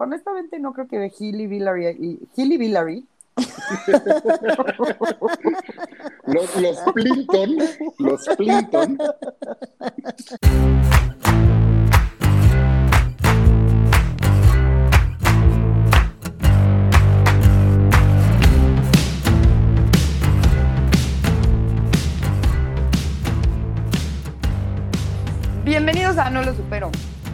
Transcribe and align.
honestamente 0.00 0.58
no 0.58 0.72
creo 0.72 0.88
que 0.88 1.12
Hilly 1.18 1.46
Villary 1.46 1.88
y 1.88 2.18
Hilly 2.34 2.56
Villary 2.56 3.06
Los, 6.26 6.56
los 6.56 6.78
Plinton, 6.92 7.58
los 7.98 8.28
Plinton. 8.36 8.98
Bienvenidos 25.64 26.18
a 26.18 26.28
No 26.30 26.42
lo 26.42 26.54
supero, 26.54 26.90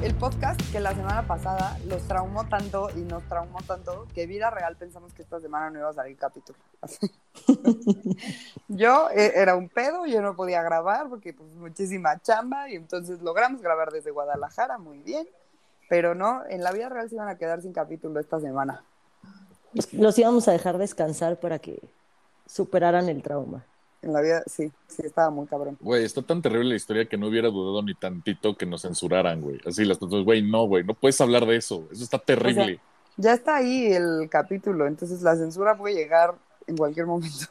el 0.07 0.14
podcast 0.14 0.61
que 0.70 0.79
la 0.79 0.95
semana 0.95 1.27
pasada 1.27 1.77
los 1.88 2.00
traumó 2.02 2.46
tanto 2.46 2.91
y 2.95 3.00
nos 3.00 3.25
traumó 3.25 3.59
tanto 3.66 4.06
que 4.14 4.29
vida 4.29 4.51
real 4.51 4.77
pensamos 4.77 5.12
que 5.12 5.23
esta 5.23 5.41
semana 5.41 5.69
no 5.69 5.80
iba 5.80 5.88
a 5.88 5.95
salir 5.95 6.16
capítulo. 6.16 6.56
yo 8.69 9.11
eh, 9.11 9.33
era 9.34 9.56
un 9.56 9.69
pedo, 9.69 10.06
yo 10.06 10.23
no 10.23 10.37
podía 10.37 10.62
grabar 10.62 11.09
porque 11.09 11.33
pues 11.33 11.52
muchísima 11.56 12.23
chamba 12.23 12.70
y 12.70 12.77
entonces 12.77 13.20
logramos 13.20 13.61
grabar 13.61 13.91
desde 13.91 14.12
Guadalajara, 14.12 14.78
muy 14.78 14.98
bien, 14.98 15.27
pero 15.88 16.14
no, 16.14 16.47
en 16.48 16.62
la 16.62 16.70
vida 16.70 16.88
real 16.88 17.09
se 17.09 17.16
iban 17.16 17.28
a 17.28 17.36
quedar 17.36 17.61
sin 17.61 17.73
capítulo 17.73 18.20
esta 18.20 18.38
semana. 18.38 18.84
Los 19.91 20.16
íbamos 20.16 20.47
a 20.47 20.52
dejar 20.52 20.78
descansar 20.78 21.41
para 21.41 21.59
que 21.59 21.83
superaran 22.47 23.09
el 23.09 23.23
trauma. 23.25 23.66
En 24.06 24.12
la 24.12 24.20
vida, 24.20 24.45
sí, 24.46 24.70
sí, 24.87 25.02
estaba 25.05 25.30
muy 25.30 25.46
cabrón. 25.46 25.77
Güey, 25.80 26.05
está 26.05 26.23
tan 26.23 26.41
terrible 26.41 26.69
la 26.69 26.77
historia 26.77 27.09
que 27.09 27.19
no 27.19 27.27
hubiera 27.27 27.48
dudado 27.48 27.83
ni 27.83 27.92
tantito 27.92 28.56
que 28.56 28.64
nos 28.64 28.83
censuraran, 28.83 29.41
güey. 29.41 29.59
Así 29.66 29.84
las 29.84 29.98
personas, 29.98 30.24
güey, 30.24 30.42
no, 30.42 30.64
güey, 30.69 30.84
no 30.84 30.95
puedes 30.95 31.20
hablar 31.20 31.45
de 31.45 31.56
eso. 31.56 31.88
Eso 31.91 32.05
está 32.05 32.20
terrible. 32.20 32.62
O 32.62 32.66
sea, 32.66 32.77
ya 33.16 33.33
está 33.34 33.56
ahí 33.56 33.92
el 33.92 34.28
capítulo, 34.30 34.87
entonces 34.87 35.23
la 35.23 35.34
censura 35.34 35.77
puede 35.77 35.97
llegar 35.97 36.37
en 36.69 36.77
cualquier 36.77 37.06
momento. 37.06 37.47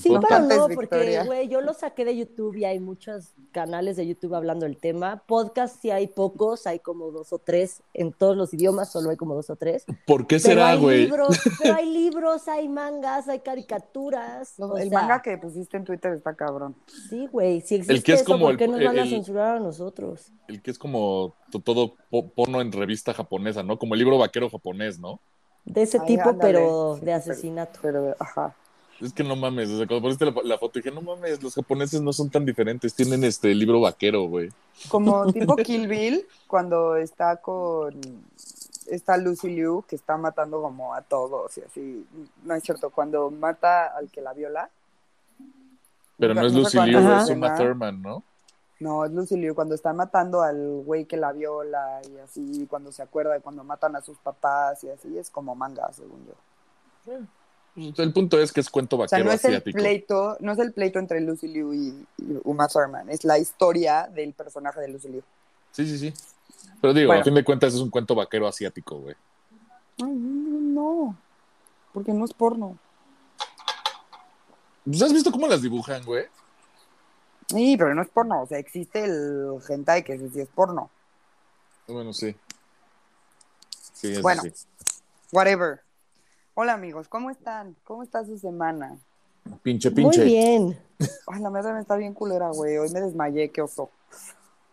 Sí, 0.00 0.14
pero 0.28 0.40
no, 0.40 0.68
porque, 0.68 1.22
güey, 1.24 1.48
yo 1.48 1.60
lo 1.60 1.74
saqué 1.74 2.04
de 2.04 2.16
YouTube 2.16 2.56
y 2.56 2.64
hay 2.64 2.80
muchos 2.80 3.34
canales 3.52 3.96
de 3.96 4.06
YouTube 4.06 4.34
hablando 4.34 4.66
del 4.66 4.76
tema. 4.76 5.22
Podcast 5.26 5.80
sí 5.80 5.90
hay 5.90 6.06
pocos, 6.06 6.66
hay 6.66 6.78
como 6.78 7.10
dos 7.10 7.32
o 7.32 7.38
tres. 7.38 7.82
En 7.94 8.12
todos 8.12 8.36
los 8.36 8.54
idiomas 8.54 8.90
solo 8.90 9.10
hay 9.10 9.16
como 9.16 9.34
dos 9.34 9.50
o 9.50 9.56
tres. 9.56 9.84
¿Por 10.06 10.26
qué 10.26 10.38
será, 10.38 10.74
güey? 10.76 11.08
Pero 11.10 11.74
hay 11.74 11.92
libros, 11.92 12.48
hay 12.48 12.68
mangas, 12.68 13.28
hay 13.28 13.40
caricaturas. 13.40 14.58
No, 14.58 14.76
el 14.76 14.88
sea, 14.88 15.00
manga 15.00 15.22
que 15.22 15.36
pusiste 15.38 15.76
en 15.76 15.84
Twitter 15.84 16.12
está 16.14 16.34
cabrón. 16.34 16.74
Sí, 17.08 17.26
güey, 17.30 17.60
si 17.60 17.76
existe 17.76 17.92
el 17.92 18.02
que 18.02 18.12
es 18.12 18.20
eso, 18.22 18.32
como 18.32 18.46
¿por 18.46 18.56
qué 18.56 18.64
el, 18.64 18.70
nos 18.72 18.84
van 18.84 18.98
a 18.98 19.06
censurar 19.06 19.56
a 19.56 19.60
nosotros? 19.60 20.32
El 20.48 20.62
que 20.62 20.70
es 20.70 20.78
como 20.78 21.34
todo 21.64 21.96
porno 22.34 22.60
en 22.60 22.72
revista 22.72 23.12
japonesa, 23.14 23.62
¿no? 23.62 23.78
Como 23.78 23.94
el 23.94 24.00
libro 24.00 24.18
vaquero 24.18 24.48
japonés, 24.48 24.98
¿no? 24.98 25.20
De 25.64 25.82
ese 25.82 25.98
Ay, 26.00 26.06
tipo, 26.06 26.30
ándale. 26.30 26.52
pero 26.52 26.98
de 27.00 27.12
asesinato. 27.12 27.78
Pero, 27.82 28.02
pero, 28.02 28.16
ajá. 28.18 28.56
Es 29.00 29.12
que 29.12 29.24
no 29.24 29.34
mames, 29.34 29.68
o 29.70 29.78
sea, 29.78 29.86
cuando 29.86 30.02
poniste 30.02 30.24
la, 30.26 30.34
la, 30.44 30.58
foto 30.58 30.78
dije, 30.78 30.92
no 30.92 31.02
mames, 31.02 31.42
los 31.42 31.54
japoneses 31.54 32.00
no 32.00 32.12
son 32.12 32.30
tan 32.30 32.44
diferentes, 32.44 32.94
tienen 32.94 33.24
este 33.24 33.52
libro 33.54 33.80
vaquero, 33.80 34.24
güey. 34.24 34.50
Como 34.88 35.26
tipo 35.32 35.56
Kill 35.56 35.88
Bill, 35.88 36.26
cuando 36.46 36.96
está 36.96 37.36
con 37.36 38.00
esta 38.86 39.16
Lucy 39.16 39.48
Liu, 39.48 39.84
que 39.88 39.96
está 39.96 40.16
matando 40.16 40.60
como 40.60 40.94
a 40.94 41.02
todos 41.02 41.56
y 41.58 41.62
así, 41.62 42.06
no 42.44 42.54
es 42.54 42.62
cierto, 42.62 42.90
cuando 42.90 43.30
mata 43.30 43.86
al 43.86 44.10
que 44.10 44.20
la 44.20 44.32
viola. 44.32 44.70
Pero 46.18 46.34
no, 46.34 46.46
es 46.46 46.52
Lucy 46.52 46.78
Liu, 46.80 46.98
es 46.98 47.28
Uma 47.30 47.56
Thurman, 47.56 48.02
¿no? 48.02 48.22
No, 48.78 49.04
es 49.04 49.12
Lucy 49.12 49.36
Liu, 49.36 49.54
cuando 49.54 49.74
está 49.74 49.92
matando 49.92 50.42
al 50.42 50.82
güey 50.84 51.06
que 51.06 51.16
la 51.16 51.32
viola 51.32 52.00
y 52.08 52.18
así, 52.18 52.66
cuando 52.68 52.92
se 52.92 53.02
acuerda 53.02 53.32
de 53.32 53.40
cuando 53.40 53.64
matan 53.64 53.96
a 53.96 54.00
sus 54.00 54.18
papás 54.18 54.82
y 54.84 54.90
así, 54.90 55.18
es 55.18 55.30
como 55.30 55.54
manga, 55.54 55.92
según 55.92 56.26
yo. 56.26 56.34
Sí. 57.04 57.26
El 57.74 58.12
punto 58.12 58.38
es 58.38 58.52
que 58.52 58.60
es 58.60 58.68
cuento 58.68 58.98
vaquero 58.98 59.16
o 59.16 59.18
sea, 59.18 59.24
no 59.24 59.32
es 59.32 59.44
asiático. 59.44 59.78
El 59.78 59.84
pleito, 59.84 60.36
no 60.40 60.52
es 60.52 60.58
el 60.58 60.72
pleito 60.72 60.98
entre 60.98 61.20
Lucy 61.20 61.48
Liu 61.48 61.72
y, 61.72 62.06
y 62.18 62.38
Uma 62.44 62.68
Thurman, 62.68 63.08
es 63.08 63.24
la 63.24 63.38
historia 63.38 64.08
del 64.14 64.34
personaje 64.34 64.80
de 64.80 64.88
Lucy 64.88 65.08
Liu. 65.08 65.22
Sí, 65.70 65.86
sí, 65.86 65.98
sí. 65.98 66.14
Pero 66.80 66.92
digo, 66.92 67.08
bueno. 67.08 67.22
a 67.22 67.24
fin 67.24 67.34
de 67.34 67.44
cuentas 67.44 67.72
es 67.74 67.80
un 67.80 67.90
cuento 67.90 68.14
vaquero 68.14 68.46
asiático, 68.46 68.98
güey. 68.98 69.16
No, 69.98 71.16
porque 71.92 72.12
no 72.12 72.24
es 72.24 72.34
porno. 72.34 72.76
¿Pues 74.84 75.00
¿Has 75.00 75.12
visto 75.12 75.30
cómo 75.30 75.46
las 75.46 75.62
dibujan, 75.62 76.04
güey? 76.04 76.26
Sí, 77.48 77.76
pero 77.76 77.94
no 77.94 78.02
es 78.02 78.08
porno. 78.08 78.42
O 78.42 78.46
sea, 78.46 78.58
existe 78.58 79.04
el 79.04 79.58
hentai 79.68 80.02
que 80.02 80.18
sí 80.18 80.40
es 80.40 80.48
porno. 80.48 80.90
Bueno, 81.86 82.12
sí. 82.12 82.34
Sí, 83.92 84.20
bueno, 84.20 84.42
whatever. 85.30 85.80
Hola 86.54 86.74
amigos, 86.74 87.08
¿cómo 87.08 87.30
están? 87.30 87.74
¿Cómo 87.82 88.02
está 88.02 88.26
su 88.26 88.36
semana? 88.38 88.98
Pinche, 89.62 89.90
pinche. 89.90 90.18
Muy 90.20 90.26
bien. 90.26 90.78
Ay, 91.26 91.40
la 91.40 91.48
mierda 91.48 91.72
me 91.72 91.80
está 91.80 91.96
bien 91.96 92.12
culera, 92.12 92.50
güey. 92.50 92.76
Hoy 92.76 92.90
me 92.90 93.00
desmayé, 93.00 93.48
qué 93.48 93.62
oso. 93.62 93.90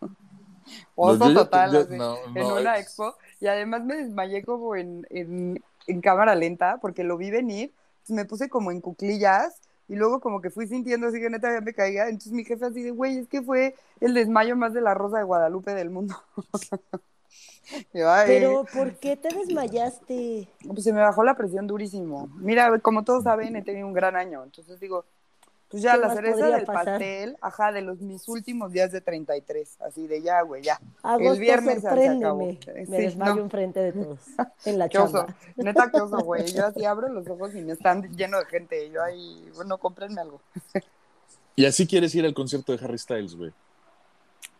Oso 0.95 1.17
no, 1.17 1.29
yo, 1.29 1.39
total, 1.39 1.71
yo, 1.71 1.79
así, 1.79 1.97
no, 1.97 2.17
en 2.27 2.33
no, 2.33 2.57
una 2.57 2.75
es... 2.75 2.87
expo. 2.87 3.15
Y 3.39 3.47
además 3.47 3.85
me 3.85 3.95
desmayé 3.95 4.43
como 4.43 4.75
en, 4.75 5.07
en, 5.09 5.63
en, 5.87 6.01
cámara 6.01 6.35
lenta 6.35 6.79
porque 6.81 7.05
lo 7.05 7.15
vi 7.15 7.31
venir. 7.31 7.71
Me 8.09 8.25
puse 8.25 8.49
como 8.49 8.71
en 8.71 8.81
cuclillas 8.81 9.61
y 9.87 9.95
luego 9.95 10.19
como 10.19 10.41
que 10.41 10.49
fui 10.49 10.67
sintiendo 10.67 11.07
así 11.07 11.21
que 11.21 11.29
neta 11.29 11.53
ya 11.53 11.61
me 11.61 11.73
caía. 11.73 12.09
Entonces 12.09 12.33
mi 12.33 12.43
jefe 12.43 12.65
así 12.65 12.83
de, 12.83 12.91
güey, 12.91 13.19
es 13.19 13.27
que 13.29 13.41
fue 13.41 13.73
el 14.01 14.13
desmayo 14.13 14.57
más 14.57 14.73
de 14.73 14.81
la 14.81 14.95
rosa 14.95 15.19
de 15.19 15.23
Guadalupe 15.23 15.73
del 15.73 15.91
mundo. 15.91 16.21
Pero, 17.93 18.65
¿por 18.73 18.95
qué 18.95 19.15
te 19.15 19.33
desmayaste? 19.33 20.47
Pues 20.67 20.83
se 20.83 20.93
me 20.93 21.01
bajó 21.01 21.23
la 21.23 21.35
presión 21.35 21.67
durísimo. 21.67 22.27
Mira, 22.37 22.79
como 22.79 23.03
todos 23.03 23.23
saben, 23.23 23.55
he 23.55 23.61
tenido 23.61 23.87
un 23.87 23.93
gran 23.93 24.15
año. 24.15 24.43
Entonces 24.43 24.79
digo, 24.79 25.05
pues 25.69 25.83
ya 25.83 25.97
la 25.97 26.11
cereza 26.13 26.47
del 26.47 26.65
pasar? 26.65 26.85
pastel, 26.85 27.37
ajá, 27.41 27.71
de 27.71 27.83
los 27.83 28.01
mis 28.01 28.27
últimos 28.27 28.71
días 28.71 28.91
de 28.91 29.01
33. 29.01 29.81
Así 29.81 30.07
de 30.07 30.23
ya, 30.23 30.41
güey, 30.41 30.63
ya. 30.63 30.81
Agosto, 31.03 31.33
el 31.33 31.39
viernes 31.39 31.81
se 31.81 32.07
acabó. 32.07 32.39
Me 32.39 32.85
sí, 32.85 32.91
desmayo 32.91 33.35
no. 33.35 33.41
enfrente 33.43 33.79
de 33.79 33.91
todos. 33.93 34.19
En 34.65 34.79
la 34.79 34.89
chamba. 34.89 35.25
Oso. 35.25 35.35
Neta, 35.57 35.91
qué 35.91 36.01
oso, 36.01 36.17
güey. 36.19 36.51
Yo 36.51 36.65
así 36.65 36.85
abro 36.85 37.07
los 37.09 37.27
ojos 37.27 37.53
y 37.53 37.61
me 37.61 37.73
están 37.73 38.01
llenos 38.15 38.39
de 38.41 38.45
gente. 38.47 38.89
Yo 38.89 39.03
ahí, 39.03 39.47
bueno, 39.55 39.77
cómprenme 39.77 40.21
algo. 40.21 40.41
Y 41.55 41.65
así 41.65 41.85
quieres 41.85 42.15
ir 42.15 42.25
al 42.25 42.33
concierto 42.33 42.75
de 42.75 42.83
Harry 42.83 42.97
Styles, 42.97 43.35
güey. 43.35 43.51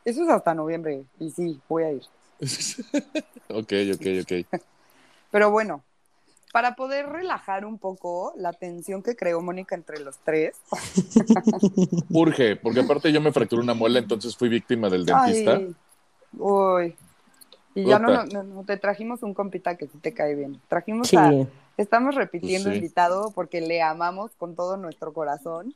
Eso 0.06 0.24
es 0.24 0.30
hasta 0.30 0.54
noviembre. 0.54 1.06
Y 1.20 1.32
sí, 1.32 1.60
voy 1.68 1.84
a 1.84 1.92
ir. 1.92 2.04
ok, 3.50 3.74
ok, 3.94 4.06
ok. 4.22 4.60
Pero 5.32 5.52
bueno, 5.52 5.84
para 6.52 6.76
poder 6.76 7.08
relajar 7.08 7.66
un 7.66 7.78
poco 7.78 8.34
la 8.38 8.54
tensión 8.54 9.04
que 9.04 9.16
creó 9.16 9.42
Mónica 9.42 9.76
entre 9.76 10.00
los 10.00 10.18
tres. 10.20 10.56
Urge, 12.10 12.56
porque 12.56 12.82
aparte 12.82 13.12
yo 13.12 13.22
me 13.22 13.32
fracturé 13.32 13.62
una 13.62 13.74
muela, 13.74 14.00
entonces 14.00 14.36
fui 14.36 14.50
víctima 14.50 14.90
del 14.90 15.06
dentista. 15.06 15.56
Ay, 15.56 15.76
uy. 16.38 16.96
Y 17.76 17.86
ya 17.86 18.00
no, 18.00 18.26
no, 18.26 18.44
no, 18.44 18.64
te 18.64 18.78
trajimos 18.78 19.22
un 19.22 19.34
compita 19.34 19.78
que 19.78 19.88
sí 19.88 19.98
te 20.00 20.14
cae 20.14 20.36
bien. 20.36 20.60
Trajimos 20.68 21.08
Sí. 21.08 21.18
a. 21.18 21.32
Estamos 21.78 22.16
repitiendo 22.16 22.66
Pues 22.70 22.74
sí. 22.74 22.80
invitado 22.80 23.32
porque 23.32 23.62
le 23.62 23.82
amamos 23.82 24.32
con 24.38 24.56
todo 24.56 24.76
nuestro 24.76 25.14
corazón. 25.14 25.74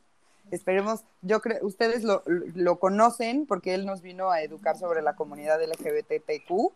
Esperemos, 0.53 1.01
yo 1.23 1.41
creo, 1.41 1.65
ustedes 1.65 2.03
lo, 2.03 2.23
lo 2.27 2.77
conocen 2.77 3.47
porque 3.47 3.73
él 3.73 3.85
nos 3.87 4.01
vino 4.01 4.29
a 4.29 4.43
educar 4.43 4.77
sobre 4.77 5.01
la 5.01 5.15
comunidad 5.15 5.59
LGBTQ, 5.63 6.71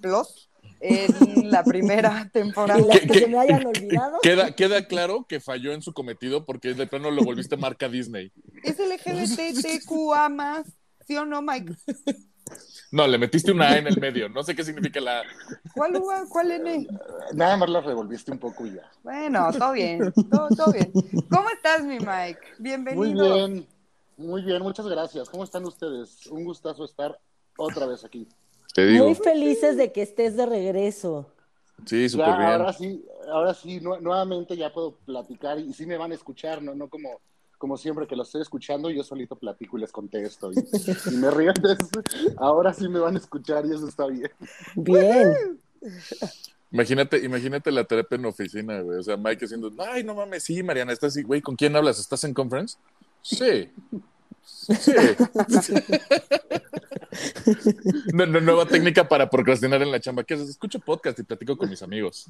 plus, 0.00 0.50
en 0.80 1.50
la 1.50 1.62
primera 1.62 2.28
temporada. 2.32 2.82
Que 3.00 3.20
se 3.20 3.26
me 3.28 3.38
hayan 3.38 3.64
olvidado. 3.64 4.18
Queda, 4.22 4.56
queda 4.56 4.86
claro 4.86 5.24
que 5.28 5.38
falló 5.38 5.72
en 5.72 5.82
su 5.82 5.92
cometido 5.92 6.44
porque 6.44 6.74
de 6.74 6.86
plano 6.88 7.12
lo 7.12 7.22
volviste 7.22 7.56
marca 7.56 7.88
Disney. 7.88 8.32
Es 8.64 8.78
LGBTQA 8.78 10.28
más, 10.28 10.66
¿sí 11.06 11.16
o 11.16 11.24
no, 11.24 11.42
Mike? 11.42 11.74
No, 12.92 13.06
le 13.06 13.18
metiste 13.18 13.52
una 13.52 13.68
A 13.70 13.78
en 13.78 13.86
el 13.86 14.00
medio. 14.00 14.28
No 14.28 14.42
sé 14.42 14.54
qué 14.54 14.64
significa 14.64 15.00
la. 15.00 15.22
¿Cuál 15.74 15.96
uva? 15.96 16.24
¿Cuál 16.28 16.50
N? 16.50 16.88
Nada 17.34 17.56
más 17.56 17.70
la 17.70 17.80
revolviste 17.80 18.32
un 18.32 18.38
poco 18.38 18.66
y 18.66 18.74
ya. 18.74 18.90
Bueno, 19.04 19.50
todo 19.56 19.72
bien, 19.72 20.12
todo, 20.30 20.48
todo 20.56 20.72
bien. 20.72 20.92
¿Cómo 21.30 21.48
estás, 21.50 21.82
mi 21.84 21.98
Mike? 21.98 22.40
Bienvenido. 22.58 23.04
Muy 23.28 23.52
bien, 23.52 23.66
muy 24.16 24.42
bien, 24.42 24.62
muchas 24.62 24.86
gracias. 24.86 25.28
¿Cómo 25.30 25.44
están 25.44 25.64
ustedes? 25.64 26.26
Un 26.26 26.44
gustazo 26.44 26.84
estar 26.84 27.18
otra 27.56 27.86
vez 27.86 28.04
aquí. 28.04 28.26
Te 28.74 28.86
digo. 28.86 29.04
Muy 29.06 29.14
felices 29.14 29.76
de 29.76 29.92
que 29.92 30.02
estés 30.02 30.36
de 30.36 30.46
regreso. 30.46 31.32
Sí, 31.86 32.08
súper 32.08 32.26
bien. 32.36 32.40
ahora 32.42 32.72
sí, 32.72 33.04
ahora 33.32 33.54
sí, 33.54 33.80
nu- 33.80 34.00
nuevamente 34.00 34.56
ya 34.56 34.72
puedo 34.72 34.96
platicar 35.06 35.58
y 35.58 35.72
sí 35.72 35.86
me 35.86 35.96
van 35.96 36.12
a 36.12 36.14
escuchar, 36.14 36.60
no, 36.60 36.74
no 36.74 36.88
como, 36.88 37.20
como 37.60 37.76
siempre 37.76 38.06
que 38.06 38.16
lo 38.16 38.22
estoy 38.22 38.40
escuchando, 38.40 38.88
yo 38.88 39.04
solito 39.04 39.36
platico 39.36 39.76
y 39.76 39.82
les 39.82 39.92
contesto 39.92 40.50
y, 40.50 40.58
y 41.12 41.16
me 41.18 41.30
río. 41.30 41.52
Entonces, 41.54 42.34
ahora 42.38 42.72
sí 42.72 42.88
me 42.88 42.98
van 42.98 43.16
a 43.16 43.18
escuchar 43.18 43.66
y 43.66 43.74
eso 43.74 43.86
está 43.86 44.06
bien. 44.06 44.30
Bien. 44.74 45.60
Imagínate, 46.72 47.18
imagínate 47.22 47.70
la 47.70 47.84
terapia 47.84 48.16
en 48.16 48.24
oficina, 48.24 48.80
güey. 48.80 48.98
O 48.98 49.02
sea, 49.02 49.18
Mike 49.18 49.44
haciendo, 49.44 49.70
ay, 49.78 50.02
no 50.02 50.14
mames, 50.14 50.42
sí, 50.42 50.62
Mariana, 50.62 50.94
estás 50.94 51.12
así, 51.12 51.22
güey, 51.22 51.42
¿con 51.42 51.54
quién 51.54 51.76
hablas? 51.76 52.00
¿Estás 52.00 52.24
en 52.24 52.32
conference? 52.32 52.78
Sí. 53.20 53.68
Sí. 54.42 54.92
nueva 58.12 58.66
técnica 58.66 59.08
para 59.08 59.28
procrastinar 59.28 59.82
en 59.82 59.90
la 59.90 60.00
chamba. 60.00 60.24
¿Qué 60.24 60.34
haces? 60.34 60.50
Escucho 60.50 60.78
podcast 60.80 61.18
y 61.18 61.22
platico 61.22 61.56
con 61.56 61.68
mis 61.68 61.82
amigos. 61.82 62.26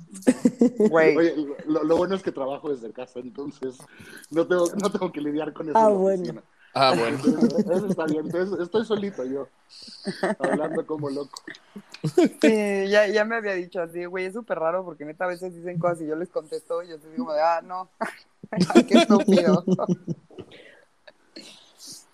Oye, 0.91 1.35
lo, 1.67 1.97
bueno 1.97 2.15
es 2.15 2.23
que 2.23 2.32
trabajo 2.32 2.71
desde 2.71 2.93
casa, 2.93 3.21
entonces 3.21 3.79
no 4.31 4.47
tengo, 4.47 4.67
no 4.81 4.91
tengo 4.91 5.12
que 5.12 5.21
lidiar 5.21 5.53
con 5.53 5.69
eso. 5.69 5.79
Ah, 5.79 5.88
bueno. 5.88 6.43
Ah, 6.73 6.94
bueno. 6.97 7.19
Eso 7.19 7.87
está 7.87 8.06
bien. 8.06 8.31
estoy 8.61 8.85
solito 8.85 9.25
yo, 9.25 9.49
hablando 10.38 10.87
como 10.87 11.11
loco. 11.11 11.43
Sí, 12.41 12.88
ya, 12.88 13.09
ya 13.09 13.25
me 13.25 13.37
había 13.37 13.55
dicho 13.55 13.83
así, 13.83 14.05
güey, 14.05 14.26
es 14.26 14.35
súper 14.35 14.59
raro 14.59 14.85
porque 14.85 15.05
neta 15.05 15.25
a 15.25 15.29
veces 15.29 15.55
dicen 15.55 15.79
cosas 15.79 16.03
y 16.03 16.06
yo 16.06 16.17
les 16.17 16.29
contesto 16.29 16.83
y 16.83 16.88
yo 16.88 16.99
te 16.99 17.11
digo, 17.11 17.31
ah, 17.33 17.61
no, 17.62 17.91
qué 18.88 18.99
estúpido. 18.99 19.65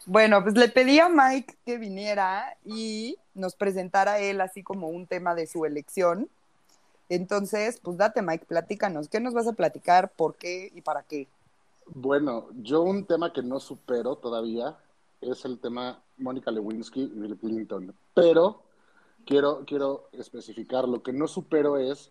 Bueno, 0.06 0.40
pues 0.42 0.54
le 0.54 0.68
pedí 0.68 1.00
a 1.00 1.08
Mike 1.08 1.56
que 1.64 1.78
viniera 1.78 2.56
y 2.64 3.16
nos 3.34 3.56
presentara 3.56 4.20
él 4.20 4.40
así 4.40 4.62
como 4.62 4.88
un 4.88 5.06
tema 5.08 5.34
de 5.34 5.48
su 5.48 5.64
elección. 5.64 6.28
Entonces, 7.08 7.80
pues 7.82 7.96
date 7.96 8.22
Mike, 8.22 8.46
platícanos, 8.46 9.08
¿qué 9.08 9.18
nos 9.18 9.34
vas 9.34 9.48
a 9.48 9.52
platicar? 9.52 10.10
¿Por 10.10 10.36
qué 10.36 10.70
y 10.74 10.80
para 10.80 11.02
qué? 11.02 11.26
Bueno, 11.86 12.46
yo 12.62 12.82
un 12.82 13.04
tema 13.04 13.32
que 13.32 13.42
no 13.42 13.58
supero 13.58 14.14
todavía 14.16 14.76
es 15.20 15.44
el 15.44 15.58
tema 15.58 16.00
Mónica 16.18 16.52
Lewinsky 16.52 17.02
y 17.02 17.18
Bill 17.18 17.36
Clinton, 17.36 17.94
pero 18.14 18.62
quiero, 19.24 19.64
quiero 19.66 20.08
especificar, 20.12 20.88
lo 20.88 21.02
que 21.02 21.12
no 21.12 21.26
supero 21.26 21.78
es 21.78 22.10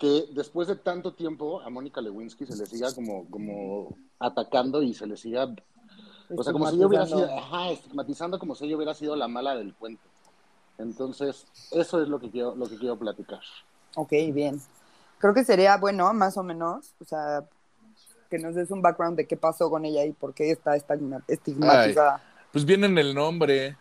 que 0.00 0.26
después 0.32 0.66
de 0.66 0.76
tanto 0.76 1.12
tiempo 1.12 1.60
a 1.60 1.70
Mónica 1.70 2.00
Lewinsky 2.00 2.46
se 2.46 2.56
le 2.56 2.66
siga 2.66 2.92
como, 2.92 3.28
como 3.30 3.96
atacando 4.18 4.82
y 4.82 4.94
se 4.94 5.06
le 5.06 5.16
siga 5.16 5.54
o 6.36 6.42
sea, 6.42 6.52
como 6.52 6.70
si 6.70 6.78
yo 6.78 6.88
hubiera 6.88 7.06
sido, 7.06 7.24
ajá, 7.24 7.70
estigmatizando 7.70 8.38
como 8.38 8.54
si 8.54 8.68
yo 8.68 8.76
hubiera 8.76 8.94
sido 8.94 9.16
la 9.16 9.28
mala 9.28 9.56
del 9.56 9.74
cuento. 9.74 10.02
Entonces, 10.78 11.46
eso 11.72 12.02
es 12.02 12.08
lo 12.08 12.18
que 12.18 12.30
quiero, 12.30 12.54
lo 12.54 12.68
que 12.68 12.76
quiero 12.76 12.96
platicar. 12.98 13.40
Ok, 13.96 14.12
bien. 14.32 14.60
Creo 15.18 15.34
que 15.34 15.44
sería 15.44 15.76
bueno, 15.76 16.12
más 16.14 16.36
o 16.36 16.42
menos, 16.42 16.94
o 17.00 17.04
sea, 17.04 17.44
que 18.30 18.38
nos 18.38 18.54
des 18.54 18.70
un 18.70 18.80
background 18.80 19.16
de 19.16 19.26
qué 19.26 19.36
pasó 19.36 19.68
con 19.68 19.84
ella 19.84 20.04
y 20.04 20.12
por 20.12 20.32
qué 20.32 20.50
está 20.50 20.76
estigmatizada. 20.76 22.22
pues 22.52 22.64
viene 22.64 22.86
en 22.86 22.96
el 22.96 23.14
nombre. 23.14 23.76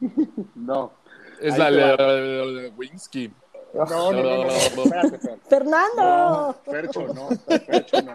no. 0.54 0.92
Es 1.40 1.58
la, 1.58 1.70
Lewinsky. 1.70 3.32
No, 3.74 3.84
no, 3.86 4.12
no, 4.12 4.44
no, 4.44 4.46
espérate, 4.46 5.18
Fernando. 5.48 6.54
Fercho, 6.64 7.08
no, 7.12 7.28
Fercho, 7.66 8.02
no. 8.02 8.12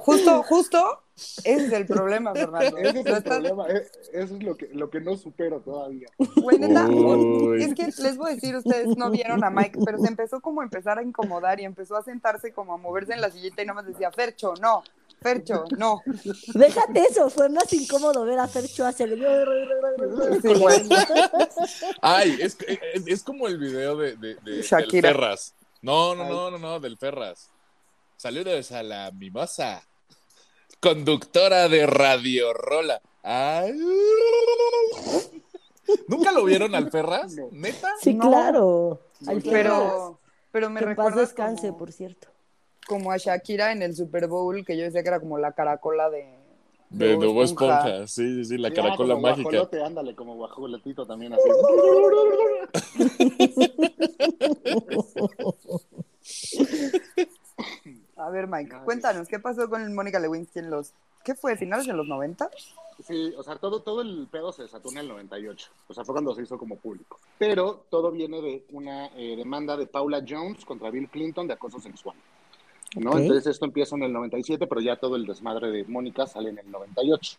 Justo, 0.00 0.42
justo, 0.42 1.02
ese 1.54 1.66
es 1.66 1.72
el 1.72 1.86
problema, 1.86 2.32
Fernando. 2.34 2.76
Ese 2.78 3.00
es 3.00 3.06
el 3.06 3.22
problema, 3.22 3.66
eh, 3.68 3.86
eso 4.12 4.36
es 4.36 4.42
lo 4.42 4.56
que, 4.56 4.68
lo 4.72 4.90
que 4.90 5.00
no 5.00 5.16
supero 5.16 5.60
todavía. 5.60 6.08
Güey, 6.36 6.58
es 7.62 7.74
que 7.74 7.86
les 8.02 8.16
voy 8.16 8.32
a 8.32 8.34
decir, 8.34 8.56
ustedes 8.56 8.96
no 8.96 9.10
vieron 9.10 9.42
a 9.44 9.50
Mike, 9.50 9.78
pero 9.84 9.98
se 9.98 10.08
empezó 10.08 10.40
como 10.40 10.60
a 10.60 10.64
empezar 10.64 10.98
a 10.98 11.02
incomodar 11.02 11.60
y 11.60 11.64
empezó 11.64 11.96
a 11.96 12.02
sentarse 12.02 12.52
como 12.52 12.74
a 12.74 12.76
moverse 12.76 13.12
en 13.12 13.20
la 13.20 13.30
sillita 13.30 13.62
y 13.62 13.66
nomás 13.66 13.86
decía, 13.86 14.10
Fercho, 14.12 14.54
no, 14.60 14.82
Fercho, 15.20 15.64
no. 15.76 16.02
Déjate 16.54 17.00
eso, 17.00 17.28
fue 17.30 17.48
más 17.48 17.72
incómodo 17.72 18.24
ver 18.24 18.38
a 18.38 18.46
Fercho 18.46 18.86
hacer. 18.86 19.08
Sí, 20.42 20.48
Ay, 22.00 22.38
es, 22.40 22.56
es, 23.06 23.22
como 23.22 23.48
el 23.48 23.58
video 23.58 23.96
de, 23.96 24.16
de, 24.16 24.34
de 24.36 24.62
del 24.62 25.02
Ferras. 25.02 25.54
No, 25.82 26.14
no, 26.14 26.28
no, 26.28 26.50
no, 26.50 26.58
no, 26.58 26.80
del 26.80 26.96
Ferras. 26.96 27.50
Saludos 28.16 28.72
a 28.72 28.82
la 28.82 29.10
mimosa, 29.12 29.82
conductora 30.80 31.68
de 31.68 31.86
Radio 31.86 32.52
Rola. 32.52 33.00
Ay. 33.22 33.72
¿Nunca 36.06 36.32
lo 36.32 36.44
vieron 36.44 36.74
al 36.74 36.90
Ferras? 36.90 37.34
¿Neta? 37.52 37.88
Sí, 38.00 38.16
claro. 38.18 39.00
pero, 39.44 40.20
pero 40.52 40.70
me 40.70 40.80
recuerda. 40.80 41.20
descanse, 41.20 41.72
por 41.72 41.92
cierto 41.92 42.28
como 42.88 43.12
a 43.12 43.18
Shakira 43.18 43.70
en 43.70 43.82
el 43.82 43.94
Super 43.94 44.26
Bowl, 44.26 44.64
que 44.64 44.76
yo 44.76 44.82
decía 44.82 45.02
que 45.02 45.08
era 45.08 45.20
como 45.20 45.38
la 45.38 45.52
caracola 45.52 46.10
de. 46.10 46.36
De, 46.90 47.18
de 47.18 47.42
Esponja. 47.42 48.06
sí, 48.06 48.36
sí, 48.36 48.44
sí, 48.46 48.56
la 48.56 48.72
caracola 48.72 49.14
mágica. 49.14 49.42
Guajolote, 49.42 49.84
ándale, 49.84 50.16
como 50.16 50.36
guajoletito 50.36 51.06
también 51.06 51.34
así. 51.34 51.42
a 58.28 58.30
ver, 58.30 58.46
Mike, 58.46 58.76
cuéntanos, 58.84 59.26
¿qué 59.26 59.38
pasó 59.38 59.68
con 59.70 59.94
Mónica 59.94 60.20
Lewinsky 60.20 60.58
en 60.58 60.70
los. 60.70 60.92
¿Qué 61.24 61.34
fue? 61.34 61.56
¿Finales 61.56 61.86
de 61.86 61.94
los 61.94 62.06
90? 62.06 62.50
Sí, 63.02 63.32
o 63.36 63.42
sea, 63.42 63.56
todo, 63.56 63.80
todo 63.80 64.02
el 64.02 64.28
pedo 64.30 64.52
se 64.52 64.62
desató 64.62 64.90
en 64.90 64.98
el 64.98 65.08
98. 65.08 65.70
O 65.88 65.94
sea, 65.94 66.04
fue 66.04 66.14
cuando 66.14 66.34
se 66.34 66.42
hizo 66.42 66.58
como 66.58 66.76
público. 66.76 67.18
Pero 67.38 67.84
todo 67.90 68.10
viene 68.10 68.40
de 68.42 68.64
una 68.70 69.06
eh, 69.16 69.34
demanda 69.36 69.76
de 69.76 69.86
Paula 69.86 70.22
Jones 70.26 70.64
contra 70.64 70.90
Bill 70.90 71.08
Clinton 71.08 71.46
de 71.46 71.54
acoso 71.54 71.80
sexual. 71.80 72.16
¿no? 72.96 73.16
Entonces 73.16 73.46
esto 73.46 73.64
empieza 73.64 73.96
en 73.96 74.02
el 74.02 74.12
97, 74.12 74.66
pero 74.66 74.80
ya 74.80 74.96
todo 74.96 75.16
el 75.16 75.26
desmadre 75.26 75.70
de 75.70 75.84
Mónica 75.84 76.26
sale 76.26 76.50
en 76.50 76.58
el 76.58 76.70
98. 76.70 77.38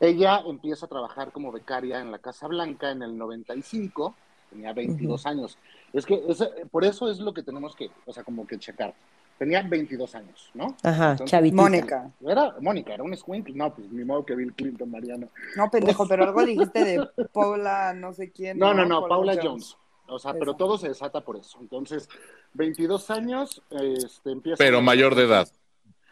Ella 0.00 0.42
empieza 0.46 0.86
a 0.86 0.88
trabajar 0.88 1.30
como 1.30 1.52
becaria 1.52 2.00
en 2.00 2.10
la 2.10 2.18
Casa 2.18 2.48
Blanca 2.48 2.90
en 2.90 3.02
el 3.02 3.16
95, 3.16 4.14
tenía 4.50 4.72
22 4.72 5.26
años. 5.26 5.58
Es 5.92 6.06
que 6.06 6.22
por 6.70 6.84
eso 6.84 7.08
es 7.08 7.20
lo 7.20 7.32
que 7.32 7.42
tenemos 7.42 7.76
que, 7.76 7.90
o 8.06 8.12
sea, 8.12 8.24
como 8.24 8.46
que 8.46 8.58
checar. 8.58 8.94
Tenía 9.42 9.60
22 9.60 10.14
años, 10.14 10.50
¿no? 10.54 10.76
Ajá, 10.84 11.16
Mónica. 11.52 12.12
Era 12.24 12.54
Mónica, 12.60 12.94
era 12.94 13.02
un 13.02 13.16
squink. 13.16 13.48
No, 13.48 13.74
pues 13.74 13.90
ni 13.90 14.04
modo 14.04 14.24
que 14.24 14.36
Bill 14.36 14.52
Clinton, 14.54 14.88
Mariano. 14.88 15.30
No, 15.56 15.68
pendejo, 15.68 16.06
pero 16.06 16.22
algo 16.22 16.46
dijiste 16.46 16.84
de 16.84 17.08
Paula, 17.32 17.92
no 17.92 18.12
sé 18.12 18.30
quién. 18.30 18.56
No, 18.56 18.72
no, 18.72 18.86
no, 18.86 19.08
Paula, 19.08 19.36
Jones. 19.42 19.76
O 20.06 20.20
sea, 20.20 20.32
pero 20.34 20.54
todo 20.54 20.78
se 20.78 20.90
desata 20.90 21.22
por 21.22 21.38
eso. 21.38 21.58
Entonces, 21.60 22.08
22 22.52 23.10
años, 23.10 23.60
este, 23.70 24.30
empieza... 24.30 24.58
Pero 24.58 24.80
mayor 24.80 25.16
de 25.16 25.24
edad. 25.24 25.48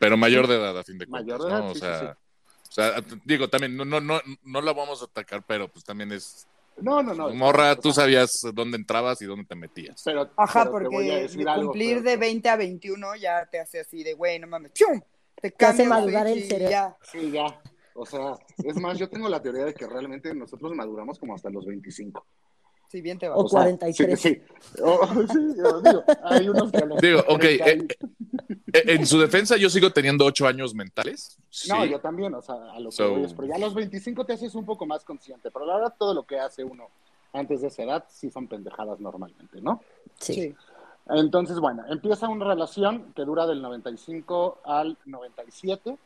Pero 0.01 0.17
mayor 0.17 0.49
de 0.49 0.57
edad, 0.57 0.77
a 0.77 0.83
fin 0.83 0.99
de 0.99 1.07
cuentas. 1.07 1.39
Mayor 1.39 1.49
de 1.49 1.55
edad, 1.55 1.65
¿no? 1.67 1.71
o, 1.71 1.75
sea, 1.77 2.19
o 2.69 2.73
sea, 2.73 2.95
digo, 3.25 3.47
también, 3.49 3.77
no, 3.77 3.85
no, 3.85 4.01
no, 4.01 4.21
no 4.43 4.61
la 4.61 4.73
vamos 4.73 5.03
a 5.03 5.05
atacar, 5.05 5.45
pero 5.47 5.69
pues 5.69 5.85
también 5.85 6.11
es... 6.11 6.49
No, 6.79 7.03
no, 7.03 7.15
no. 7.15 7.35
Morra, 7.35 7.77
tú 7.77 7.93
sabías 7.93 8.41
dónde 8.55 8.77
entrabas 8.77 9.21
y 9.23 9.27
dónde 9.27 9.45
te 9.45 9.55
metías. 9.55 10.03
Pero, 10.05 10.31
Ajá, 10.37 10.71
porque 10.71 10.89
cumplir 11.57 12.03
de 12.03 12.17
20 12.17 12.49
a 12.49 12.57
21 12.57 13.17
ya 13.17 13.47
te 13.47 13.61
hace 13.61 13.81
así 13.81 14.03
de, 14.03 14.15
güey, 14.15 14.39
no 14.39 14.47
mames, 14.47 14.73
¡pium! 14.73 15.01
Te, 15.35 15.51
te 15.51 15.67
hace 15.67 15.87
madurar 15.87 16.27
el 16.27 16.45
cerebro. 16.45 16.97
Sí, 17.03 17.31
ya. 17.31 17.61
O 17.95 18.07
sea, 18.07 18.35
es 18.65 18.77
más, 18.77 18.99
yo 18.99 19.09
tengo 19.09 19.29
la 19.29 19.43
teoría 19.43 19.65
de 19.65 19.75
que 19.75 19.87
realmente 19.87 20.35
nosotros 20.35 20.73
maduramos 20.75 21.19
como 21.19 21.35
hasta 21.35 21.51
los 21.51 21.67
25. 21.67 22.25
Sí, 22.91 23.01
bien 23.03 23.21
te 23.21 23.29
va. 23.29 23.37
O, 23.37 23.49
43. 23.49 24.21
Sí, 24.21 24.29
sí. 24.29 24.43
digo, 24.77 26.05
hay 26.25 26.49
unos 26.49 26.73
que 26.73 26.83
Digo, 27.01 27.25
ok, 27.29 27.45
eh, 27.45 27.89
eh, 28.73 28.83
en 28.85 29.07
su 29.07 29.21
defensa 29.21 29.57
yo 29.57 29.71
sigo 29.71 29.93
teniendo 29.93 30.25
ocho 30.25 30.49
años 30.49 30.75
mentales. 30.75 31.39
No, 31.69 31.85
yo 31.85 32.01
también, 32.01 32.35
o 32.35 32.43
sea, 32.43 32.57
a 32.73 32.81
lo 32.81 32.91
que 32.91 33.05
voy 33.05 33.23
es, 33.23 33.33
pero 33.33 33.47
ya 33.47 33.55
a 33.55 33.59
los 33.59 33.75
25 33.75 34.25
te 34.25 34.33
haces 34.33 34.57
un 34.57 34.65
poco 34.65 34.87
más 34.87 35.05
consciente, 35.05 35.53
pero 35.53 35.67
la 35.67 35.77
verdad 35.77 35.95
todo 35.97 36.15
lo 36.15 36.25
que 36.25 36.41
hace 36.41 36.65
uno 36.65 36.89
antes 37.33 37.61
de 37.61 37.69
esa 37.69 37.85
edad 37.85 38.05
sí 38.09 38.29
son 38.29 38.49
pendejadas 38.49 38.99
normalmente, 38.99 39.61
¿no? 39.61 39.81
Sí. 40.19 40.53
Entonces, 41.11 41.61
bueno, 41.61 41.85
empieza 41.89 42.29
una 42.29 42.45
relación 42.45 43.13
que 43.15 43.23
dura 43.23 43.47
del 43.47 43.63
95 43.63 44.63
al 44.65 44.99
97 45.05 45.97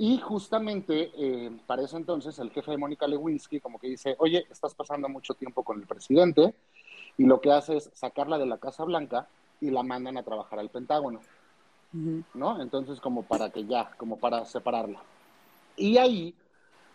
y 0.00 0.18
justamente 0.18 1.10
eh, 1.16 1.50
para 1.66 1.82
eso 1.82 1.96
entonces 1.96 2.38
el 2.38 2.50
jefe 2.52 2.70
de 2.70 2.78
Mónica 2.78 3.08
Lewinsky 3.08 3.58
como 3.58 3.80
que 3.80 3.88
dice, 3.88 4.14
oye, 4.20 4.46
estás 4.48 4.72
pasando 4.72 5.08
mucho 5.08 5.34
tiempo 5.34 5.64
con 5.64 5.80
el 5.80 5.86
presidente 5.88 6.54
y 7.16 7.24
lo 7.24 7.40
que 7.40 7.50
hace 7.50 7.76
es 7.76 7.90
sacarla 7.94 8.38
de 8.38 8.46
la 8.46 8.58
Casa 8.58 8.84
Blanca 8.84 9.26
y 9.60 9.70
la 9.70 9.82
mandan 9.82 10.16
a 10.16 10.22
trabajar 10.22 10.60
al 10.60 10.70
Pentágono, 10.70 11.20
¿no? 11.92 12.62
Entonces 12.62 13.00
como 13.00 13.24
para 13.24 13.50
que 13.50 13.64
ya, 13.64 13.90
como 13.96 14.18
para 14.18 14.44
separarla. 14.44 15.02
Y 15.76 15.98
ahí, 15.98 16.32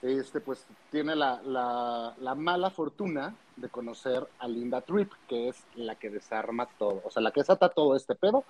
este, 0.01 0.39
pues 0.39 0.65
tiene 0.89 1.13
la, 1.13 1.41
la, 1.41 2.15
la 2.21 2.35
mala 2.35 2.69
fortuna 2.69 3.35
de 3.57 3.67
conocer 3.67 4.25
a 4.39 4.47
Linda 4.47 4.79
Tripp, 4.79 5.11
que 5.27 5.49
es 5.49 5.61
la 5.75 5.95
que 5.95 6.09
desarma 6.09 6.67
todo, 6.79 7.01
o 7.03 7.11
sea, 7.11 7.21
la 7.21 7.31
que 7.31 7.41
desata 7.41 7.67
todo 7.67 7.97
este 7.97 8.15
pedo, 8.15 8.45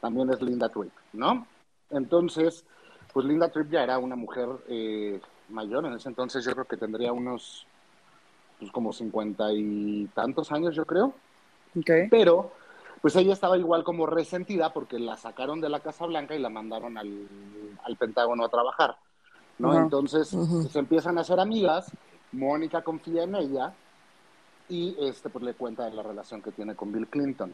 también 0.00 0.30
es 0.30 0.40
Linda 0.40 0.70
Tripp, 0.70 0.92
¿no? 1.12 1.46
Entonces 1.90 2.64
pues 3.12 3.26
Linda 3.26 3.48
Tripp 3.48 3.70
ya 3.70 3.82
era 3.82 3.98
una 3.98 4.16
mujer 4.16 4.48
eh, 4.68 5.20
mayor 5.48 5.84
en 5.86 5.94
ese 5.94 6.08
entonces, 6.08 6.44
yo 6.44 6.52
creo 6.52 6.64
que 6.64 6.76
tendría 6.76 7.12
unos, 7.12 7.66
pues 8.58 8.70
como 8.70 8.92
cincuenta 8.92 9.52
y 9.52 10.08
tantos 10.14 10.52
años, 10.52 10.74
yo 10.74 10.84
creo. 10.84 11.12
Okay. 11.78 12.08
Pero, 12.08 12.52
pues 13.00 13.16
ella 13.16 13.32
estaba 13.32 13.56
igual 13.56 13.84
como 13.84 14.06
resentida 14.06 14.72
porque 14.72 14.98
la 14.98 15.16
sacaron 15.16 15.60
de 15.60 15.68
la 15.68 15.80
Casa 15.80 16.06
Blanca 16.06 16.34
y 16.34 16.40
la 16.40 16.50
mandaron 16.50 16.98
al, 16.98 17.28
Pentágono 17.98 18.44
a 18.44 18.48
trabajar, 18.48 18.96
¿no? 19.58 19.78
Entonces, 19.78 20.28
se 20.28 20.78
empiezan 20.78 21.18
a 21.18 21.22
hacer 21.22 21.38
amigas, 21.38 21.90
Mónica 22.32 22.82
confía 22.82 23.24
en 23.24 23.34
ella 23.34 23.74
y 24.68 24.96
este 25.00 25.28
pues 25.28 25.44
le 25.44 25.54
cuenta 25.54 25.84
de 25.84 25.92
la 25.92 26.02
relación 26.02 26.40
que 26.40 26.52
tiene 26.52 26.74
con 26.74 26.92
Bill 26.92 27.08
Clinton. 27.08 27.52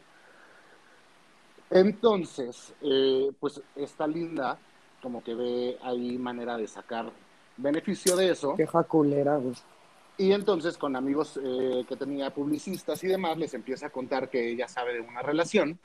Entonces, 1.69 2.73
eh, 2.81 3.31
pues 3.39 3.61
esta 3.75 4.07
Linda 4.07 4.57
como 5.01 5.23
que 5.23 5.35
ve 5.35 5.77
ahí 5.81 6.17
manera 6.17 6.57
de 6.57 6.67
sacar 6.67 7.11
beneficio 7.57 8.15
de 8.15 8.31
eso. 8.31 8.55
Qué 8.55 8.67
jaculera, 8.67 9.37
güey. 9.37 9.55
Y 10.17 10.31
entonces 10.31 10.77
con 10.77 10.95
amigos 10.95 11.39
eh, 11.43 11.85
que 11.87 11.95
tenía 11.95 12.33
publicistas 12.33 13.03
y 13.03 13.07
demás, 13.07 13.37
les 13.37 13.53
empieza 13.53 13.87
a 13.87 13.89
contar 13.91 14.29
que 14.29 14.51
ella 14.51 14.67
sabe 14.67 14.93
de 14.93 15.01
una 15.01 15.21
relación. 15.21 15.79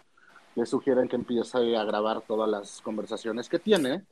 Le 0.54 0.64
sugieren 0.64 1.08
que 1.08 1.16
empiece 1.16 1.76
a 1.76 1.84
grabar 1.84 2.22
todas 2.22 2.48
las 2.48 2.80
conversaciones 2.80 3.48
que 3.48 3.58
tiene 3.58 4.02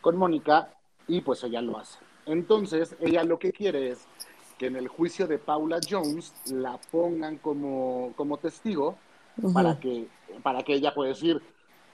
con 0.00 0.16
Mónica 0.16 0.74
y 1.06 1.20
pues 1.20 1.44
ella 1.44 1.62
lo 1.62 1.78
hace. 1.78 1.98
Entonces, 2.26 2.96
ella 3.00 3.24
lo 3.24 3.38
que 3.38 3.52
quiere 3.52 3.90
es 3.90 4.06
que 4.58 4.66
en 4.66 4.76
el 4.76 4.88
juicio 4.88 5.26
de 5.26 5.38
Paula 5.38 5.78
Jones 5.88 6.32
la 6.46 6.78
pongan 6.90 7.38
como, 7.38 8.12
como 8.16 8.38
testigo 8.38 8.96
para, 9.54 9.78
que, 9.78 10.08
para 10.42 10.62
que 10.62 10.74
ella 10.74 10.94
pueda 10.94 11.10
decir, 11.10 11.40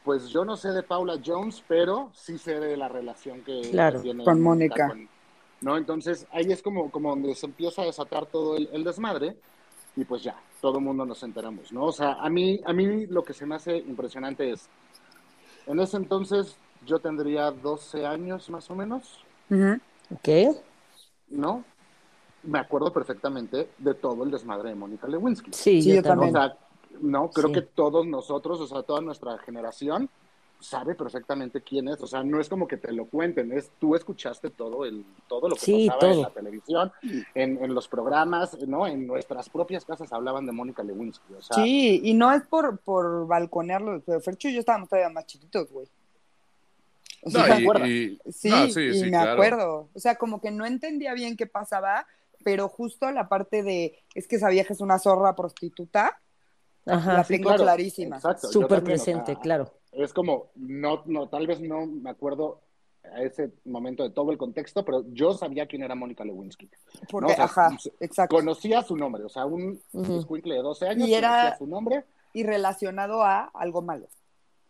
pues 0.05 0.29
yo 0.29 0.45
no 0.45 0.57
sé 0.57 0.71
de 0.71 0.83
Paula 0.83 1.21
Jones, 1.25 1.63
pero 1.69 2.11
sí 2.15 2.39
sé 2.39 2.59
de 2.61 2.77
la 2.77 2.89
relación 2.89 3.43
que, 3.43 3.61
tiene 4.03 4.25
con 4.25 4.41
Mónica. 4.41 4.95
¿no? 5.61 5.77
Entonces 5.77 6.27
ahí 6.31 6.51
es 6.53 6.63
como, 6.63 6.91
como 6.91 7.11
donde 7.11 7.35
se 7.35 7.47
empieza 7.47 7.83
a 7.83 7.87
desatar 7.87 8.27
todo 8.27 8.57
el, 8.57 8.85
desmadre 8.85 9.37
y 9.97 10.05
pues 10.05 10.23
ya, 10.23 10.37
todo 10.61 10.79
el 10.79 10.85
mundo 10.85 11.05
nos 11.05 11.23
enteramos, 11.23 11.73
¿no? 11.73 11.85
O 11.85 11.93
sea, 11.93 12.13
a 12.15 12.29
mí, 12.31 12.61
a 12.65 12.73
mí 12.73 13.07
lo 13.07 13.23
que 13.25 13.33
se 13.33 13.47
me 13.47 13.57
hace 13.57 13.77
impresionante 13.77 14.51
es, 14.51 14.69
en 15.67 15.81
ese 15.81 15.97
entonces 15.97 16.57
yo 16.87 17.01
tendría 17.01 17.51
12 17.51 18.07
años 18.07 18.49
más 18.51 18.71
o 18.71 18.77
menos. 18.77 19.25
Ok. 19.51 20.57
¿No? 21.31 21.65
Me 22.45 22.61
acuerdo 22.61 22.93
perfectamente 22.93 23.69
de 23.77 23.95
todo 23.95 24.23
el 24.25 24.31
desmadre 24.31 24.71
de 24.71 24.77
Mónica 24.77 25.09
Lewinsky. 25.09 25.51
Sí, 25.53 25.83
yo, 25.83 26.03
también. 26.03 26.35
O 26.35 26.39
sea, 26.39 26.57
no, 27.01 27.31
creo 27.31 27.53
que 27.53 27.63
todos 27.63 28.07
nosotros, 28.07 28.61
o 28.61 28.67
sea, 28.67 28.83
toda 28.83 29.01
nuestra 29.01 29.39
generación, 29.39 30.09
sabe 30.61 30.95
perfectamente 30.95 31.61
quién 31.61 31.89
es, 31.89 32.01
o 32.01 32.07
sea, 32.07 32.23
no 32.23 32.41
es 32.41 32.49
como 32.49 32.67
que 32.67 32.77
te 32.77 32.93
lo 32.93 33.07
cuenten, 33.07 33.53
es 33.53 33.71
tú 33.79 33.95
escuchaste 33.95 34.51
todo 34.51 34.85
el 34.85 35.05
todo 35.29 35.49
lo 35.49 35.57
que 35.57 35.87
pasaba 35.89 36.13
en 36.13 36.23
la 36.23 36.31
televisión, 36.31 36.93
en, 37.35 37.75
los 37.75 37.87
programas, 37.87 38.59
¿no? 38.67 38.87
En 38.87 39.07
nuestras 39.07 39.49
propias 39.49 39.85
casas 39.85 40.13
hablaban 40.13 40.47
de 40.47 40.53
Mónica 40.53 40.83
Lewinsky, 40.83 41.35
o 41.35 41.43
sea, 41.43 41.63
Sí, 41.63 42.01
y 42.03 42.15
no 42.15 42.33
es 42.33 42.43
por 42.47 42.79
por 42.79 43.27
balconearlo, 43.27 44.03
pero 44.05 44.21
Fercho 44.21 44.49
y 44.49 44.55
yo 44.55 44.61
estábamos 44.61 44.89
todavía 44.89 45.11
más 45.11 45.27
chiquitos, 45.27 45.71
güey. 45.71 45.87
no, 47.25 47.87
y, 47.87 48.19
sí, 48.31 48.51
y 48.79 49.11
me 49.11 49.17
acuerdo. 49.17 49.89
O 49.95 50.01
sea, 50.01 50.17
como 50.17 50.41
que 50.41 50.51
no 50.51 50.67
entendía 50.67 51.15
bien 51.15 51.37
qué 51.37 51.47
pasaba, 51.47 52.07
pero 52.45 52.69
justo 52.69 53.11
la 53.11 53.29
parte 53.29 53.63
de 53.63 53.99
es 54.15 54.27
que 54.27 54.37
esa 54.37 54.49
vieja 54.49 54.73
es 54.73 54.81
una 54.81 54.99
zorra 54.99 55.35
prostituta, 55.35 56.21
Ajá, 56.89 57.15
la 57.15 57.25
tengo 57.25 57.55
clarísima. 57.55 58.21
Súper 58.37 58.83
presente, 58.83 59.37
claro. 59.37 59.73
Es 59.93 60.13
como, 60.13 60.51
no, 60.57 61.03
no, 61.07 61.29
tal 61.29 61.47
vez 61.47 61.61
no 61.61 61.87
me 61.87 62.11
acuerdo 62.11 62.61
a 63.05 63.23
ese 63.23 63.53
momento 63.65 64.03
de 64.03 64.11
todo 64.11 64.31
el 64.31 64.39
contexto, 64.39 64.85
pero 64.85 65.05
yo 65.13 65.33
sabía 65.35 65.67
quién 65.67 65.83
era 65.83 65.95
Mónica 65.95 66.25
Lewinsky. 66.25 66.71
Porque, 67.11 67.33
ajá, 67.33 67.71
exacto. 68.01 68.37
Conocía 68.37 68.83
su 68.83 68.97
nombre, 68.97 69.25
o 69.25 69.29
sea, 69.29 69.47
un 69.47 69.81
uh 69.93 70.41
de 70.43 70.57
12 70.57 70.89
años 70.89 71.09
y 71.09 71.15
era, 71.15 71.57
su 71.57 71.67
nombre. 71.67 72.05
Y 72.33 72.43
relacionado 72.43 73.23
a 73.23 73.51
algo 73.55 73.83
malo. 73.83 74.09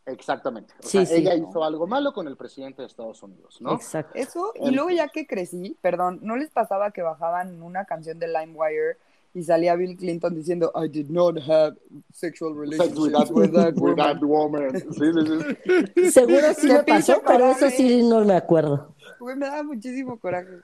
Exactamente. 0.07 0.73
O 0.83 0.87
sea, 0.87 1.03
ella 1.03 1.35
hizo 1.35 1.63
algo 1.63 1.87
malo 1.87 2.13
con 2.13 2.29
el 2.29 2.37
presidente 2.37 2.83
de 2.83 2.89
Estados 2.89 3.23
Unidos, 3.23 3.61
¿no? 3.61 3.75
Exacto. 3.75 4.13
Eso, 4.15 4.53
y 4.55 4.71
luego 4.71 4.91
ya 4.91 5.09
que 5.09 5.27
crecí, 5.27 5.77
perdón, 5.83 6.21
¿no 6.23 6.37
les 6.37 6.51
pasaba 6.51 6.93
que 6.93 7.03
bajaban 7.03 7.63
una 7.63 7.85
canción 7.85 8.19
de 8.19 8.29
LimeWire 8.29 8.97
y 9.35 9.43
salía 9.43 9.77
Bill 9.77 9.97
Clinton 9.97 10.35
diciendo 10.35 10.73
I 10.75 10.89
did 10.89 11.09
not 11.09 11.39
have 11.49 11.77
sexual 12.13 12.55
relations 12.55 12.99
with, 12.99 13.13
that, 13.53 14.21
woman. 14.23 14.81
Seguro 16.11 16.55
sí 16.55 16.69
me 16.69 16.83
pasó, 16.83 17.23
pero 17.27 17.51
eso 17.51 17.71
sí 17.71 18.03
no 18.03 18.25
me 18.25 18.35
acuerdo. 18.35 18.95
me 19.21 19.47
da 19.47 19.63
muchísimo 19.63 20.19
coraje. 20.19 20.59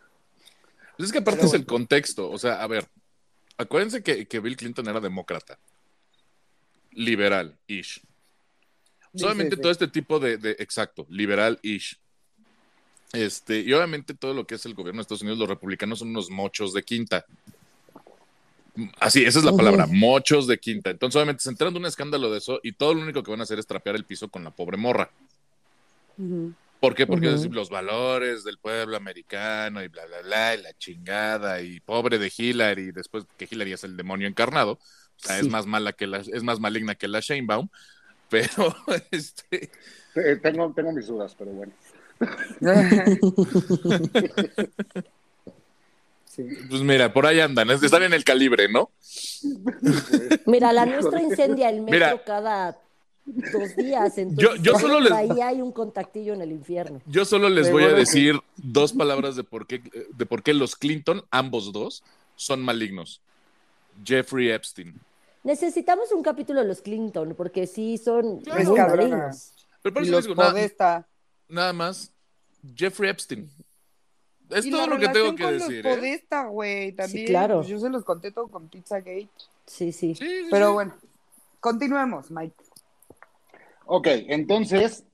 Pues 0.97 1.09
es 1.09 1.13
que 1.13 1.19
aparte 1.19 1.47
es 1.47 1.55
el 1.55 1.67
contexto, 1.67 2.31
o 2.31 2.39
sea, 2.39 2.63
a 2.63 2.67
ver, 2.67 2.87
acuérdense 3.59 4.03
que, 4.03 4.27
que 4.27 4.41
Bill 4.41 4.57
Clinton 4.57 4.89
era 4.89 5.01
demócrata, 5.01 5.59
liberal-ish. 6.93 8.01
Solamente 9.15 9.57
todo 9.57 9.71
este 9.71 9.89
tipo 9.89 10.19
de, 10.19 10.39
de 10.39 10.53
exacto, 10.53 11.07
liberal-ish. 11.09 12.01
Este, 13.13 13.61
y 13.61 13.73
obviamente 13.73 14.15
todo 14.15 14.35
lo 14.35 14.45
que 14.45 14.57
es 14.57 14.67
el 14.67 14.75
gobierno 14.75 14.99
de 14.99 15.03
Estados 15.03 15.23
Unidos, 15.23 15.39
los 15.39 15.49
republicanos 15.49 16.01
son 16.01 16.09
unos 16.09 16.31
mochos 16.31 16.73
de 16.73 16.83
quinta. 16.83 17.25
Así, 18.99 19.25
esa 19.25 19.39
es 19.39 19.45
la 19.45 19.53
palabra, 19.53 19.87
mochos 19.87 20.47
de 20.47 20.59
quinta. 20.59 20.91
Entonces, 20.91 21.17
obviamente, 21.17 21.43
se 21.43 21.51
enteran 21.51 21.73
de 21.73 21.81
un 21.81 21.87
escándalo 21.87 22.31
de 22.31 22.39
eso 22.39 22.61
y 22.63 22.73
todo 22.73 22.95
lo 22.95 23.03
único 23.03 23.23
que 23.23 23.31
van 23.31 23.41
a 23.41 23.45
hacer 23.45 23.59
es 23.59 23.67
trapear 23.67 23.95
el 23.95 24.05
piso 24.05 24.29
con 24.29 24.43
la 24.43 24.51
pobre 24.51 24.77
morra. 24.77 25.11
¿Por 26.81 26.95
qué? 26.95 27.07
Porque 27.07 27.29
los 27.51 27.71
valores 27.71 28.45
del 28.45 28.59
pueblo 28.59 28.97
americano 28.97 29.83
y 29.83 29.89
bla, 29.89 30.05
bla, 30.07 30.23
bla, 30.23 30.55
y 30.55 30.63
la 30.63 30.77
chingada, 30.77 31.63
y 31.63 31.81
pobre 31.81 32.19
de 32.19 32.33
Hillary, 32.37 32.93
después 32.93 33.25
que 33.37 33.49
Hillary 33.51 33.73
es 33.73 33.85
el 33.85 33.97
demonio 33.97 34.29
encarnado, 34.29 34.73
o 34.73 34.79
sea, 35.17 35.39
es 35.39 35.49
más 35.49 35.67
mala 35.67 35.93
que 35.93 36.07
la, 36.07 36.19
es 36.19 36.43
más 36.43 36.61
maligna 36.61 36.95
que 36.95 37.09
la 37.09 37.21
Sheinbaum, 37.21 37.69
pero 38.29 38.77
este... 39.11 39.71
Eh, 40.17 40.37
tengo, 40.43 40.73
tengo 40.75 40.93
mis 40.93 41.07
dudas, 41.07 41.35
pero 41.39 41.53
bueno. 41.53 41.73
Pues 46.69 46.83
mira, 46.83 47.13
por 47.13 47.27
ahí 47.27 47.41
andan, 47.41 47.71
están 47.71 48.03
en 48.03 48.13
el 48.13 48.25
calibre, 48.25 48.69
¿no? 48.69 48.91
Mira, 50.47 50.73
la 50.73 50.87
nuestra 50.87 51.23
incendia 51.23 51.69
el 51.69 51.83
metro 51.83 52.23
cada 52.25 52.79
dos 53.25 53.77
días. 53.77 54.19
Entonces, 54.19 54.63
yo, 54.63 54.79
solo 54.79 55.01
les... 55.01 55.13
Ahí 55.13 55.41
hay 55.41 55.61
un 55.61 55.73
contactillo 55.73 56.35
en 56.35 56.43
el 56.43 56.53
infierno. 56.53 57.01
Yo 57.07 57.25
solo 57.25 57.49
les 57.49 57.71
voy 57.71 57.85
a 57.85 57.93
decir 57.93 58.41
dos 58.57 58.93
palabras 58.93 59.37
de 59.37 59.45
por, 59.45 59.67
qué, 59.67 59.83
de 60.13 60.27
por 60.27 60.43
qué 60.43 60.55
los 60.55 60.77
Clinton, 60.77 61.23
ambos 61.31 61.73
dos, 61.73 62.03
son 62.37 62.63
malignos. 62.63 63.21
Jeffrey 64.05 64.51
Epstein. 64.51 64.95
Necesitamos 65.43 66.11
un 66.13 66.23
capítulo 66.23 66.61
de 66.63 66.69
los 66.69 66.81
Clinton, 66.81 67.35
porque 67.37 67.67
sí 67.67 67.99
son 67.99 68.43
muy 68.43 68.79
malignos. 68.79 69.53
Pero 69.83 69.93
por 69.93 70.03
eso 70.03 70.21
digo, 70.21 70.35
nada, 70.35 71.07
nada 71.49 71.73
más, 71.75 72.11
Jeffrey 72.75 73.11
Epstein. 73.11 73.51
Es 74.51 74.69
todo 74.71 74.87
lo 74.87 74.99
que 74.99 75.09
tengo 75.09 75.35
que 75.35 75.53
decir. 75.53 75.85
Los 75.85 75.99
¿eh? 75.99 76.25
güey, 76.51 76.93
también. 76.93 77.27
claro. 77.27 77.57
Pues 77.57 77.69
yo 77.69 77.79
se 77.79 77.89
los 77.89 78.05
conté 78.05 78.31
todo 78.31 78.49
con 78.49 78.69
Pizzagate. 78.69 79.29
Sí, 79.67 79.93
sí. 79.93 80.15
sí, 80.15 80.47
Pero 80.51 80.75
bueno, 80.75 80.95
continuemos, 81.61 82.31
Mike. 82.31 82.55
Ok, 83.87 84.07
entonces, 84.29 85.05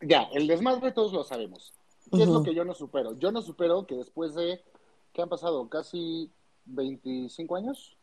ya, 0.00 0.22
el 0.32 0.46
desmadre 0.46 0.92
todos 0.92 1.12
lo 1.12 1.24
sabemos. 1.24 1.74
¿Qué 2.12 2.22
es 2.22 2.28
lo 2.28 2.42
que 2.42 2.54
yo 2.54 2.64
no 2.64 2.74
supero? 2.74 3.18
Yo 3.18 3.32
no 3.32 3.42
supero 3.42 3.86
que 3.86 3.96
después 3.96 4.34
de, 4.34 4.60
¿qué 5.12 5.22
han 5.22 5.28
pasado? 5.28 5.68
Casi 5.68 6.30
25 6.66 7.56
años, 7.56 7.96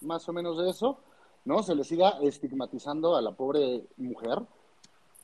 más 0.00 0.28
o 0.28 0.32
menos 0.32 0.58
de 0.58 0.70
eso, 0.70 1.00
¿no? 1.44 1.62
Se 1.62 1.74
le 1.74 1.82
siga 1.84 2.18
estigmatizando 2.22 3.16
a 3.16 3.22
la 3.22 3.32
pobre 3.32 3.84
mujer 3.96 4.42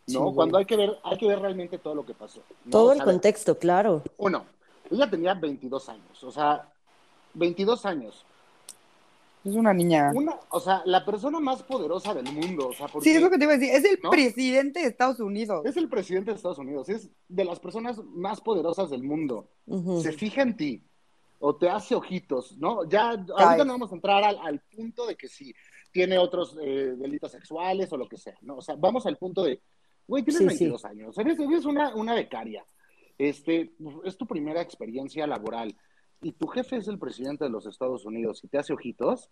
¿no? 0.09 0.35
Cuando 0.35 0.59
hay 0.59 0.65
que 0.65 0.77
ver, 0.77 0.99
hay 1.05 1.17
que 1.17 1.27
ver 1.27 1.41
realmente 1.41 1.79
todo 1.79 1.95
lo 1.95 2.05
que 2.05 2.15
pasó. 2.15 2.41
Todo 2.71 2.93
el 2.93 3.03
contexto, 3.03 3.59
claro. 3.59 4.03
Uno, 4.17 4.45
ella 4.91 5.09
tenía 5.09 5.35
22 5.35 5.89
años, 5.89 6.25
o 6.25 6.31
sea, 6.31 6.69
22 7.35 7.87
años. 7.87 8.25
Es 9.45 9.57
una 9.57 9.75
niña. 9.75 10.13
Una, 10.15 10.39
o 10.51 10.61
sea, 10.61 10.83
la 10.85 11.05
persona 11.05 11.41
más 11.41 11.65
poderosa 11.65 12.15
del 12.15 12.33
mundo. 12.33 12.69
O 12.69 12.73
sea, 12.73 12.87
sí, 13.01 13.11
es 13.11 13.21
lo 13.21 13.29
que 13.29 13.39
te 13.39 13.45
iba 13.45 13.55
a 13.55 13.59
decir. 13.59 13.75
Es 13.75 13.85
el 13.85 13.99
presidente 13.99 14.81
de 14.81 14.87
Estados 14.87 15.19
Unidos. 15.19 15.67
Es 15.67 15.77
el 15.77 15.89
presidente 15.89 16.31
de 16.31 16.37
Estados 16.37 16.59
Unidos. 16.59 16.89
Es 16.89 17.11
de 17.29 17.45
las 17.45 17.59
personas 17.59 17.99
más 18.05 18.41
poderosas 18.41 18.91
del 18.91 19.03
mundo. 19.03 19.49
Se 20.01 20.13
fija 20.13 20.43
en 20.43 20.57
ti 20.57 20.85
o 21.45 21.57
te 21.57 21.69
hace 21.69 21.97
ojitos, 21.97 22.57
¿no? 22.59 22.89
Ya, 22.89 23.11
ahorita 23.11 23.65
no 23.65 23.73
vamos 23.73 23.91
a 23.91 23.97
entrar 23.97 24.23
al, 24.23 24.61
punto 24.61 25.07
de 25.07 25.17
que 25.17 25.27
si 25.27 25.53
tiene 25.91 26.17
otros 26.17 26.57
eh, 26.63 26.95
delitos 26.97 27.33
sexuales 27.33 27.93
o 27.93 27.97
lo 27.97 28.09
que 28.09 28.17
sea, 28.17 28.37
¿no? 28.43 28.59
O 28.59 28.63
sea, 28.63 28.77
vamos 28.77 29.07
al 29.07 29.19
punto 29.19 29.43
de 29.43 29.61
Güey, 30.13 30.25
tienes 30.25 30.45
22 30.47 30.85
años, 30.85 31.17
eres, 31.17 31.39
una, 31.65 31.95
una, 31.95 32.15
becaria. 32.15 32.63
Este, 33.17 33.73
es 34.05 34.19
tu 34.19 34.27
primera 34.27 34.61
experiencia 34.61 35.27
laboral 35.27 35.75
y 36.21 36.33
tu 36.33 36.49
jefe 36.49 36.77
es 36.77 36.87
el 36.89 36.99
presidente 36.99 37.45
de 37.45 37.51
los 37.51 37.65
Estados 37.65 38.05
Unidos 38.05 38.45
y 38.45 38.49
te 38.49 38.59
hace 38.59 38.75
ojitos. 38.75 39.31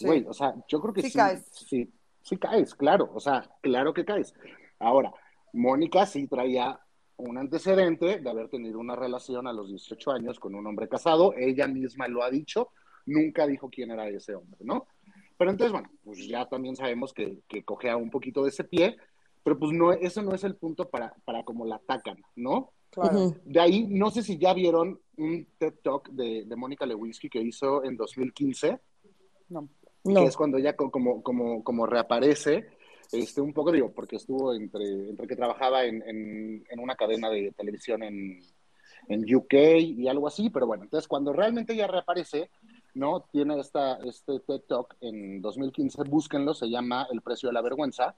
Güey, 0.00 0.24
o 0.28 0.32
sea, 0.32 0.54
yo 0.68 0.80
creo 0.80 0.94
que 0.94 1.02
sí, 1.02 1.10
sí, 1.10 1.18
caes. 1.18 1.44
Sí, 1.50 1.92
sí 2.22 2.36
caes, 2.36 2.72
claro, 2.76 3.10
o 3.12 3.18
sea, 3.18 3.50
claro 3.60 3.92
que 3.92 4.04
caes. 4.04 4.32
Ahora, 4.78 5.12
Mónica 5.52 6.06
sí 6.06 6.28
traía 6.28 6.78
un 7.16 7.36
antecedente 7.36 8.20
de 8.20 8.30
haber 8.30 8.48
tenido 8.50 8.78
una 8.78 8.94
relación 8.94 9.48
a 9.48 9.52
los 9.52 9.70
18 9.70 10.12
años 10.12 10.38
con 10.38 10.54
un 10.54 10.68
hombre 10.68 10.88
casado, 10.88 11.34
ella 11.36 11.66
misma 11.66 12.06
lo 12.06 12.22
ha 12.22 12.30
dicho, 12.30 12.68
nunca 13.06 13.44
dijo 13.44 13.68
quién 13.68 13.90
era 13.90 14.08
ese 14.08 14.36
hombre, 14.36 14.60
¿no? 14.60 14.86
Pero 15.36 15.50
entonces, 15.50 15.72
bueno, 15.72 15.90
pues 16.04 16.24
ya 16.28 16.46
también 16.46 16.76
sabemos 16.76 17.12
que, 17.12 17.40
que 17.48 17.64
cogea 17.64 17.96
un 17.96 18.10
poquito 18.10 18.44
de 18.44 18.50
ese 18.50 18.62
pie, 18.62 18.96
pero 19.42 19.58
pues 19.58 19.72
no, 19.72 19.92
eso 19.92 20.22
no 20.22 20.34
es 20.34 20.44
el 20.44 20.56
punto 20.56 20.88
para, 20.88 21.14
para 21.24 21.44
como 21.44 21.64
la 21.64 21.76
atacan, 21.76 22.22
¿no? 22.36 22.72
Claro. 22.90 23.34
De 23.44 23.60
ahí, 23.60 23.86
no 23.86 24.10
sé 24.10 24.22
si 24.22 24.38
ya 24.38 24.54
vieron 24.54 25.00
un 25.16 25.46
TED 25.58 25.74
Talk 25.82 26.08
de, 26.10 26.44
de 26.44 26.56
Mónica 26.56 26.86
Lewinsky 26.86 27.28
que 27.28 27.40
hizo 27.40 27.84
en 27.84 27.96
2015. 27.96 28.78
No. 29.50 29.68
Que 30.04 30.24
es 30.24 30.36
cuando 30.36 30.56
ella 30.56 30.74
como, 30.74 31.22
como, 31.22 31.62
como 31.62 31.86
reaparece, 31.86 32.66
este, 33.12 33.40
un 33.40 33.52
poco, 33.52 33.72
digo, 33.72 33.92
porque 33.92 34.16
estuvo 34.16 34.54
entre, 34.54 34.84
entre 34.84 35.26
que 35.26 35.36
trabajaba 35.36 35.84
en, 35.84 36.02
en, 36.06 36.80
una 36.80 36.94
cadena 36.94 37.30
de 37.30 37.52
televisión 37.52 38.02
en, 38.02 38.40
en 39.08 39.34
UK 39.34 39.54
y 39.80 40.08
algo 40.08 40.28
así, 40.28 40.50
pero 40.50 40.66
bueno, 40.66 40.84
entonces 40.84 41.08
cuando 41.08 41.32
realmente 41.32 41.72
ella 41.72 41.86
reaparece, 41.86 42.50
¿no? 42.94 43.26
Tiene 43.32 43.58
esta, 43.60 43.96
este 44.04 44.40
TikTok 44.40 44.96
en 45.00 45.40
2015, 45.40 46.02
búsquenlo, 46.04 46.54
se 46.54 46.68
llama 46.68 47.06
El 47.10 47.22
precio 47.22 47.48
de 47.48 47.54
la 47.54 47.62
vergüenza. 47.62 48.16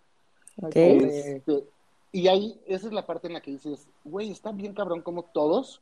Este, 0.68 1.64
y 2.12 2.28
ahí, 2.28 2.60
esa 2.66 2.88
es 2.88 2.92
la 2.92 3.06
parte 3.06 3.28
en 3.28 3.34
la 3.34 3.40
que 3.40 3.52
dices, 3.52 3.88
güey, 4.04 4.30
está 4.30 4.52
bien 4.52 4.74
cabrón 4.74 5.02
como 5.02 5.24
todos, 5.24 5.80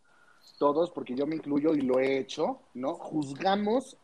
todos, 0.59 0.91
porque 0.91 1.15
yo 1.15 1.27
me 1.27 1.37
incluyo 1.37 1.75
y 1.75 1.81
lo 1.81 1.99
he 1.99 2.19
hecho, 2.19 2.61
¿no? 2.75 2.95
Juzgamos 2.95 3.97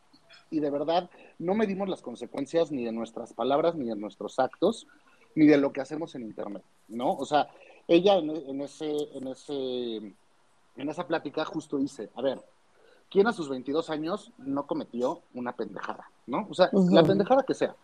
y 0.51 0.61
de 0.61 0.71
verdad 0.71 1.11
no 1.39 1.55
medimos 1.55 1.89
las 1.89 2.03
consecuencias 2.03 2.71
ni 2.71 2.85
de 2.85 2.93
nuestras 2.93 3.33
palabras, 3.33 3.75
ni 3.75 3.87
de 3.87 3.97
nuestros 3.97 4.39
actos, 4.39 4.87
ni 5.35 5.47
de 5.47 5.59
lo 5.59 5.73
que 5.73 5.81
hacemos 5.81 6.15
en 6.15 6.23
Internet, 6.23 6.63
¿no? 6.89 7.13
O 7.13 7.27
sea, 7.27 7.49
ella 7.89 8.17
en, 8.17 8.61
ese, 8.63 8.91
en, 9.15 9.27
ese, 9.29 9.97
en 9.97 10.89
esa 10.89 11.07
plática 11.07 11.45
justo 11.45 11.77
dice, 11.77 12.09
a 12.15 12.23
ver, 12.23 12.41
¿quién 13.11 13.27
a 13.27 13.33
sus 13.33 13.49
22 13.49 13.91
años 13.91 14.33
no 14.39 14.67
cometió 14.67 15.23
una 15.35 15.55
pendejada, 15.55 16.09
¿no? 16.27 16.47
O 16.49 16.55
sea, 16.55 16.71
la 16.73 17.03
pendejada 17.03 17.43
que 17.43 17.55
sea. 17.55 17.77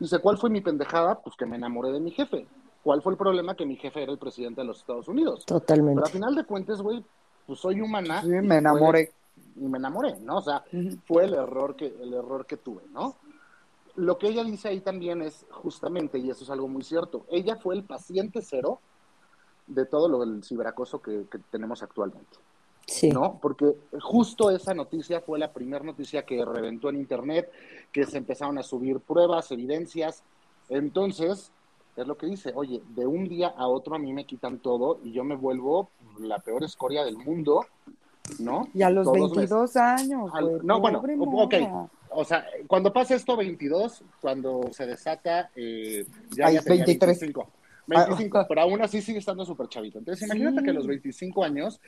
Dice, 0.00 0.18
¿cuál 0.18 0.38
fue 0.38 0.48
mi 0.48 0.62
pendejada? 0.62 1.20
Pues 1.20 1.36
que 1.36 1.44
me 1.44 1.56
enamoré 1.56 1.92
de 1.92 2.00
mi 2.00 2.10
jefe. 2.10 2.46
¿Cuál 2.82 3.02
fue 3.02 3.12
el 3.12 3.18
problema? 3.18 3.54
Que 3.54 3.66
mi 3.66 3.76
jefe 3.76 4.02
era 4.02 4.10
el 4.10 4.18
presidente 4.18 4.62
de 4.62 4.66
los 4.66 4.78
Estados 4.78 5.06
Unidos. 5.08 5.44
Totalmente. 5.44 5.96
Pero 5.96 6.06
al 6.06 6.12
final 6.12 6.34
de 6.34 6.44
cuentas, 6.44 6.80
güey, 6.80 7.04
pues 7.46 7.60
soy 7.60 7.82
humana. 7.82 8.22
Sí, 8.22 8.28
me 8.28 8.56
enamoré. 8.56 9.12
y 9.56 9.68
me 9.68 9.76
enamoré, 9.76 10.18
¿no? 10.20 10.38
O 10.38 10.40
sea, 10.40 10.64
fue 11.06 11.26
el 11.26 11.34
error 11.34 11.76
que, 11.76 11.94
el 12.00 12.14
error 12.14 12.46
que 12.46 12.56
tuve, 12.56 12.82
¿no? 12.92 13.16
Lo 13.96 14.16
que 14.16 14.28
ella 14.28 14.42
dice 14.42 14.68
ahí 14.68 14.80
también 14.80 15.20
es 15.20 15.44
justamente, 15.50 16.18
y 16.18 16.30
eso 16.30 16.44
es 16.44 16.50
algo 16.50 16.68
muy 16.68 16.82
cierto, 16.82 17.26
ella 17.28 17.56
fue 17.56 17.74
el 17.74 17.84
paciente 17.84 18.40
cero 18.40 18.80
de 19.66 19.84
todo 19.84 20.08
lo 20.08 20.20
del 20.20 20.42
ciberacoso 20.42 21.02
que, 21.02 21.26
que 21.30 21.38
tenemos 21.50 21.82
actualmente. 21.82 22.38
Sí. 22.90 23.08
¿No? 23.08 23.38
Porque 23.40 23.76
justo 24.00 24.50
esa 24.50 24.74
noticia 24.74 25.20
fue 25.20 25.38
la 25.38 25.52
primera 25.52 25.84
noticia 25.84 26.24
que 26.24 26.44
reventó 26.44 26.88
en 26.88 26.96
Internet, 26.96 27.48
que 27.92 28.04
se 28.04 28.18
empezaron 28.18 28.58
a 28.58 28.64
subir 28.64 28.98
pruebas, 28.98 29.52
evidencias. 29.52 30.24
Entonces, 30.68 31.52
es 31.96 32.06
lo 32.06 32.16
que 32.16 32.26
dice, 32.26 32.52
oye, 32.54 32.82
de 32.96 33.06
un 33.06 33.28
día 33.28 33.48
a 33.48 33.68
otro 33.68 33.94
a 33.94 33.98
mí 33.98 34.12
me 34.12 34.24
quitan 34.24 34.58
todo 34.58 34.98
y 35.04 35.12
yo 35.12 35.22
me 35.22 35.36
vuelvo 35.36 35.90
la 36.18 36.40
peor 36.40 36.64
escoria 36.64 37.04
del 37.04 37.16
mundo, 37.16 37.64
¿no? 38.40 38.68
Y 38.74 38.82
a 38.82 38.90
los 38.90 39.10
22 39.10 39.76
años. 39.76 40.32
no, 40.64 40.80
bueno, 40.80 41.00
ok. 41.32 41.54
O 42.10 42.24
sea, 42.24 42.44
cuando 42.66 42.92
pasa 42.92 43.14
esto 43.14 43.36
22, 43.36 44.02
cuando 44.20 44.62
se 44.72 44.84
desata, 44.84 45.50
eh, 45.54 46.04
ya, 46.36 46.46
23. 46.46 47.20
25. 47.20 47.48
25, 47.86 48.46
pero 48.48 48.60
aún 48.62 48.82
así 48.82 49.00
sigue 49.00 49.18
estando 49.18 49.44
súper 49.44 49.68
chavito. 49.68 49.98
Entonces, 49.98 50.26
imagínate 50.26 50.62
que 50.62 50.70
a 50.70 50.74
los 50.74 50.86
25 50.86 51.44
años, 51.44 51.80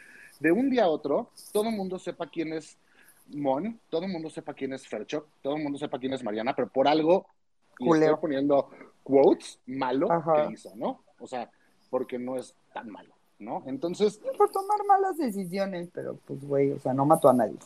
de 0.42 0.50
un 0.50 0.68
día 0.68 0.84
a 0.84 0.88
otro, 0.88 1.30
todo 1.52 1.68
el 1.68 1.76
mundo 1.76 1.99
sepa 1.99 2.26
quién 2.26 2.52
es 2.52 2.76
Mon, 3.28 3.78
todo 3.88 4.04
el 4.04 4.11
mundo 4.11 4.28
sepa 4.28 4.52
quién 4.52 4.72
es 4.72 4.87
Fercho, 4.87 5.26
todo 5.40 5.56
el 5.56 5.62
mundo 5.62 5.78
sepa 5.78 5.99
quién 5.99 6.12
es 6.12 6.25
Mariana, 6.25 6.54
pero 6.54 6.68
por 6.68 6.88
algo 6.88 7.26
le 7.78 7.99
estoy 8.00 8.16
poniendo 8.20 8.68
quotes 9.04 9.58
malo 9.66 10.08
que 10.08 10.52
hizo, 10.52 10.75
¿no? 10.75 11.00
O 11.20 11.26
sea, 11.26 11.49
porque 11.88 12.18
no 12.18 12.37
es 12.37 12.54
tan 12.75 12.90
malo, 12.90 13.14
¿no? 13.38 13.62
Entonces. 13.66 14.20
Por 14.37 14.50
tomar 14.50 14.84
malas 14.87 15.16
decisiones, 15.16 15.88
pero 15.92 16.18
pues, 16.26 16.44
güey, 16.44 16.72
o 16.72 16.80
sea, 16.80 16.92
no 16.92 17.06
mató 17.06 17.28
a 17.28 17.34
nadie. 17.34 17.56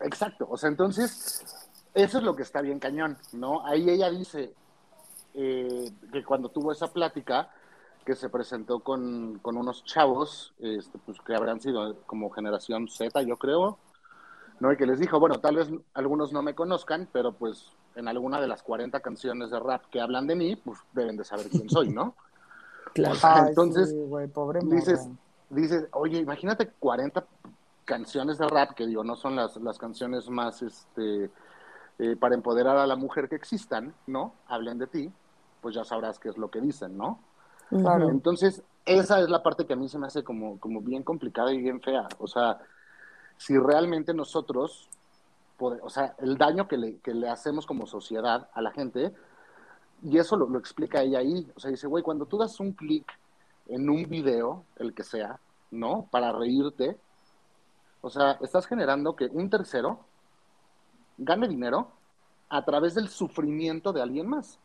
Exacto, 0.00 0.46
o 0.48 0.56
sea, 0.56 0.68
entonces, 0.68 1.44
eso 1.92 2.18
es 2.18 2.24
lo 2.24 2.36
que 2.36 2.42
está 2.42 2.60
bien 2.60 2.78
cañón, 2.78 3.18
¿no? 3.32 3.66
Ahí 3.66 3.90
ella 3.90 4.10
dice 4.10 4.52
eh, 5.34 5.90
que 6.12 6.24
cuando 6.24 6.48
tuvo 6.48 6.70
esa 6.70 6.92
plática, 6.92 7.50
que 8.04 8.14
se 8.14 8.28
presentó 8.28 8.80
con, 8.80 9.38
con 9.40 9.56
unos 9.56 9.84
chavos, 9.84 10.52
este, 10.58 10.98
pues 10.98 11.18
que 11.20 11.34
habrán 11.34 11.60
sido 11.60 11.96
como 12.06 12.30
generación 12.30 12.88
Z, 12.88 13.22
yo 13.22 13.36
creo, 13.36 13.78
¿no? 14.60 14.72
Y 14.72 14.76
que 14.76 14.86
les 14.86 14.98
dijo, 14.98 15.18
bueno, 15.18 15.40
tal 15.40 15.56
vez 15.56 15.68
algunos 15.94 16.32
no 16.32 16.42
me 16.42 16.54
conozcan, 16.54 17.08
pero 17.12 17.32
pues 17.32 17.72
en 17.96 18.08
alguna 18.08 18.40
de 18.40 18.48
las 18.48 18.62
40 18.62 19.00
canciones 19.00 19.50
de 19.50 19.60
rap 19.60 19.84
que 19.90 20.00
hablan 20.00 20.26
de 20.26 20.36
mí, 20.36 20.56
pues 20.56 20.78
deben 20.92 21.16
de 21.16 21.24
saber 21.24 21.48
quién 21.48 21.68
soy, 21.68 21.88
¿no? 21.88 22.14
Claro. 22.94 23.16
entonces, 23.48 23.92
dices, 24.62 25.08
dices, 25.50 25.88
oye, 25.90 26.18
imagínate 26.18 26.68
40 26.78 27.26
canciones 27.84 28.38
de 28.38 28.46
rap, 28.46 28.74
que 28.74 28.86
digo, 28.86 29.02
no 29.02 29.16
son 29.16 29.34
las, 29.34 29.56
las 29.56 29.78
canciones 29.78 30.30
más, 30.30 30.62
este, 30.62 31.28
eh, 31.98 32.16
para 32.16 32.36
empoderar 32.36 32.76
a 32.76 32.86
la 32.86 32.94
mujer 32.94 33.28
que 33.28 33.34
existan, 33.34 33.92
¿no? 34.06 34.34
Hablen 34.46 34.78
de 34.78 34.86
ti, 34.86 35.12
pues 35.60 35.74
ya 35.74 35.84
sabrás 35.84 36.20
qué 36.20 36.28
es 36.28 36.38
lo 36.38 36.52
que 36.52 36.60
dicen, 36.60 36.96
¿no? 36.96 37.18
Claro. 37.70 38.10
Entonces, 38.10 38.62
esa 38.84 39.20
es 39.20 39.28
la 39.28 39.42
parte 39.42 39.66
que 39.66 39.72
a 39.72 39.76
mí 39.76 39.88
se 39.88 39.98
me 39.98 40.06
hace 40.06 40.22
como, 40.22 40.58
como 40.60 40.80
bien 40.80 41.02
complicada 41.02 41.52
y 41.52 41.58
bien 41.58 41.80
fea. 41.80 42.08
O 42.18 42.26
sea, 42.26 42.60
si 43.36 43.56
realmente 43.58 44.14
nosotros 44.14 44.88
o 45.58 45.90
sea, 45.90 46.14
el 46.18 46.36
daño 46.36 46.66
que 46.68 46.76
le, 46.76 46.98
que 46.98 47.14
le 47.14 47.28
hacemos 47.28 47.66
como 47.66 47.86
sociedad 47.86 48.48
a 48.52 48.62
la 48.62 48.70
gente, 48.72 49.14
y 50.02 50.18
eso 50.18 50.36
lo, 50.36 50.48
lo 50.48 50.58
explica 50.58 51.02
ella 51.02 51.20
ahí, 51.20 51.50
o 51.54 51.60
sea, 51.60 51.70
dice, 51.70 51.86
güey, 51.86 52.02
cuando 52.02 52.26
tú 52.26 52.36
das 52.36 52.58
un 52.60 52.72
clic 52.72 53.06
en 53.66 53.88
un 53.88 54.08
video, 54.08 54.64
el 54.76 54.94
que 54.94 55.02
sea, 55.02 55.38
¿no? 55.70 56.08
Para 56.10 56.32
reírte, 56.32 56.98
o 58.00 58.10
sea, 58.10 58.32
estás 58.42 58.66
generando 58.66 59.16
que 59.16 59.26
un 59.26 59.48
tercero 59.48 60.00
gane 61.16 61.48
dinero 61.48 61.88
a 62.48 62.64
través 62.64 62.94
del 62.94 63.08
sufrimiento 63.08 63.92
de 63.92 64.02
alguien 64.02 64.28
más. 64.28 64.58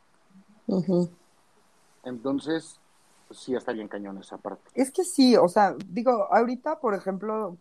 Entonces, 2.03 2.79
sí 3.31 3.55
está 3.55 3.71
bien 3.71 3.87
cañón 3.87 4.17
esa 4.17 4.37
parte. 4.37 4.63
Es 4.73 4.91
que 4.91 5.03
sí, 5.03 5.35
o 5.35 5.47
sea, 5.47 5.75
digo, 5.87 6.27
ahorita, 6.31 6.79
por 6.79 6.93
ejemplo, 6.95 7.57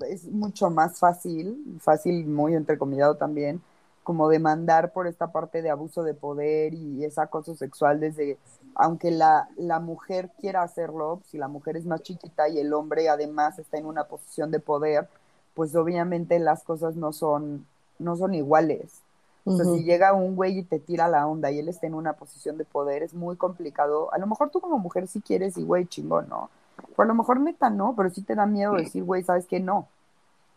es 0.00 0.26
mucho 0.26 0.70
más 0.70 0.98
fácil, 0.98 1.78
fácil 1.80 2.26
muy 2.26 2.54
entrecomillado 2.54 3.16
también, 3.16 3.62
como 4.02 4.28
demandar 4.28 4.92
por 4.92 5.06
esta 5.06 5.32
parte 5.32 5.62
de 5.62 5.70
abuso 5.70 6.02
de 6.02 6.14
poder 6.14 6.74
y 6.74 7.04
ese 7.04 7.20
acoso 7.20 7.54
sexual 7.54 8.00
desde, 8.00 8.38
aunque 8.74 9.10
la, 9.10 9.48
la 9.56 9.80
mujer 9.80 10.30
quiera 10.40 10.62
hacerlo, 10.62 11.22
si 11.24 11.38
la 11.38 11.48
mujer 11.48 11.76
es 11.76 11.86
más 11.86 12.02
chiquita 12.02 12.48
y 12.48 12.58
el 12.58 12.72
hombre 12.74 13.08
además 13.08 13.58
está 13.58 13.78
en 13.78 13.86
una 13.86 14.04
posición 14.04 14.50
de 14.50 14.60
poder, 14.60 15.08
pues 15.54 15.74
obviamente 15.74 16.38
las 16.38 16.64
cosas 16.64 16.96
no 16.96 17.12
son, 17.12 17.66
no 17.98 18.16
son 18.16 18.34
iguales. 18.34 19.03
O 19.46 19.56
sea, 19.56 19.66
si 19.66 19.84
llega 19.84 20.14
un 20.14 20.36
güey 20.36 20.58
y 20.58 20.62
te 20.62 20.78
tira 20.78 21.06
la 21.06 21.26
onda 21.26 21.50
y 21.50 21.58
él 21.58 21.68
está 21.68 21.86
en 21.86 21.94
una 21.94 22.14
posición 22.14 22.56
de 22.56 22.64
poder, 22.64 23.02
es 23.02 23.12
muy 23.12 23.36
complicado. 23.36 24.12
A 24.14 24.18
lo 24.18 24.26
mejor 24.26 24.48
tú 24.48 24.60
como 24.60 24.78
mujer 24.78 25.06
sí 25.06 25.20
quieres 25.20 25.58
y 25.58 25.64
güey, 25.64 25.86
chingón, 25.86 26.28
¿no? 26.30 26.48
Pues 26.96 27.00
a 27.00 27.04
lo 27.04 27.14
mejor 27.14 27.40
neta 27.40 27.68
no, 27.68 27.94
pero 27.94 28.08
sí 28.08 28.22
te 28.22 28.34
da 28.34 28.46
miedo 28.46 28.72
decir, 28.72 29.04
güey, 29.04 29.22
¿sabes 29.22 29.46
qué? 29.46 29.60
No, 29.60 29.86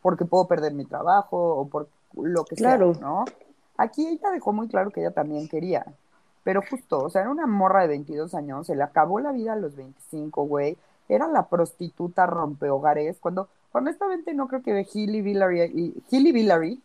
porque 0.02 0.26
puedo 0.26 0.48
perder 0.48 0.74
mi 0.74 0.86
trabajo 0.86 1.38
o 1.38 1.68
por 1.68 1.90
lo 2.14 2.46
que 2.46 2.56
claro. 2.56 2.94
sea, 2.94 3.04
¿no? 3.04 3.26
Aquí 3.78 4.08
ella 4.08 4.32
dejó 4.32 4.54
muy 4.54 4.68
claro 4.68 4.90
que 4.90 5.02
ella 5.02 5.12
también 5.12 5.48
quería, 5.48 5.86
pero 6.44 6.62
justo, 6.68 7.04
o 7.04 7.10
sea, 7.10 7.22
era 7.22 7.30
una 7.30 7.46
morra 7.46 7.82
de 7.82 7.90
22 7.90 8.34
años, 8.34 8.68
se 8.68 8.76
le 8.76 8.84
acabó 8.84 9.20
la 9.20 9.34
vida 9.34 9.54
a 9.54 9.58
los 9.58 9.76
25, 9.76 10.44
güey, 10.46 10.78
era 11.10 11.28
la 11.28 11.48
prostituta 11.48 12.26
rompehogares, 12.26 13.20
cuando 13.20 13.50
honestamente 13.74 14.34
no 14.34 14.48
creo 14.48 14.64
que 14.64 14.88
Hilly 14.92 15.22
Villary, 15.22 15.62
y, 15.62 16.04
Hilly 16.10 16.32
Villary 16.32 16.82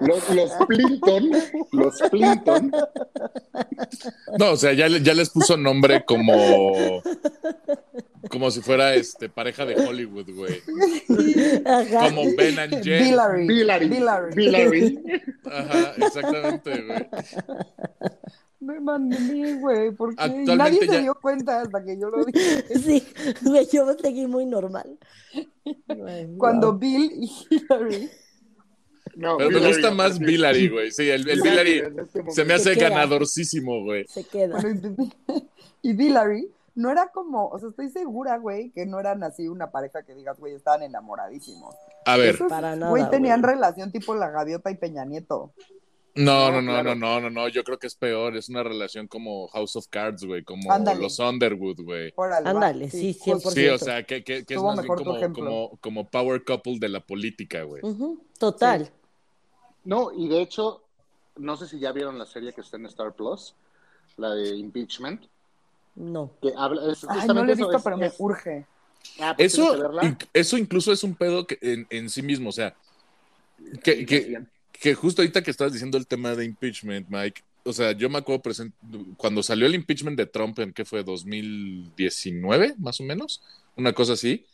los, 0.00 0.30
los 0.30 0.52
Plinton, 0.66 1.30
los 1.72 2.00
Plinton. 2.10 2.72
No, 4.38 4.52
o 4.52 4.56
sea, 4.56 4.72
ya, 4.72 4.88
ya 4.88 5.14
les 5.14 5.30
puso 5.30 5.56
nombre 5.56 6.04
como 6.04 7.02
como 8.28 8.50
si 8.50 8.60
fuera 8.60 8.94
este 8.94 9.28
pareja 9.28 9.64
de 9.64 9.76
Hollywood, 9.76 10.30
güey. 10.34 10.60
Como 11.92 12.34
Ben 12.36 12.58
and 12.58 12.82
Jen. 12.82 13.04
Billary. 13.04 13.46
Billary. 13.46 13.88
Billary. 14.34 14.98
Ajá, 15.44 15.94
exactamente, 15.96 16.82
güey. 16.82 17.06
Me 18.66 18.80
mandé, 18.80 19.54
güey, 19.60 19.92
porque 19.92 20.44
nadie 20.44 20.84
se 20.88 21.00
dio 21.02 21.14
cuenta 21.14 21.60
hasta 21.60 21.84
que 21.84 21.96
yo 21.96 22.10
lo 22.10 22.24
dije. 22.24 22.64
Sí, 22.84 23.06
yo 23.72 23.86
me 23.86 23.94
seguí 23.94 24.26
muy 24.26 24.44
normal. 24.44 24.98
Cuando 26.38 26.76
Bill 26.76 27.12
y 27.14 27.30
Hillary. 27.48 28.10
No, 29.14 29.36
Pero 29.36 29.50
me 29.50 29.68
gusta 29.68 29.92
más 29.92 30.18
Billary, 30.18 30.68
güey. 30.68 30.90
Sí, 30.90 31.08
el, 31.08 31.28
el 31.28 31.40
Billary 31.40 31.82
se 32.28 32.44
me 32.44 32.54
hace 32.54 32.74
ganadorcísimo, 32.74 33.84
güey. 33.84 34.04
Se 34.08 34.24
queda. 34.24 34.58
y 35.82 35.92
Billary 35.92 36.50
no 36.74 36.90
era 36.90 37.08
como, 37.08 37.48
o 37.48 37.58
sea, 37.58 37.70
estoy 37.70 37.88
segura, 37.88 38.36
güey, 38.36 38.70
que 38.70 38.84
no 38.84 38.98
eran 38.98 39.22
así 39.22 39.48
una 39.48 39.70
pareja 39.70 40.02
que 40.02 40.14
digas, 40.14 40.38
güey, 40.38 40.54
estaban 40.54 40.82
enamoradísimos. 40.82 41.74
A 42.04 42.16
ver. 42.16 42.36
para 42.48 42.74
nada. 42.74 42.90
Güey, 42.90 43.08
tenían 43.10 43.42
relación 43.42 43.92
tipo 43.92 44.14
la 44.14 44.28
gaviota 44.30 44.70
y 44.70 44.76
Peña 44.76 45.04
Nieto. 45.04 45.52
No, 46.16 46.50
no, 46.50 46.62
no, 46.62 46.82
no, 46.82 46.94
no, 46.94 47.20
no, 47.20 47.30
no, 47.30 47.48
yo 47.48 47.62
creo 47.62 47.78
que 47.78 47.86
es 47.86 47.94
peor, 47.94 48.36
es 48.36 48.48
una 48.48 48.62
relación 48.62 49.06
como 49.06 49.48
House 49.48 49.76
of 49.76 49.86
Cards, 49.88 50.24
güey, 50.24 50.42
como 50.42 50.62
los 50.98 51.18
Underwood, 51.18 51.82
güey. 51.82 52.14
Ándale, 52.44 52.90
sí, 52.90 53.14
100%. 53.14 53.50
Sí, 53.50 53.68
o 53.68 53.78
sea, 53.78 54.02
que, 54.02 54.24
que, 54.24 54.44
que 54.44 54.54
es 54.54 54.62
más 54.62 54.80
bien 54.80 54.94
como, 54.94 55.32
como, 55.32 55.78
como, 55.80 56.08
power 56.08 56.42
couple 56.44 56.78
de 56.78 56.88
la 56.88 57.00
política, 57.00 57.62
güey. 57.64 57.82
Total. 58.38 58.90
No, 59.84 60.10
y 60.12 60.28
de 60.28 60.40
hecho, 60.40 60.82
no 61.36 61.56
sé 61.56 61.68
si 61.68 61.78
ya 61.78 61.92
vieron 61.92 62.18
la 62.18 62.26
serie 62.26 62.52
que 62.52 62.62
está 62.62 62.76
en 62.76 62.86
Star 62.86 63.12
Plus, 63.12 63.54
la 64.16 64.30
de 64.30 64.56
Impeachment. 64.56 65.26
No. 65.94 66.32
Que 66.40 66.52
habla, 66.56 66.82
Ay, 67.08 67.28
no 67.28 67.44
lo 67.44 67.52
he 67.52 67.54
visto, 67.54 67.80
pero 67.82 67.96
me 67.96 68.10
urge. 68.18 68.66
Ah, 69.20 69.34
pues 69.36 69.54
eso, 69.54 69.76
eso 70.32 70.58
incluso 70.58 70.92
es 70.92 71.04
un 71.04 71.14
pedo 71.14 71.46
que 71.46 71.58
en, 71.62 72.10
sí 72.10 72.22
mismo, 72.22 72.48
o 72.48 72.52
sea, 72.52 72.74
que, 73.82 74.04
que, 74.04 74.42
justo 74.94 75.22
ahorita 75.22 75.42
que 75.42 75.50
estabas 75.50 75.72
diciendo 75.72 75.98
el 75.98 76.06
tema 76.06 76.34
de 76.34 76.44
impeachment, 76.44 77.08
Mike, 77.08 77.42
o 77.64 77.72
sea, 77.72 77.92
yo 77.92 78.08
me 78.08 78.18
acuerdo 78.18 78.42
cuando 79.16 79.42
salió 79.42 79.66
el 79.66 79.74
impeachment 79.74 80.16
de 80.16 80.26
Trump 80.26 80.58
en 80.60 80.72
qué 80.72 80.84
fue 80.84 81.02
2019, 81.02 82.74
más 82.78 83.00
o 83.00 83.04
menos, 83.04 83.42
una 83.76 83.92
cosa 83.92 84.12
así. 84.12 84.46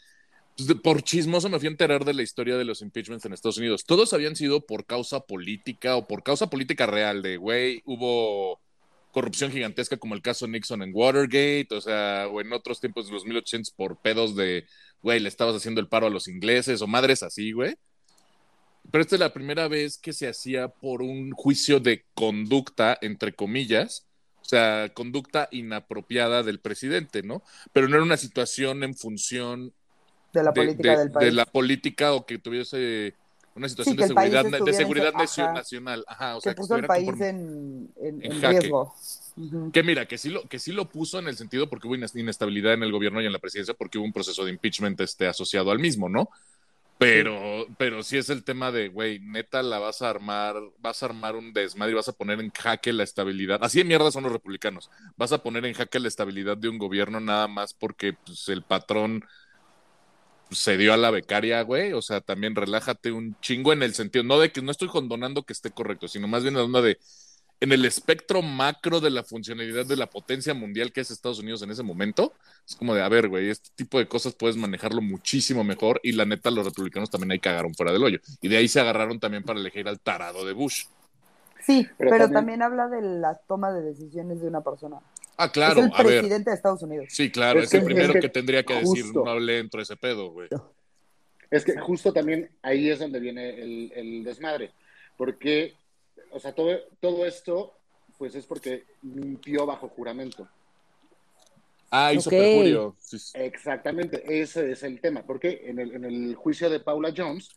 Pues, 0.56 0.74
por 0.82 1.02
chismoso 1.02 1.48
me 1.48 1.58
fui 1.58 1.68
a 1.68 1.70
enterar 1.70 2.04
de 2.04 2.14
la 2.14 2.22
historia 2.22 2.56
de 2.56 2.64
los 2.64 2.82
impeachments 2.82 3.24
en 3.24 3.32
Estados 3.32 3.58
Unidos. 3.58 3.84
Todos 3.84 4.12
habían 4.12 4.36
sido 4.36 4.64
por 4.66 4.86
causa 4.86 5.20
política 5.20 5.96
o 5.96 6.06
por 6.06 6.22
causa 6.22 6.48
política 6.48 6.86
real, 6.86 7.22
de 7.22 7.36
güey, 7.36 7.82
hubo 7.84 8.60
corrupción 9.12 9.52
gigantesca 9.52 9.98
como 9.98 10.14
el 10.14 10.22
caso 10.22 10.48
Nixon 10.48 10.82
en 10.82 10.90
Watergate, 10.94 11.68
o 11.70 11.80
sea, 11.80 12.28
o 12.30 12.40
en 12.40 12.52
otros 12.52 12.80
tiempos 12.80 13.06
de 13.06 13.12
los 13.12 13.24
1800 13.24 13.72
por 13.72 14.00
pedos 14.00 14.34
de, 14.36 14.66
güey, 15.02 15.20
le 15.20 15.28
estabas 15.28 15.54
haciendo 15.54 15.80
el 15.80 15.88
paro 15.88 16.06
a 16.06 16.10
los 16.10 16.28
ingleses 16.28 16.80
o 16.82 16.86
madres 16.86 17.22
así, 17.22 17.52
güey. 17.52 17.74
Pero 18.90 19.02
esta 19.02 19.16
es 19.16 19.20
la 19.20 19.32
primera 19.32 19.68
vez 19.68 19.98
que 19.98 20.12
se 20.12 20.28
hacía 20.28 20.68
por 20.68 21.02
un 21.02 21.32
juicio 21.32 21.80
de 21.80 22.04
conducta, 22.14 22.98
entre 23.00 23.34
comillas, 23.34 24.06
o 24.40 24.44
sea, 24.44 24.90
conducta 24.92 25.48
inapropiada 25.52 26.42
del 26.42 26.58
presidente, 26.60 27.22
¿no? 27.22 27.42
Pero 27.72 27.88
no 27.88 27.96
era 27.96 28.04
una 28.04 28.16
situación 28.16 28.82
en 28.82 28.94
función 28.94 29.72
de 30.32 30.42
la 30.42 30.52
política 30.52 30.98
del 30.98 31.10
país. 31.10 31.26
De 31.26 31.32
la 31.32 31.46
política 31.46 32.12
o 32.12 32.26
que 32.26 32.38
tuviese 32.38 33.14
una 33.54 33.68
situación 33.68 33.96
de 33.96 34.06
seguridad, 34.06 34.44
de 34.44 34.72
seguridad 34.72 35.12
nacional. 35.12 36.04
Ajá, 36.08 36.36
o 36.36 36.40
sea, 36.40 36.54
que 36.54 36.60
puso 36.60 36.76
el 36.76 36.86
país 36.86 37.20
en, 37.20 37.92
riesgo. 38.40 38.94
Que 39.72 39.82
mira, 39.82 40.06
que 40.06 40.18
sí, 40.18 40.30
lo, 40.30 40.42
que 40.48 40.58
sí 40.58 40.72
lo 40.72 40.88
puso 40.88 41.18
en 41.18 41.28
el 41.28 41.36
sentido 41.36 41.68
porque 41.68 41.86
hubo 41.86 41.94
inestabilidad 41.94 42.74
en 42.74 42.82
el 42.82 42.92
gobierno 42.92 43.20
y 43.20 43.26
en 43.26 43.32
la 43.32 43.38
presidencia 43.38 43.74
porque 43.74 43.98
hubo 43.98 44.06
un 44.06 44.12
proceso 44.12 44.44
de 44.44 44.50
impeachment 44.50 45.00
este, 45.00 45.26
asociado 45.26 45.70
al 45.70 45.78
mismo, 45.78 46.08
¿no? 46.08 46.30
Pero, 47.02 47.64
sí. 47.66 47.74
pero 47.78 48.02
sí 48.02 48.16
es 48.16 48.30
el 48.30 48.44
tema 48.44 48.70
de, 48.72 48.88
güey, 48.88 49.18
neta 49.20 49.62
la 49.62 49.78
vas 49.78 50.02
a 50.02 50.10
armar, 50.10 50.56
vas 50.78 51.02
a 51.02 51.06
armar 51.06 51.36
un 51.36 51.52
desmadre 51.52 51.92
y 51.92 51.94
vas 51.96 52.08
a 52.08 52.12
poner 52.12 52.40
en 52.40 52.50
jaque 52.50 52.92
la 52.92 53.02
estabilidad. 53.02 53.62
Así 53.62 53.78
de 53.78 53.84
mierda 53.84 54.10
son 54.10 54.24
los 54.24 54.32
republicanos. 54.32 54.90
Vas 55.16 55.32
a 55.32 55.42
poner 55.42 55.64
en 55.66 55.74
jaque 55.74 56.00
la 56.00 56.08
estabilidad 56.08 56.56
de 56.56 56.68
un 56.68 56.78
gobierno 56.78 57.20
nada 57.20 57.48
más 57.48 57.74
porque 57.74 58.12
pues, 58.12 58.48
el 58.48 58.62
patrón 58.62 59.24
se 60.50 60.76
dio 60.76 60.92
a 60.92 60.96
la 60.96 61.10
becaria, 61.10 61.62
güey. 61.62 61.92
O 61.92 62.02
sea, 62.02 62.20
también 62.20 62.54
relájate 62.54 63.12
un 63.12 63.36
chingo 63.40 63.72
en 63.72 63.82
el 63.82 63.94
sentido, 63.94 64.24
no 64.24 64.38
de 64.38 64.52
que 64.52 64.62
no 64.62 64.70
estoy 64.70 64.88
condonando 64.88 65.44
que 65.44 65.52
esté 65.52 65.70
correcto, 65.70 66.08
sino 66.08 66.28
más 66.28 66.42
bien 66.42 66.54
la 66.54 66.64
onda 66.64 66.82
de 66.82 66.98
en 67.62 67.70
el 67.70 67.84
espectro 67.84 68.42
macro 68.42 69.00
de 69.00 69.10
la 69.10 69.22
funcionalidad 69.22 69.86
de 69.86 69.96
la 69.96 70.10
potencia 70.10 70.52
mundial 70.52 70.92
que 70.92 71.00
es 71.00 71.12
Estados 71.12 71.38
Unidos 71.38 71.62
en 71.62 71.70
ese 71.70 71.84
momento, 71.84 72.32
es 72.68 72.74
como 72.74 72.92
de, 72.92 73.02
a 73.02 73.08
ver, 73.08 73.28
güey, 73.28 73.50
este 73.50 73.70
tipo 73.76 74.00
de 74.00 74.08
cosas 74.08 74.34
puedes 74.34 74.56
manejarlo 74.56 75.00
muchísimo 75.00 75.62
mejor 75.62 76.00
y 76.02 76.10
la 76.12 76.24
neta 76.24 76.50
los 76.50 76.64
republicanos 76.64 77.08
también 77.08 77.30
ahí 77.30 77.38
cagaron 77.38 77.72
fuera 77.74 77.92
del 77.92 78.02
hoyo. 78.02 78.18
Y 78.40 78.48
de 78.48 78.56
ahí 78.56 78.66
se 78.66 78.80
agarraron 78.80 79.20
también 79.20 79.44
para 79.44 79.60
elegir 79.60 79.86
al 79.86 80.00
tarado 80.00 80.44
de 80.44 80.52
Bush. 80.52 80.86
Sí, 81.64 81.86
pero, 81.96 82.28
también... 82.28 82.62
habla 82.62 82.88
de 82.88 83.00
la 83.00 83.36
toma 83.46 83.72
de 83.72 83.82
decisiones 83.82 84.40
de 84.40 84.48
una 84.48 84.60
persona. 84.62 84.96
Ah, 85.36 85.52
claro. 85.52 85.80
Es 85.80 85.86
el 85.86 85.92
presidente 85.92 86.50
de 86.50 86.56
Estados 86.56 86.82
Unidos. 86.82 87.06
Sí, 87.10 87.30
claro, 87.30 87.60
es, 87.60 87.72
el 87.72 87.84
primero 87.84 88.12
que, 88.14 88.28
tendría 88.28 88.64
que 88.64 88.74
decir, 88.74 89.04
no 89.14 89.26
hable 89.26 89.54
dentro 89.54 89.78
de 89.78 89.84
ese 89.84 89.96
pedo, 89.96 90.32
güey. 90.32 90.48
Es 91.48 91.64
que 91.64 91.78
justo 91.78 92.12
también 92.12 92.50
ahí 92.62 92.90
es 92.90 92.98
donde 92.98 93.20
viene 93.20 93.60
el, 93.60 94.24
desmadre, 94.24 94.72
porque, 95.16 95.74
o 96.32 96.40
sea, 96.40 96.54
todo, 96.54 96.70
todo 97.00 97.26
esto, 97.26 97.72
pues 98.18 98.34
es 98.34 98.46
porque 98.46 98.84
mintió 99.02 99.66
bajo 99.66 99.88
juramento. 99.88 100.48
Ah, 101.90 102.12
hizo 102.12 102.30
perjurio. 102.30 102.96
Exactamente, 103.34 104.40
ese 104.40 104.72
es 104.72 104.82
el 104.82 105.00
tema, 105.00 105.24
porque 105.26 105.62
en 105.66 105.78
el, 105.78 105.94
en 105.94 106.04
el 106.04 106.34
juicio 106.34 106.70
de 106.70 106.80
Paula 106.80 107.12
Jones, 107.14 107.50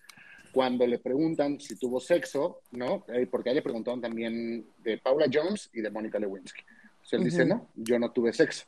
cuando 0.52 0.86
le 0.86 1.00
preguntan 1.00 1.60
si 1.60 1.76
tuvo 1.78 2.00
sexo, 2.00 2.62
¿no? 2.72 3.06
Eh, 3.08 3.28
porque 3.30 3.50
a 3.50 3.54
le 3.54 3.62
preguntaron 3.62 4.02
también 4.02 4.68
de 4.84 4.98
Paula 4.98 5.28
Jones 5.32 5.70
y 5.74 5.82
de 5.82 5.90
Mónica 5.90 6.20
Lewinsky. 6.20 6.62
O 6.62 7.16
él 7.16 7.24
dice, 7.24 7.46
no, 7.46 7.70
yo 7.76 8.00
no 8.00 8.12
tuve 8.12 8.34
sexo. 8.34 8.66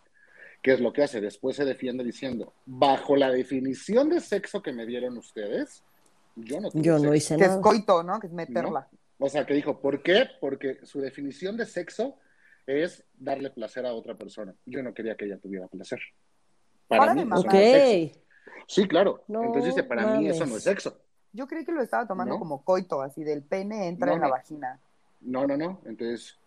¿Qué 0.62 0.74
es 0.74 0.80
lo 0.80 0.92
que 0.94 1.04
hace? 1.04 1.22
Después 1.22 1.56
se 1.56 1.66
defiende 1.66 2.04
diciendo, 2.04 2.54
bajo 2.66 3.16
la 3.16 3.30
definición 3.30 4.10
de 4.10 4.20
sexo 4.22 4.62
que 4.62 4.74
me 4.74 4.86
dieron 4.86 5.18
ustedes, 5.18 5.84
yo 6.36 6.60
no 6.60 6.70
tuve 6.70 6.84
Yo 6.84 7.00
no 7.00 7.16
hice 7.16 7.38
nada. 7.38 7.54
Que 7.54 7.56
es 7.56 7.62
coito, 7.62 8.04
¿no? 8.04 8.20
Que 8.20 8.28
es 8.28 8.34
meterla. 8.34 8.88
O 9.20 9.30
sea, 9.30 9.46
que 9.46 9.54
dijo, 9.54 9.82
¿por 9.82 10.04
qué? 10.04 10.28
Porque 10.40 10.80
su 10.84 11.02
definición 11.02 11.58
de 11.58 11.66
sexo 11.66 12.18
es 12.66 13.04
darle 13.18 13.50
placer 13.50 13.86
a 13.86 13.94
otra 13.94 14.16
persona. 14.16 14.54
Yo 14.66 14.84
no 14.84 14.94
quería 14.94 15.16
que 15.16 15.26
ella 15.26 15.40
tuviera 15.40 15.68
placer. 15.68 16.00
Para, 16.88 17.14
mí, 17.14 17.26
no 17.26 17.42
Sí, 18.68 18.88
claro. 18.88 19.24
Entonces, 19.28 19.84
para 19.84 20.18
mí 20.18 20.28
eso 20.28 20.46
no 20.46 20.58
es 20.58 20.64
sexo. 20.64 21.02
Yo 21.34 21.48
creí 21.48 21.66
que 21.66 21.72
lo 21.72 21.82
estaba 21.82 22.08
tomando 22.08 22.38
como 22.40 22.64
coito, 22.64 23.02
así 23.02 23.24
del 23.24 23.44
pene 23.44 23.88
entra 23.88 24.14
en 24.14 24.22
la 24.22 24.30
vagina. 24.30 24.80
No, 25.22 25.46
no, 25.48 25.58
no. 25.58 25.82
Entonces, 25.86 26.38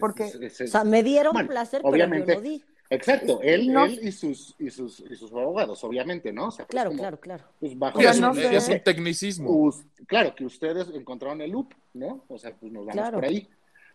porque, 0.00 0.24
o 0.24 0.66
sea, 0.66 0.84
me 0.84 1.02
dieron 1.02 1.34
placer, 1.46 1.80
obviamente, 1.84 2.26
pero 2.26 2.40
yo 2.40 2.44
no 2.44 2.48
di. 2.48 2.64
Exacto, 2.90 3.40
él, 3.42 3.68
él 3.76 4.00
y, 4.02 4.12
sus, 4.12 4.54
y, 4.58 4.70
sus, 4.70 5.00
y 5.00 5.14
sus 5.14 5.30
abogados, 5.32 5.84
obviamente, 5.84 6.32
¿no? 6.32 6.46
O 6.46 6.50
sea, 6.50 6.66
pues 6.66 6.70
claro, 6.70 6.90
claro, 6.92 7.20
claro. 7.20 7.44
Pues 7.60 7.78
bajo 7.78 8.00
es, 8.00 8.18
un, 8.18 8.38
es, 8.38 8.68
un, 8.68 8.80
tecnicismo. 8.80 9.70
claro, 10.06 10.34
que 10.34 10.46
ustedes 10.46 10.88
encontraron 10.94 11.42
el 11.42 11.50
loop, 11.50 11.74
¿no? 11.92 12.24
O 12.28 12.38
sea, 12.38 12.54
pues 12.54 12.72
nos 12.72 12.86
vamos 12.86 13.10
por 13.10 13.24
ahí. 13.26 13.46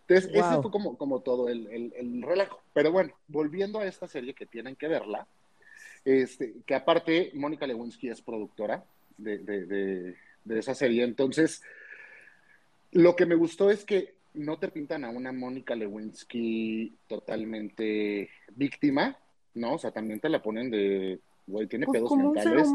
Entonces, 0.07 0.31
ese 0.31 0.61
fue 0.61 0.69
como, 0.69 0.97
como 0.97 1.21
todo 1.21 1.49
el, 1.49 1.67
el, 1.67 1.93
el, 1.95 2.21
relajo. 2.21 2.61
Pero 2.73 2.91
bueno, 2.91 3.13
volviendo 3.27 3.79
a 3.79 3.85
esta 3.85 4.07
serie 4.07 4.35
que 4.35 4.45
tienen 4.45 4.75
que 4.75 4.87
verla, 4.87 5.25
este, 6.05 6.53
que 6.65 6.75
aparte 6.75 7.31
Mónica 7.33 7.65
Lewinsky 7.65 8.09
es 8.09 8.21
productora 8.21 8.83
de, 9.17 9.39
de, 9.39 9.65
de, 9.65 10.15
de 10.43 10.59
esa 10.59 10.75
serie, 10.75 11.03
entonces, 11.03 11.63
lo 12.91 13.15
que 13.15 13.25
me 13.25 13.35
gustó 13.35 13.71
es 13.71 13.85
que 13.85 14.13
no 14.33 14.57
te 14.57 14.69
pintan 14.69 15.05
a 15.05 15.09
una 15.09 15.31
Mónica 15.31 15.75
Lewinsky 15.75 16.97
totalmente 17.07 18.29
víctima, 18.55 19.17
¿no? 19.53 19.73
O 19.73 19.77
sea, 19.77 19.91
también 19.91 20.19
te 20.19 20.29
la 20.29 20.41
ponen 20.41 20.71
de, 20.71 21.19
güey, 21.45 21.67
tiene 21.67 21.85
pues 21.85 21.99
pedos 21.99 22.15
mentales. 22.15 22.69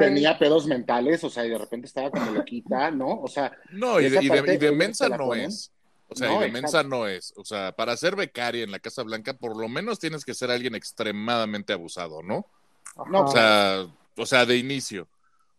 Tenía 0.00 0.38
pedos 0.38 0.66
mentales, 0.66 1.24
o 1.24 1.30
sea, 1.30 1.46
y 1.46 1.50
de 1.50 1.58
repente 1.58 1.86
estaba 1.86 2.10
como 2.10 2.30
loquita, 2.32 2.90
¿no? 2.90 3.20
O 3.20 3.28
sea. 3.28 3.52
No, 3.70 4.00
y 4.00 4.08
de, 4.08 4.72
mensa 4.72 5.08
no 5.08 5.34
es. 5.34 5.70
O 6.08 6.14
sea, 6.14 6.34
y 6.34 6.38
de 6.40 6.50
mensa 6.50 6.82
no 6.82 7.06
es. 7.06 7.32
O 7.36 7.44
sea, 7.44 7.72
para 7.72 7.96
ser 7.96 8.16
becaria 8.16 8.64
en 8.64 8.70
la 8.70 8.78
Casa 8.78 9.02
Blanca, 9.02 9.34
por 9.34 9.56
lo 9.56 9.68
menos 9.68 9.98
tienes 9.98 10.24
que 10.24 10.34
ser 10.34 10.50
alguien 10.50 10.74
extremadamente 10.74 11.72
abusado, 11.72 12.22
¿no? 12.22 12.46
No, 13.10 13.24
o 13.24 13.28
sea, 13.28 13.86
o 14.16 14.26
sea, 14.26 14.46
de 14.46 14.56
inicio. 14.56 15.08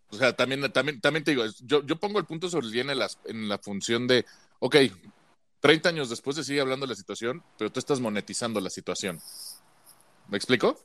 O 0.10 0.16
sea, 0.16 0.34
también, 0.36 0.62
también, 0.72 1.02
también 1.02 1.24
te 1.24 1.32
digo, 1.32 1.44
yo, 1.66 1.86
yo 1.86 1.98
pongo 1.98 2.18
el 2.18 2.26
punto 2.26 2.50
sobre 2.50 2.68
el 2.68 2.90
en, 2.90 2.98
en 3.26 3.50
la 3.50 3.58
función 3.58 4.08
de, 4.08 4.26
ok, 4.60 4.76
30 5.60 5.90
años 5.90 6.10
después 6.10 6.36
se 6.36 6.44
sigue 6.44 6.62
hablando 6.62 6.86
de 6.86 6.92
la 6.92 6.96
situación, 6.96 7.44
pero 7.58 7.72
tú 7.72 7.80
estás 7.80 8.00
monetizando 8.00 8.60
la 8.62 8.70
situación. 8.70 9.20
¿Me 10.28 10.38
explico? 10.38 10.78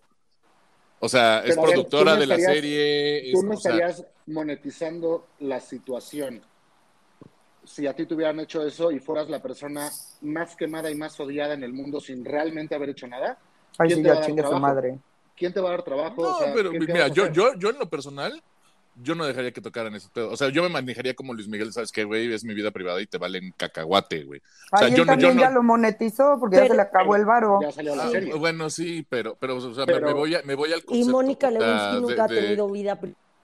O 1.00 1.08
sea, 1.08 1.40
es 1.40 1.56
productora 1.56 2.14
de 2.16 2.26
la 2.26 2.38
serie. 2.38 3.32
Tú 3.32 3.42
no 3.42 3.54
estarías 3.54 4.04
monetizando 4.26 5.26
la 5.40 5.60
situación. 5.60 6.40
Si 7.64 7.86
a 7.86 7.94
ti 7.94 8.06
te 8.06 8.14
hubieran 8.14 8.38
hecho 8.40 8.64
eso 8.64 8.90
y 8.90 8.98
fueras 9.00 9.28
la 9.28 9.42
persona 9.42 9.90
más 10.22 10.56
quemada 10.56 10.90
y 10.90 10.94
más 10.94 11.18
odiada 11.18 11.54
en 11.54 11.64
el 11.64 11.72
mundo 11.72 12.00
sin 12.00 12.24
realmente 12.24 12.74
haber 12.74 12.90
hecho 12.90 13.06
nada, 13.06 13.38
¿quién 13.78 14.02
te 14.02 14.08
va 14.10 14.16
a 14.16 14.20
dar 14.20 14.34
trabajo? 14.34 14.60
Madre. 14.60 14.98
¿Quién 15.36 15.52
te 15.52 15.60
va 15.60 15.68
a 15.70 15.72
dar 15.72 15.82
trabajo? 15.82 16.22
No, 16.22 16.54
pero 16.54 16.70
mira, 16.72 17.08
yo, 17.08 17.32
yo, 17.32 17.54
yo 17.58 17.70
en 17.70 17.78
lo 17.78 17.88
personal, 17.88 18.42
yo 18.96 19.14
no 19.14 19.24
dejaría 19.24 19.52
que 19.52 19.60
tocaran 19.60 19.94
ese 19.94 20.08
pedo. 20.12 20.30
O 20.30 20.36
sea, 20.36 20.50
yo 20.50 20.62
me 20.62 20.68
manejaría 20.68 21.14
como 21.14 21.34
Luis 21.34 21.48
Miguel, 21.48 21.72
¿sabes 21.72 21.92
qué, 21.92 22.04
güey? 22.04 22.32
Es 22.32 22.44
mi 22.44 22.54
vida 22.54 22.70
privada 22.70 23.00
y 23.00 23.06
te 23.06 23.18
valen 23.18 23.52
cacahuate, 23.56 24.24
güey. 24.24 24.42
O 24.72 24.78
sea, 24.78 24.88
yo, 24.88 25.06
también 25.06 25.38
ya 25.38 25.50
lo 25.50 25.62
monetizó 25.62 26.38
porque 26.38 26.56
ya 26.56 26.68
se 26.68 26.74
le 26.74 26.82
acabó 26.82 27.16
el 27.16 27.24
varo. 27.24 27.60
Ya 27.62 27.72
salió 27.72 27.96
la 27.96 28.08
serie. 28.08 28.34
Bueno, 28.34 28.68
sí, 28.70 29.06
pero, 29.08 29.36
pero, 29.36 29.56
o 29.56 29.74
sea, 29.74 29.86
Me, 29.86 30.12
voy 30.12 30.34
a, 30.34 30.42
me 30.42 30.54
voy 30.54 30.72
al 30.72 30.84
concepto. 30.84 31.10
Y 31.10 31.12
Mónica 31.12 31.50
Lewinsky 31.50 32.00
nunca 32.00 32.24
ha 32.24 32.28
tenido 32.28 32.68
vida 32.70 32.98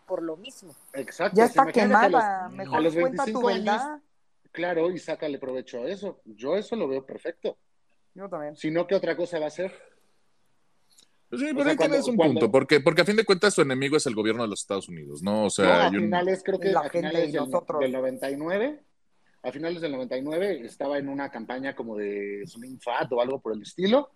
por 0.06 0.22
lo 0.22 0.36
mismo. 0.36 0.74
Exacto. 0.92 1.36
Ya 1.36 1.44
está 1.44 1.66
quemada. 1.66 2.48
Mejor 2.50 2.78
a 2.78 2.80
los 2.80 2.94
25 2.94 3.48
años, 3.48 3.82
claro, 4.52 4.90
y 4.90 4.98
sácale 4.98 5.38
provecho 5.38 5.82
a 5.82 5.88
eso. 5.88 6.20
Yo 6.24 6.56
eso 6.56 6.76
lo 6.76 6.88
veo 6.88 7.04
perfecto. 7.04 7.56
Yo 8.14 8.28
también. 8.28 8.56
Si 8.56 8.70
no, 8.70 8.86
¿qué 8.86 8.94
otra 8.94 9.16
cosa 9.16 9.38
va 9.38 9.46
a 9.46 9.50
ser? 9.50 9.72
Sí, 11.30 11.46
pero 11.54 11.68
ahí 11.68 11.76
tienes 11.76 12.08
un 12.08 12.16
punto, 12.16 12.50
porque, 12.50 12.80
porque 12.80 13.02
a 13.02 13.04
fin 13.04 13.16
de 13.16 13.24
cuentas 13.24 13.52
su 13.52 13.60
enemigo 13.60 13.98
es 13.98 14.06
el 14.06 14.14
gobierno 14.14 14.42
de 14.42 14.48
los 14.48 14.60
Estados 14.60 14.88
Unidos, 14.88 15.22
¿no? 15.22 15.44
O 15.44 15.50
sea, 15.50 15.88
a 15.88 15.90
finales, 15.90 16.42
creo 16.42 16.58
que 16.58 16.70
a 16.70 16.88
finales 16.88 17.32
del, 17.32 17.50
del, 17.80 17.92
99, 17.92 18.80
a 19.42 19.52
finales 19.52 19.82
del 19.82 19.92
99 19.92 20.64
estaba 20.64 20.98
en 20.98 21.08
una 21.08 21.30
campaña 21.30 21.76
como 21.76 21.96
de 21.96 22.44
Slim 22.46 22.78
Fat 22.78 23.12
o 23.12 23.20
algo 23.20 23.40
por 23.40 23.52
el 23.52 23.60
estilo, 23.60 24.10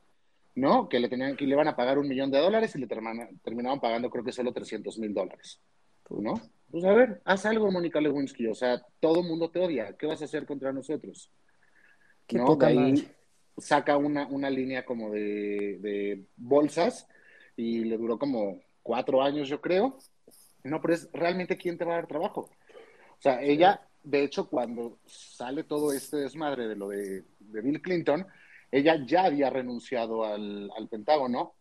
¿no? 0.54 0.88
Que 0.88 1.00
le 1.00 1.10
tenían 1.10 1.36
que 1.36 1.46
le 1.46 1.52
iban 1.52 1.68
a 1.68 1.76
pagar 1.76 1.98
un 1.98 2.08
millón 2.08 2.30
de 2.30 2.38
dólares 2.38 2.74
y 2.76 2.78
le 2.78 2.86
terminaban 2.86 3.80
pagando 3.80 4.08
creo 4.08 4.24
que 4.24 4.32
solo 4.32 4.52
300 4.52 4.98
mil 4.98 5.12
dólares, 5.12 5.60
¿no? 6.08 6.40
Pues 6.70 6.84
a 6.84 6.94
ver, 6.94 7.20
haz 7.26 7.44
algo, 7.44 7.70
Mónica 7.70 8.00
Lewinsky, 8.00 8.46
o 8.46 8.54
sea, 8.54 8.82
todo 9.00 9.20
el 9.20 9.28
mundo 9.28 9.50
te 9.50 9.60
odia, 9.60 9.94
¿qué 9.98 10.06
vas 10.06 10.22
a 10.22 10.24
hacer 10.24 10.46
contra 10.46 10.72
nosotros? 10.72 11.30
Qué 12.26 12.38
¿no? 12.38 12.46
poca 12.46 12.70
saca 13.58 13.96
una, 13.96 14.26
una 14.26 14.50
línea 14.50 14.84
como 14.84 15.10
de, 15.10 16.24
bolsas 16.36 17.06
y 17.56 17.84
le 17.84 17.96
duró 17.96 18.18
como 18.18 18.60
cuatro 18.82 19.22
años, 19.22 19.48
yo 19.48 19.60
creo. 19.60 19.98
No, 20.64 20.80
pero 20.80 20.94
es 20.94 21.08
realmente 21.12 21.56
quién 21.56 21.76
te 21.76 21.84
va 21.84 21.92
a 21.92 21.96
dar 21.96 22.06
trabajo. 22.06 22.42
O 22.42 23.22
sea, 23.22 23.42
ella, 23.42 23.80
de 24.02 24.24
hecho, 24.24 24.48
cuando 24.48 24.98
sale 25.06 25.64
todo 25.64 25.92
este 25.92 26.18
desmadre 26.18 26.68
de 26.68 26.76
lo 26.76 26.88
de, 26.88 27.24
Bill 27.38 27.82
Clinton, 27.82 28.26
ella 28.70 28.96
ya 29.06 29.24
había 29.24 29.50
renunciado 29.50 30.24
al, 30.24 30.70
Pentágono 30.90 31.54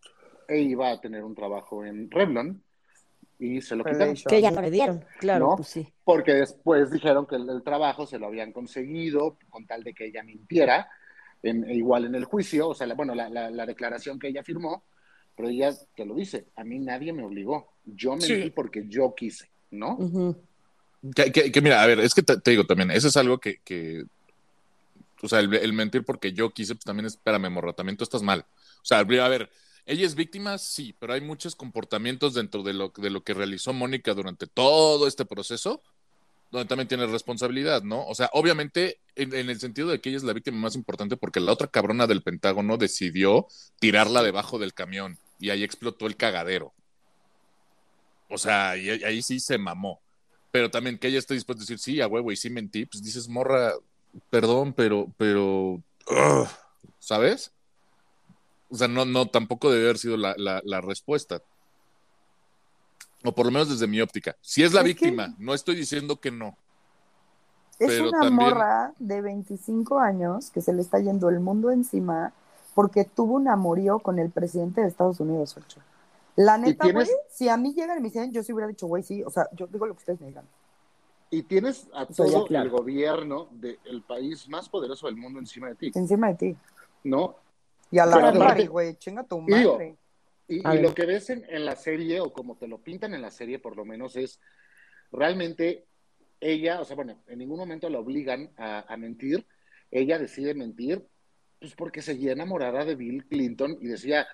e 0.47 0.59
iba 0.59 0.91
a 0.91 1.01
tener 1.01 1.23
un 1.23 1.35
trabajo 1.35 1.85
en 1.85 2.09
Revlon 2.09 2.63
y 3.39 3.61
se 3.61 3.75
lo 3.75 3.83
quitaron. 3.83 4.15
Que 4.29 4.41
ya 4.41 4.51
no 4.51 4.61
le 4.61 4.69
dieron, 4.69 5.03
claro, 5.19 5.55
pues 5.57 5.67
sí. 5.67 5.87
Porque 6.03 6.33
después 6.33 6.91
dijeron 6.91 7.25
que 7.25 7.35
el, 7.35 7.63
trabajo 7.63 8.05
se 8.05 8.19
lo 8.19 8.27
habían 8.27 8.51
conseguido 8.51 9.37
con 9.49 9.65
tal 9.65 9.83
de 9.83 9.93
que 9.93 10.05
ella 10.05 10.23
mintiera, 10.23 10.89
en, 11.43 11.69
igual 11.69 12.05
en 12.05 12.15
el 12.15 12.25
juicio, 12.25 12.69
o 12.69 12.75
sea, 12.75 12.91
bueno, 12.93 13.15
la, 13.15 13.29
la, 13.29 13.65
declaración 13.65 14.19
que 14.19 14.27
ella 14.27 14.43
firmó, 14.43 14.83
pero 15.35 15.49
ella 15.49 15.73
te 15.95 16.05
lo 16.05 16.15
dice, 16.15 16.45
a 16.55 16.63
mí 16.63 16.79
nadie 16.79 17.13
me 17.13 17.23
obligó, 17.23 17.73
yo 17.85 18.15
mentí 18.15 18.49
porque 18.51 18.85
yo 18.87 19.13
quise, 19.15 19.49
¿no? 19.71 20.35
que, 21.15 21.61
mira, 21.61 21.81
a 21.81 21.87
ver, 21.87 21.99
es 21.99 22.13
que 22.13 22.21
te, 22.21 22.37
digo 22.51 22.65
también, 22.65 22.91
eso 22.91 23.07
es 23.07 23.17
algo 23.17 23.39
que, 23.39 23.59
que 23.63 24.05
o 25.21 25.27
sea, 25.27 25.39
el, 25.39 25.73
mentir 25.73 26.03
porque 26.03 26.33
yo 26.33 26.51
quise, 26.51 26.75
pues 26.75 26.85
también 26.85 27.05
es, 27.05 27.13
espérame, 27.13 27.49
morra, 27.49 27.73
también 27.73 27.97
tú 27.97 28.03
estás 28.03 28.23
mal. 28.23 28.45
O 28.81 28.85
sea, 28.85 28.99
a 28.99 29.03
ver, 29.03 29.49
ella 29.85 30.05
es 30.05 30.15
víctima, 30.15 30.57
sí, 30.57 30.95
pero 30.99 31.13
hay 31.13 31.21
muchos 31.21 31.55
comportamientos 31.55 32.33
dentro 32.33 32.63
de 32.63 32.73
lo, 32.73 32.89
de 32.95 33.09
lo 33.09 33.23
que 33.23 33.33
realizó 33.33 33.73
Mónica 33.73 34.13
durante 34.13 34.47
todo 34.47 35.07
este 35.07 35.25
proceso, 35.25 35.81
donde 36.51 36.67
también 36.67 36.87
tiene 36.87 37.07
responsabilidad, 37.07 37.83
¿no? 37.83 38.05
O 38.05 38.13
sea, 38.13 38.29
obviamente, 38.33 38.99
en, 39.15 39.33
en, 39.33 39.49
el 39.49 39.59
sentido 39.59 39.87
de 39.89 40.01
que 40.01 40.09
ella 40.09 40.17
es 40.17 40.23
la 40.23 40.33
víctima 40.33 40.57
más 40.57 40.75
importante, 40.75 41.17
porque 41.17 41.39
la 41.39 41.53
otra 41.53 41.67
cabrona 41.67 42.07
del 42.07 42.23
Pentágono 42.23 42.77
decidió 42.77 43.47
tirarla 43.79 44.21
debajo 44.21 44.59
del 44.59 44.73
camión 44.73 45.17
y 45.39 45.49
ahí 45.49 45.63
explotó 45.63 46.07
el 46.07 46.17
cagadero. 46.17 46.73
O 48.29 48.37
sea, 48.37 48.77
y 48.77 48.89
ahí 48.89 49.21
sí 49.21 49.39
se 49.39 49.57
mamó. 49.57 50.01
Pero 50.51 50.69
también 50.69 50.97
que 50.97 51.07
ella 51.07 51.19
esté 51.19 51.33
dispuesta 51.33 51.61
a 51.61 51.63
decir, 51.63 51.79
sí, 51.79 52.01
a 52.01 52.07
huevo, 52.07 52.31
y 52.31 52.35
sí 52.35 52.49
mentí, 52.49 52.85
pues 52.85 53.03
dices, 53.03 53.27
morra, 53.27 53.73
perdón, 54.29 54.73
pero, 54.73 55.07
pero, 55.17 55.81
¿sabes? 56.99 57.53
O 58.69 58.75
sea, 58.75 58.87
no, 58.87 59.05
no, 59.05 59.27
tampoco 59.27 59.71
debe 59.71 59.85
haber 59.85 59.97
sido 59.97 60.17
la, 60.17 60.35
la, 60.37 60.81
respuesta. 60.81 61.41
O 63.23 63.31
por 63.31 63.45
lo 63.45 63.51
menos 63.51 63.69
desde 63.69 63.87
mi 63.87 64.01
óptica. 64.01 64.35
Si 64.41 64.63
es 64.63 64.73
la 64.73 64.83
víctima, 64.83 65.35
no 65.37 65.53
estoy 65.53 65.75
diciendo 65.75 66.19
que 66.19 66.31
no. 66.31 66.57
Es 67.79 67.99
una 67.99 68.29
morra 68.29 68.93
de 68.99 69.21
25 69.21 69.99
años 69.99 70.51
que 70.51 70.61
se 70.61 70.71
le 70.73 70.81
está 70.81 70.99
yendo 70.99 71.29
el 71.29 71.39
mundo 71.39 71.71
encima 71.71 72.33
porque 72.75 73.05
tuvo 73.05 73.35
un 73.35 73.47
amorío 73.47 73.99
con 73.99 74.19
el 74.19 74.29
presidente 74.29 74.81
de 74.81 74.87
Estados 74.87 75.19
Unidos, 75.19 75.55
Ocho. 75.57 75.81
La 76.35 76.57
neta, 76.57 76.89
güey, 76.91 77.07
si 77.29 77.49
a 77.49 77.57
mí 77.57 77.73
llegan 77.73 77.97
y 77.97 78.01
me 78.01 78.07
dicen, 78.07 78.31
yo 78.31 78.41
sí 78.41 78.53
hubiera 78.53 78.67
dicho, 78.67 78.87
güey, 78.87 79.03
sí, 79.03 79.21
o 79.23 79.29
sea, 79.29 79.49
yo 79.53 79.67
digo 79.67 79.85
lo 79.85 79.93
que 79.93 79.99
ustedes 79.99 80.21
me 80.21 80.27
digan. 80.27 80.45
Y 81.29 81.43
tienes 81.43 81.87
a 81.93 82.05
todo 82.05 82.47
el 82.47 82.69
gobierno 82.69 83.47
del 83.51 84.03
país 84.07 84.47
más 84.47 84.69
poderoso 84.69 85.07
del 85.07 85.17
mundo 85.17 85.39
encima 85.39 85.67
de 85.67 85.75
ti. 85.75 85.91
Encima 85.93 86.27
de 86.29 86.35
ti. 86.35 86.57
¿No? 87.03 87.35
Y 87.89 87.99
a 87.99 88.05
la 88.05 88.31
madre, 88.31 88.67
güey, 88.67 88.95
chinga 88.95 89.23
tu 89.23 89.41
madre. 89.41 89.97
Y, 90.51 90.67
y, 90.67 90.81
lo 90.81 90.93
que 90.93 91.05
ves 91.05 91.29
en, 91.29 91.45
en, 91.49 91.65
la 91.65 91.75
serie, 91.75 92.19
o 92.19 92.33
como 92.33 92.57
te 92.57 92.67
lo 92.67 92.79
pintan 92.79 93.13
en 93.13 93.21
la 93.21 93.31
serie, 93.31 93.59
por 93.59 93.77
lo 93.77 93.85
menos, 93.85 94.15
es 94.15 94.39
realmente 95.11 95.85
ella, 96.41 96.81
o 96.81 96.85
sea, 96.85 96.95
bueno, 96.95 97.15
en 97.27 97.39
ningún 97.39 97.57
momento 97.57 97.89
la 97.89 97.99
obligan 97.99 98.49
a, 98.57 98.85
a 98.91 98.97
mentir. 98.97 99.47
Ella 99.91 100.19
decide 100.19 100.53
mentir, 100.53 101.07
pues 101.59 101.73
porque 101.75 102.01
seguía 102.01 102.33
enamorada 102.33 102.83
de 102.83 102.95
Bill 102.95 103.25
Clinton 103.27 103.77
y 103.79 103.87
decía, 103.87 104.27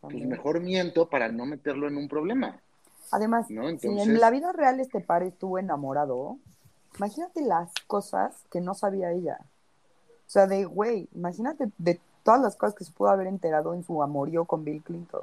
pues 0.00 0.14
mejor 0.14 0.60
miento 0.60 1.10
para 1.10 1.28
no 1.30 1.44
meterlo 1.44 1.88
en 1.88 1.96
un 1.96 2.08
problema. 2.08 2.60
Además, 3.10 3.46
si 3.46 3.56
en 3.88 4.20
la 4.20 4.30
vida 4.30 4.52
real 4.52 4.80
este 4.80 5.00
par 5.00 5.22
estuvo 5.22 5.58
enamorado, 5.58 6.38
imagínate 6.96 7.40
las 7.42 7.72
cosas 7.86 8.44
que 8.50 8.60
no 8.60 8.74
sabía 8.74 9.12
ella. 9.12 9.38
O 9.40 10.30
sea, 10.30 10.46
de, 10.46 10.64
güey, 10.64 11.08
imagínate 11.14 11.70
de 11.78 12.00
todas 12.22 12.40
las 12.40 12.56
cosas 12.56 12.74
que 12.74 12.84
se 12.84 12.92
pudo 12.92 13.08
haber 13.08 13.26
enterado 13.26 13.72
en 13.74 13.82
su 13.82 14.02
amorío 14.02 14.44
con 14.44 14.62
Bill 14.64 14.82
Clinton. 14.82 15.22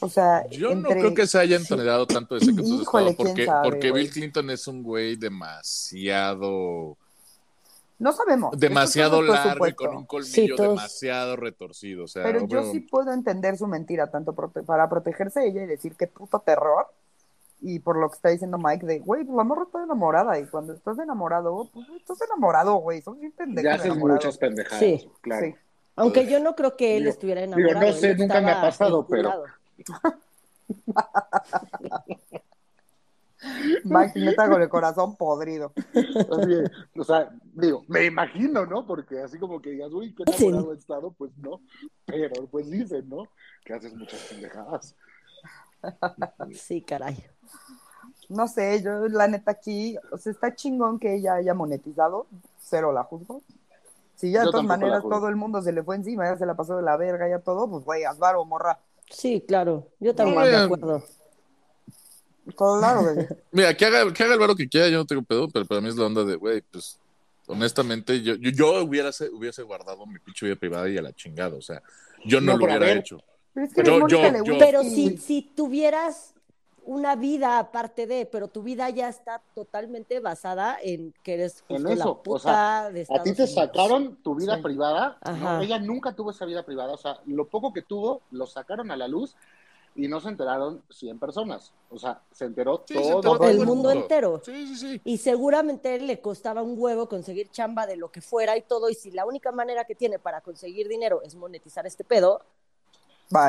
O 0.00 0.08
sea, 0.08 0.48
yo 0.48 0.74
no 0.74 0.88
creo 0.88 1.14
que 1.14 1.26
se 1.26 1.38
haya 1.38 1.56
enterado 1.56 2.06
tanto 2.06 2.34
de 2.34 2.40
ese 2.40 2.50
Híjole, 2.62 3.14
porque, 3.14 3.46
porque 3.62 3.92
Bill 3.92 4.10
Clinton 4.10 4.50
es 4.50 4.66
un 4.66 4.82
güey 4.82 5.16
demasiado 5.16 6.96
no 8.00 8.12
sabemos. 8.12 8.58
Demasiado 8.58 9.20
largo 9.20 9.68
y 9.68 9.74
con 9.74 9.94
un 9.94 10.06
colmillo 10.06 10.56
demasiado 10.56 11.36
retorcido. 11.36 12.06
Pero 12.14 12.46
yo 12.46 12.72
sí 12.72 12.80
puedo 12.80 13.12
entender 13.12 13.58
su 13.58 13.66
mentira, 13.66 14.10
tanto 14.10 14.34
para 14.34 14.88
protegerse 14.88 15.46
ella 15.46 15.62
y 15.62 15.66
decir 15.66 15.94
que 15.94 16.06
puto 16.06 16.40
terror. 16.40 16.86
Y 17.60 17.78
por 17.80 17.98
lo 17.98 18.08
que 18.08 18.14
está 18.14 18.30
diciendo 18.30 18.56
Mike, 18.56 18.86
de, 18.86 19.00
güey, 19.00 19.22
pues 19.24 19.36
la 19.36 19.44
morra 19.44 19.64
está 19.64 19.84
enamorada. 19.84 20.38
Y 20.38 20.46
cuando 20.46 20.72
estás 20.72 20.98
enamorado, 20.98 21.68
pues 21.74 21.86
estás 21.90 22.22
enamorado, 22.22 22.76
güey. 22.76 23.02
Son 23.02 23.20
bien 23.20 23.32
pendejos. 23.32 23.64
Ya 23.64 23.74
haces 23.74 23.94
muchas 23.94 24.38
pendejadas. 24.38 24.78
Sí, 24.78 25.06
claro. 25.20 25.54
Aunque 25.96 26.26
yo 26.26 26.40
no 26.40 26.56
creo 26.56 26.78
que 26.78 26.96
él 26.96 27.06
estuviera 27.06 27.42
enamorado. 27.42 27.80
Digo, 27.80 27.92
no 27.92 27.98
sé, 27.98 28.14
nunca 28.14 28.40
me 28.40 28.50
ha 28.50 28.62
pasado, 28.62 29.06
pero. 29.06 29.44
Mike, 33.84 34.20
neta 34.20 34.48
con 34.48 34.60
el 34.60 34.68
corazón 34.68 35.16
podrido. 35.16 35.72
o 36.96 37.04
sea, 37.04 37.30
digo, 37.54 37.84
me 37.88 38.04
imagino, 38.04 38.66
¿no? 38.66 38.86
Porque 38.86 39.20
así 39.20 39.38
como 39.38 39.62
que 39.62 39.70
digas, 39.70 39.92
uy, 39.92 40.14
qué 40.14 40.24
enamorado 40.26 40.72
he 40.72 40.76
estado, 40.76 41.10
pues 41.12 41.30
no. 41.38 41.60
Pero 42.04 42.46
pues 42.46 42.70
dicen, 42.70 43.08
¿no? 43.08 43.24
Que 43.64 43.74
haces 43.74 43.94
muchas 43.94 44.20
pendejadas. 44.24 44.94
Sí, 46.54 46.82
caray. 46.82 47.24
No 48.28 48.46
sé, 48.46 48.82
yo 48.82 49.08
la 49.08 49.26
neta 49.26 49.50
aquí, 49.50 49.96
o 50.12 50.18
sea, 50.18 50.32
está 50.32 50.54
chingón 50.54 50.98
que 50.98 51.14
ella 51.14 51.34
haya 51.34 51.54
monetizado, 51.54 52.26
cero 52.58 52.92
la 52.92 53.02
juzgo. 53.02 53.42
Si 54.14 54.30
ya 54.30 54.44
de 54.44 54.50
todas 54.50 54.66
maneras 54.66 55.02
todo 55.02 55.28
el 55.28 55.36
mundo 55.36 55.62
se 55.62 55.72
le 55.72 55.82
fue 55.82 55.96
encima, 55.96 56.26
ya 56.26 56.36
se 56.36 56.44
la 56.44 56.54
pasó 56.54 56.76
de 56.76 56.82
la 56.82 56.96
verga, 56.98 57.26
ya 57.28 57.38
todo, 57.38 57.68
pues 57.68 57.84
güey, 57.84 58.04
Asbaro, 58.04 58.44
morra. 58.44 58.78
Sí, 59.10 59.44
claro, 59.46 59.88
yo 59.98 60.14
también 60.14 60.42
de 60.44 60.56
acuerdo. 60.56 61.04
Claro, 62.56 63.02
Mira, 63.52 63.76
que 63.76 63.84
haga, 63.84 64.12
que 64.12 64.22
haga 64.22 64.34
el 64.34 64.40
varo 64.40 64.56
que 64.56 64.68
quiera, 64.68 64.88
yo 64.88 64.98
no 64.98 65.06
tengo 65.06 65.22
pedo, 65.22 65.48
pero 65.48 65.66
para 65.66 65.80
mí 65.80 65.88
es 65.88 65.96
la 65.96 66.06
onda 66.06 66.24
de, 66.24 66.36
güey, 66.36 66.62
pues, 66.62 66.98
honestamente, 67.46 68.22
yo, 68.22 68.34
yo, 68.36 68.82
hubiera, 68.82 69.10
hubiese 69.32 69.62
guardado 69.62 70.06
mi 70.06 70.18
pinche 70.18 70.46
vida 70.46 70.56
privada 70.56 70.88
y 70.88 70.96
a 70.96 71.02
la 71.02 71.12
chingada, 71.12 71.56
o 71.56 71.62
sea, 71.62 71.82
yo 72.24 72.40
no, 72.40 72.56
lo 72.56 72.64
hubiera 72.64 72.92
hecho. 72.92 73.22
Pero, 73.74 74.06
pero 74.58 74.82
si, 74.84 75.16
si 75.18 75.42
tuvieras 75.42 76.34
una 76.84 77.16
vida 77.16 77.58
aparte 77.58 78.06
de, 78.06 78.26
pero 78.26 78.48
tu 78.48 78.62
vida 78.62 78.88
ya 78.90 79.08
está 79.08 79.42
totalmente 79.54 80.20
basada 80.20 80.78
en 80.82 81.14
que 81.22 81.34
eres 81.34 81.64
en 81.68 81.86
eso. 81.86 81.96
la 81.96 82.22
puta 82.22 82.32
o 82.32 82.38
sea, 82.38 83.16
A 83.16 83.22
ti 83.22 83.34
te 83.34 83.46
sacaron 83.46 84.16
tu 84.16 84.34
vida 84.34 84.60
privada, 84.62 85.18
ella 85.60 85.78
nunca 85.78 86.12
tuvo 86.12 86.30
esa 86.30 86.44
vida 86.44 86.64
privada, 86.64 86.92
o 86.92 86.98
sea, 86.98 87.20
lo 87.26 87.48
poco 87.48 87.72
que 87.72 87.82
tuvo 87.82 88.22
lo 88.30 88.46
sacaron 88.46 88.90
a 88.90 88.96
la 88.96 89.08
luz 89.08 89.36
y 89.94 90.08
no 90.08 90.20
se 90.20 90.28
enteraron 90.28 90.82
100 90.90 91.18
personas. 91.18 91.72
O 91.90 91.98
sea, 91.98 92.22
se 92.30 92.44
enteró 92.44 92.78
todo, 92.78 93.48
el 93.48 93.66
mundo, 93.66 93.90
entero. 93.90 94.40
Sí, 94.44 94.66
sí, 94.68 94.76
sí. 94.76 95.00
Y 95.04 95.18
seguramente 95.18 95.98
le 95.98 96.20
costaba 96.20 96.62
un 96.62 96.74
huevo 96.78 97.08
conseguir 97.08 97.50
chamba 97.50 97.86
de 97.86 97.96
lo 97.96 98.10
que 98.10 98.20
fuera 98.20 98.56
y 98.56 98.62
todo. 98.62 98.88
Y 98.88 98.94
si 98.94 99.10
la 99.10 99.26
única 99.26 99.50
manera 99.50 99.84
que 99.84 99.96
tiene 99.96 100.18
para 100.18 100.40
conseguir 100.40 100.88
dinero 100.88 101.22
es 101.22 101.34
monetizar 101.34 101.86
este 101.86 102.04
pedo, 102.04 102.40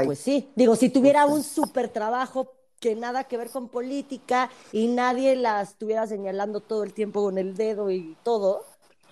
pues 0.06 0.20
sí. 0.20 0.52
Digo, 0.56 0.76
si 0.76 0.90
tuviera 0.90 1.26
un 1.26 1.44
súper 1.44 1.90
trabajo 1.90 2.52
que 2.82 2.96
nada 2.96 3.24
que 3.24 3.38
ver 3.38 3.50
con 3.50 3.70
política 3.70 4.50
y 4.74 4.88
nadie 4.88 5.38
la 5.38 5.62
estuviera 5.62 6.06
señalando 6.08 6.60
todo 6.60 6.84
el 6.84 6.94
tiempo 6.94 7.24
con 7.24 7.38
el 7.38 7.56
dedo 7.56 7.90
y 7.92 8.18
todo, 8.24 8.66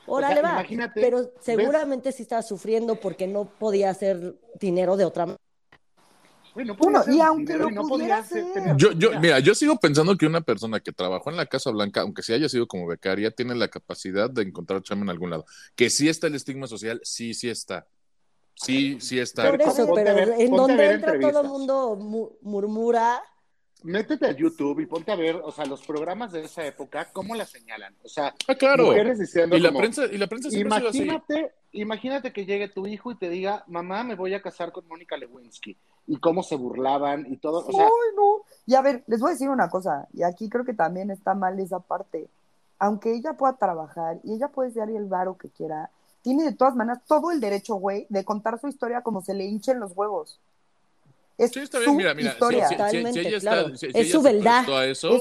órale 0.08 0.42
va. 0.42 0.66
Pero 0.94 1.32
seguramente 1.40 2.12
sí 2.12 2.24
estaba 2.24 2.42
sufriendo 2.42 2.96
porque 2.96 3.28
no 3.28 3.46
podía 3.46 3.92
hacer 3.92 4.36
dinero 4.60 4.98
de 4.98 5.06
otra 5.06 5.28
manera 5.28 5.40
y 7.08 7.22
aunque 7.22 7.58
lo 7.58 7.70
pudiera 7.88 8.18
hacer. 8.18 8.44
Yo, 8.76 8.92
yo, 8.94 9.20
mira, 9.20 9.40
yo 9.40 9.56
sigo 9.56 9.78
pensando 9.78 10.18
que 10.18 10.26
una 10.26 10.42
persona 10.42 10.80
que 10.80 10.92
trabajó 10.92 11.30
en 11.30 11.38
la 11.38 11.46
Casa 11.46 11.72
Blanca, 11.72 12.02
aunque 12.02 12.24
sí 12.24 12.34
haya 12.34 12.50
sido 12.50 12.68
como 12.68 12.88
becaria, 12.88 13.32
tiene 13.32 13.56
la 13.56 13.68
capacidad 13.68 14.30
de 14.30 14.44
encontrar 14.44 14.82
chamba 14.82 15.04
en 15.04 15.10
algún 15.12 15.30
lado. 15.30 15.46
Que 15.76 15.90
sí 15.90 16.10
está 16.10 16.28
el 16.28 16.36
estigma 16.36 16.68
social, 16.68 17.00
sí, 17.04 17.34
sí 17.34 17.50
está. 17.50 17.88
Sí, 18.56 19.00
sí 19.00 19.20
está. 19.20 19.50
Por 19.50 19.62
eso, 19.62 19.94
pero 19.96 20.34
en 20.34 20.52
donde 20.52 20.92
entra 20.92 21.20
todo 21.20 21.42
el 21.42 21.48
mundo 21.48 21.96
murmura. 22.42 23.22
Métete 23.84 24.26
a 24.26 24.32
YouTube 24.32 24.82
y 24.82 24.86
ponte 24.86 25.12
a 25.12 25.16
ver, 25.16 25.38
o 25.38 25.52
sea, 25.52 25.66
los 25.66 25.86
programas 25.86 26.34
de 26.34 26.44
esa 26.44 26.66
época, 26.66 27.10
cómo 27.14 27.34
la 27.36 27.46
señalan. 27.46 27.96
O 28.04 28.10
sea, 28.10 28.34
ah, 28.48 28.56
claro. 28.56 28.94
y, 28.94 28.98
la 29.60 29.72
prensa, 29.72 30.06
y 30.06 30.18
la 30.18 30.28
prensa 30.28 30.50
imagínate, 30.52 31.54
imagínate 31.72 32.34
que 32.34 32.46
llegue 32.46 32.68
tu 32.68 32.88
hijo 32.88 33.12
y 33.12 33.16
te 33.16 33.30
diga, 33.30 33.64
mamá, 33.68 34.04
me 34.04 34.16
voy 34.16 34.34
a 34.34 34.42
casar 34.42 34.74
con 34.74 34.86
Mónica 34.88 35.16
Lewinsky 35.16 35.78
y 36.08 36.18
cómo 36.18 36.44
se 36.44 36.56
burlaban 36.56 37.26
y 37.32 37.38
todo. 37.38 37.66
O 37.66 37.72
sea... 37.72 37.88
no. 38.16 38.44
Y 38.66 38.76
a 38.76 38.82
ver, 38.82 39.04
les 39.08 39.22
voy 39.22 39.30
a 39.30 39.34
decir 39.34 39.50
una 39.50 39.70
cosa, 39.70 40.08
y 40.14 40.24
aquí 40.24 40.50
creo 40.50 40.66
que 40.66 40.74
también 40.74 41.10
está 41.10 41.34
mal 41.34 41.58
esa 41.60 41.80
parte. 41.80 42.30
Aunque 42.80 43.14
ella 43.14 43.34
pueda 43.34 43.58
trabajar 43.58 44.20
y 44.24 44.34
ella 44.34 44.50
puede 44.50 44.72
ser 44.72 44.90
el 44.90 45.06
varo 45.06 45.38
que 45.38 45.50
quiera, 45.50 45.90
tiene 46.22 46.44
de 46.44 46.54
todas 46.54 46.76
maneras 46.76 47.02
todo 47.08 47.32
el 47.32 47.40
derecho, 47.40 47.76
güey, 47.76 48.08
de 48.10 48.26
contar 48.26 48.60
su 48.60 48.68
historia 48.68 49.02
como 49.02 49.22
se 49.22 49.34
le 49.34 49.46
hinchen 49.46 49.80
los 49.80 49.94
huevos. 49.96 50.40
Es 51.40 51.52
sí, 51.52 51.60
está 51.62 51.80
bien. 51.80 51.96
Mira, 51.96 52.14
mira, 52.14 52.32
historia. 52.32 52.68
Si, 52.68 52.76
Totalmente, 52.76 53.22
ella 53.22 53.40
claro. 53.40 53.74
está, 53.74 53.88
es 53.98 54.12
su 54.12 54.22
verdad, 54.22 54.66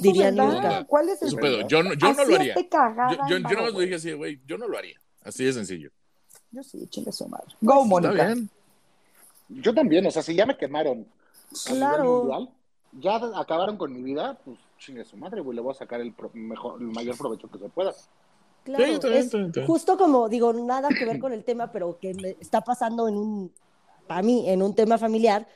diría 0.03 0.33
nunca. 0.33 0.85
¿Cuál 0.85 1.09
es 1.11 1.23
el 1.23 1.35
pedo? 1.37 1.67
Yo, 1.69 1.83
no, 1.85 1.95
yo 1.95 2.13
no 2.13 2.25
lo 2.25 2.35
haría. 2.35 2.55
Yo, 2.55 3.29
yo, 3.29 3.39
yo 3.39 3.57
no 3.57 3.71
lo 3.71 3.79
dije 3.79 3.95
así, 3.95 4.13
güey, 4.13 4.41
yo 4.45 4.59
no 4.59 4.67
lo 4.67 4.77
haría. 4.77 4.99
Así 5.23 5.45
de 5.45 5.53
sencillo. 5.53 5.91
Yo 6.51 6.63
sí, 6.63 6.87
chingue 6.89 7.13
su 7.13 7.29
madre. 7.29 7.55
Go, 7.61 7.85
Mónica. 7.85 8.35
Yo 9.49 9.73
también, 9.73 10.05
o 10.07 10.11
sea, 10.11 10.23
si 10.23 10.35
ya 10.35 10.45
me 10.45 10.57
quemaron 10.57 11.07
claro. 11.65 12.25
mundial, 12.25 12.51
ya 12.93 13.17
acabaron 13.39 13.77
con 13.77 13.93
mi 13.93 14.03
vida, 14.03 14.39
pues 14.45 14.59
chingue 14.79 15.05
su 15.05 15.17
madre, 15.17 15.41
güey, 15.41 15.55
le 15.55 15.63
voy 15.63 15.73
a 15.73 15.79
sacar 15.79 16.01
el, 16.01 16.15
mejor, 16.33 16.81
el 16.81 16.89
mayor 16.89 17.17
provecho 17.17 17.49
que 17.49 17.59
se 17.59 17.69
pueda. 17.69 17.95
Claro, 18.65 18.85
es 18.85 19.31
justo 19.67 19.97
como, 19.97 20.29
digo, 20.29 20.53
nada 20.53 20.89
que 20.89 21.07
ver 21.07 21.19
con 21.19 21.33
el 21.33 21.45
tema, 21.45 21.73
pero 21.73 21.99
que 21.99 22.13
me 22.15 22.37
está 22.41 22.61
pasando 22.61 23.09
en 23.09 23.17
un, 23.17 23.53
para 24.07 24.23
mí, 24.23 24.49
en 24.49 24.63
un 24.63 24.75
tema 24.75 24.99
familiar, 24.99 25.47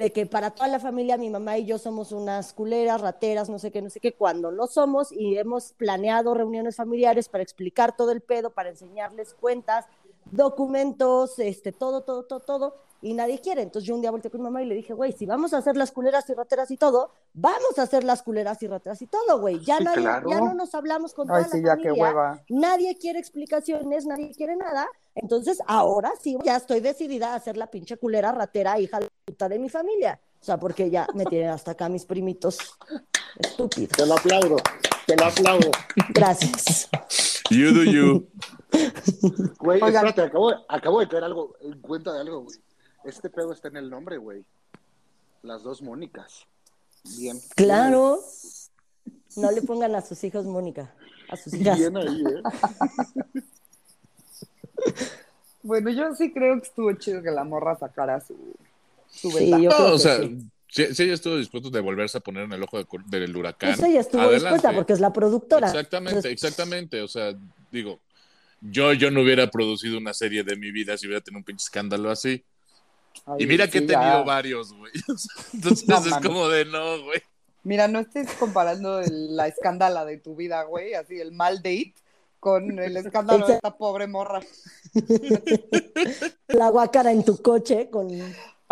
de 0.00 0.12
que 0.12 0.24
para 0.24 0.50
toda 0.50 0.66
la 0.66 0.80
familia 0.80 1.18
mi 1.18 1.28
mamá 1.28 1.58
y 1.58 1.66
yo 1.66 1.76
somos 1.76 2.10
unas 2.10 2.54
culeras, 2.54 3.02
rateras, 3.02 3.50
no 3.50 3.58
sé 3.58 3.70
qué, 3.70 3.82
no 3.82 3.90
sé 3.90 4.00
qué, 4.00 4.14
cuando 4.14 4.50
no 4.50 4.66
somos 4.66 5.12
y 5.12 5.36
hemos 5.36 5.74
planeado 5.74 6.32
reuniones 6.32 6.76
familiares 6.76 7.28
para 7.28 7.42
explicar 7.42 7.94
todo 7.94 8.10
el 8.10 8.22
pedo, 8.22 8.48
para 8.48 8.70
enseñarles 8.70 9.34
cuentas, 9.34 9.84
documentos, 10.30 11.38
este, 11.38 11.72
todo, 11.72 12.00
todo, 12.00 12.22
todo, 12.22 12.40
todo, 12.40 12.74
y 13.02 13.12
nadie 13.12 13.40
quiere. 13.40 13.60
Entonces 13.60 13.86
yo 13.86 13.94
un 13.94 14.00
día 14.00 14.10
volteé 14.10 14.30
con 14.30 14.40
mi 14.40 14.44
mamá 14.44 14.62
y 14.62 14.66
le 14.66 14.74
dije, 14.74 14.94
güey, 14.94 15.12
si 15.12 15.26
vamos 15.26 15.52
a 15.52 15.58
hacer 15.58 15.76
las 15.76 15.92
culeras 15.92 16.28
y 16.30 16.32
rateras 16.32 16.70
y 16.70 16.78
todo, 16.78 17.10
vamos 17.34 17.78
a 17.78 17.82
hacer 17.82 18.02
las 18.02 18.22
culeras 18.22 18.62
y 18.62 18.68
rateras 18.68 19.02
y 19.02 19.06
todo, 19.06 19.38
güey. 19.38 19.62
Ya, 19.66 19.80
nadie, 19.80 20.04
ya 20.04 20.40
no 20.40 20.54
nos 20.54 20.74
hablamos 20.74 21.12
con 21.12 21.26
toda 21.26 21.40
la 21.40 21.46
familia, 21.46 22.42
nadie 22.48 22.96
quiere 22.96 23.18
explicaciones, 23.18 24.06
nadie 24.06 24.32
quiere 24.34 24.56
nada. 24.56 24.88
Entonces 25.14 25.58
ahora 25.66 26.12
sí, 26.20 26.38
ya 26.44 26.56
estoy 26.56 26.80
decidida 26.80 27.32
a 27.32 27.34
hacer 27.34 27.58
la 27.58 27.66
pinche 27.66 27.98
culera, 27.98 28.32
ratera, 28.32 28.78
hija 28.78 29.00
de 29.00 29.10
puta 29.24 29.48
de 29.48 29.58
mi 29.58 29.68
familia. 29.68 30.20
O 30.40 30.44
sea, 30.44 30.58
porque 30.58 30.90
ya 30.90 31.06
me 31.14 31.26
tienen 31.26 31.50
hasta 31.50 31.72
acá 31.72 31.88
mis 31.88 32.04
primitos 32.06 32.58
estúpidos. 33.38 33.90
Te 33.96 34.06
lo 34.06 34.14
aplaudo, 34.14 34.56
te 35.06 35.16
lo 35.16 35.24
aplaudo. 35.26 35.70
Gracias. 36.14 36.88
You 37.50 37.72
do 37.74 37.84
you. 37.84 38.28
Güey, 39.58 39.82
espérate, 39.82 40.22
acabo, 40.22 40.52
acabo 40.68 41.00
de 41.00 41.08
caer 41.08 41.24
algo, 41.24 41.56
en 41.60 41.80
cuenta 41.80 42.12
de 42.12 42.20
algo, 42.20 42.44
güey. 42.44 42.56
Este 43.04 43.28
pedo 43.28 43.52
está 43.52 43.68
en 43.68 43.76
el 43.76 43.90
nombre, 43.90 44.16
güey. 44.18 44.44
Las 45.42 45.62
dos 45.62 45.82
Mónicas. 45.82 46.46
Bien. 47.18 47.38
Claro. 47.56 48.20
No 49.36 49.50
le 49.50 49.62
pongan 49.62 49.94
a 49.94 50.00
sus 50.00 50.22
hijos 50.24 50.44
Mónica. 50.44 50.94
A 51.28 51.36
sus 51.36 51.54
hijas. 51.54 51.78
Bien 51.78 51.96
ahí, 51.96 52.22
¿eh? 52.22 52.42
bueno, 55.62 55.90
yo 55.90 56.14
sí 56.14 56.32
creo 56.32 56.56
que 56.60 56.66
estuvo 56.66 56.92
chido 56.94 57.22
que 57.22 57.30
la 57.30 57.44
morra 57.44 57.76
sacara 57.76 58.20
su, 58.20 58.36
su 59.10 59.30
sí, 59.30 59.50
yo 59.50 59.70
o 59.70 59.98
sea, 59.98 60.20
si, 60.68 60.82
ella 60.82 61.14
estuvo 61.14 61.36
dispuesta 61.36 61.70
de 61.70 61.80
volverse 61.80 62.18
a 62.18 62.20
poner 62.20 62.44
en 62.44 62.52
el 62.52 62.62
ojo 62.62 62.78
del 63.06 63.36
huracán. 63.36 63.74
Pues 63.76 63.90
ella 63.90 64.00
estuvo 64.00 64.30
dispuesta 64.30 64.72
porque 64.72 64.92
es 64.92 65.00
la 65.00 65.12
productora. 65.12 65.66
Exactamente, 65.66 66.30
exactamente. 66.30 67.02
O 67.02 67.08
sea, 67.08 67.34
digo, 67.70 68.00
yo, 68.60 68.92
yo 68.92 69.10
no 69.10 69.22
hubiera 69.22 69.50
producido 69.50 69.98
una 69.98 70.14
serie 70.14 70.44
de 70.44 70.56
mi 70.56 70.70
vida 70.70 70.96
si 70.96 71.06
hubiera 71.06 71.22
tenido 71.22 71.38
un 71.38 71.44
pinche 71.44 71.64
escándalo 71.64 72.10
así 72.10 72.44
y 73.38 73.46
mira 73.46 73.68
que 73.68 73.78
he 73.78 73.82
tenido 73.82 74.24
varios, 74.24 74.72
güey. 74.72 74.92
Entonces 75.54 75.88
es 75.88 76.16
como 76.22 76.48
de 76.48 76.64
no, 76.64 77.02
güey. 77.02 77.22
Mira, 77.62 77.88
no 77.88 78.00
estés 78.00 78.32
comparando 78.34 79.02
la 79.08 79.46
escándala 79.46 80.04
de 80.04 80.16
tu 80.16 80.34
vida, 80.34 80.62
güey, 80.64 80.94
así 80.94 81.20
el 81.20 81.32
mal 81.32 81.58
date 81.58 81.94
con 82.38 82.78
el 82.78 82.96
escándalo 82.96 83.46
de 83.46 83.54
esta 83.54 83.76
pobre 83.76 84.06
morra. 84.06 84.40
La 86.48 86.70
guacara 86.70 87.12
en 87.12 87.22
tu 87.22 87.40
coche 87.42 87.90
con. 87.90 88.08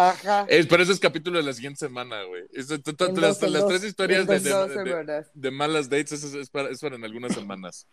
Ajá. 0.00 0.46
Es, 0.48 0.68
pero 0.68 0.84
ese 0.84 0.92
es 0.92 1.00
capítulo 1.00 1.38
de 1.38 1.42
la 1.42 1.52
siguiente 1.52 1.80
semana, 1.80 2.22
güey. 2.22 2.44
las, 3.16 3.38
tres 3.66 3.82
historias 3.82 4.28
de, 5.34 5.50
malas 5.50 5.90
dates 5.90 6.22
es, 6.22 6.50
para, 6.50 6.68
en 6.70 7.04
algunas 7.04 7.34
semanas. 7.34 7.88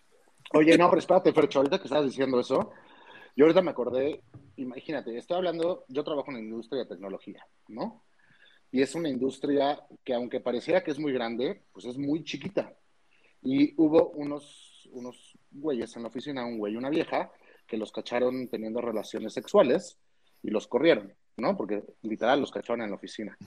Oye, 0.53 0.77
no, 0.77 0.87
pero 0.87 0.99
espérate, 0.99 1.33
Fercho, 1.33 1.59
ahorita 1.59 1.79
que 1.79 1.85
estabas 1.85 2.05
diciendo 2.05 2.39
eso, 2.39 2.71
yo 3.35 3.45
ahorita 3.45 3.63
me 3.63 3.71
acordé, 3.71 4.21
imagínate, 4.57 5.17
estoy 5.17 5.37
hablando, 5.37 5.83
yo 5.87 6.03
trabajo 6.03 6.29
en 6.29 6.35
la 6.35 6.43
industria 6.43 6.83
de 6.83 6.89
tecnología, 6.89 7.43
¿no? 7.69 8.03
Y 8.71 8.83
es 8.83 8.93
una 8.93 9.09
industria 9.09 9.81
que 10.03 10.13
aunque 10.13 10.39
pareciera 10.39 10.83
que 10.83 10.91
es 10.91 10.99
muy 10.99 11.11
grande, 11.11 11.63
pues 11.73 11.85
es 11.85 11.97
muy 11.97 12.23
chiquita. 12.23 12.71
Y 13.41 13.73
hubo 13.81 14.11
unos, 14.11 14.87
unos 14.91 15.35
güeyes 15.49 15.95
en 15.95 16.03
la 16.03 16.09
oficina, 16.09 16.45
un 16.45 16.59
güey 16.59 16.73
y 16.73 16.77
una 16.77 16.91
vieja, 16.91 17.31
que 17.65 17.77
los 17.77 17.91
cacharon 17.91 18.47
teniendo 18.47 18.79
relaciones 18.79 19.33
sexuales 19.33 19.97
y 20.43 20.51
los 20.51 20.67
corrieron, 20.67 21.11
¿no? 21.37 21.55
Porque 21.57 21.83
literal 22.01 22.39
los 22.39 22.51
cacharon 22.51 22.81
en 22.81 22.89
la 22.89 22.95
oficina. 22.95 23.37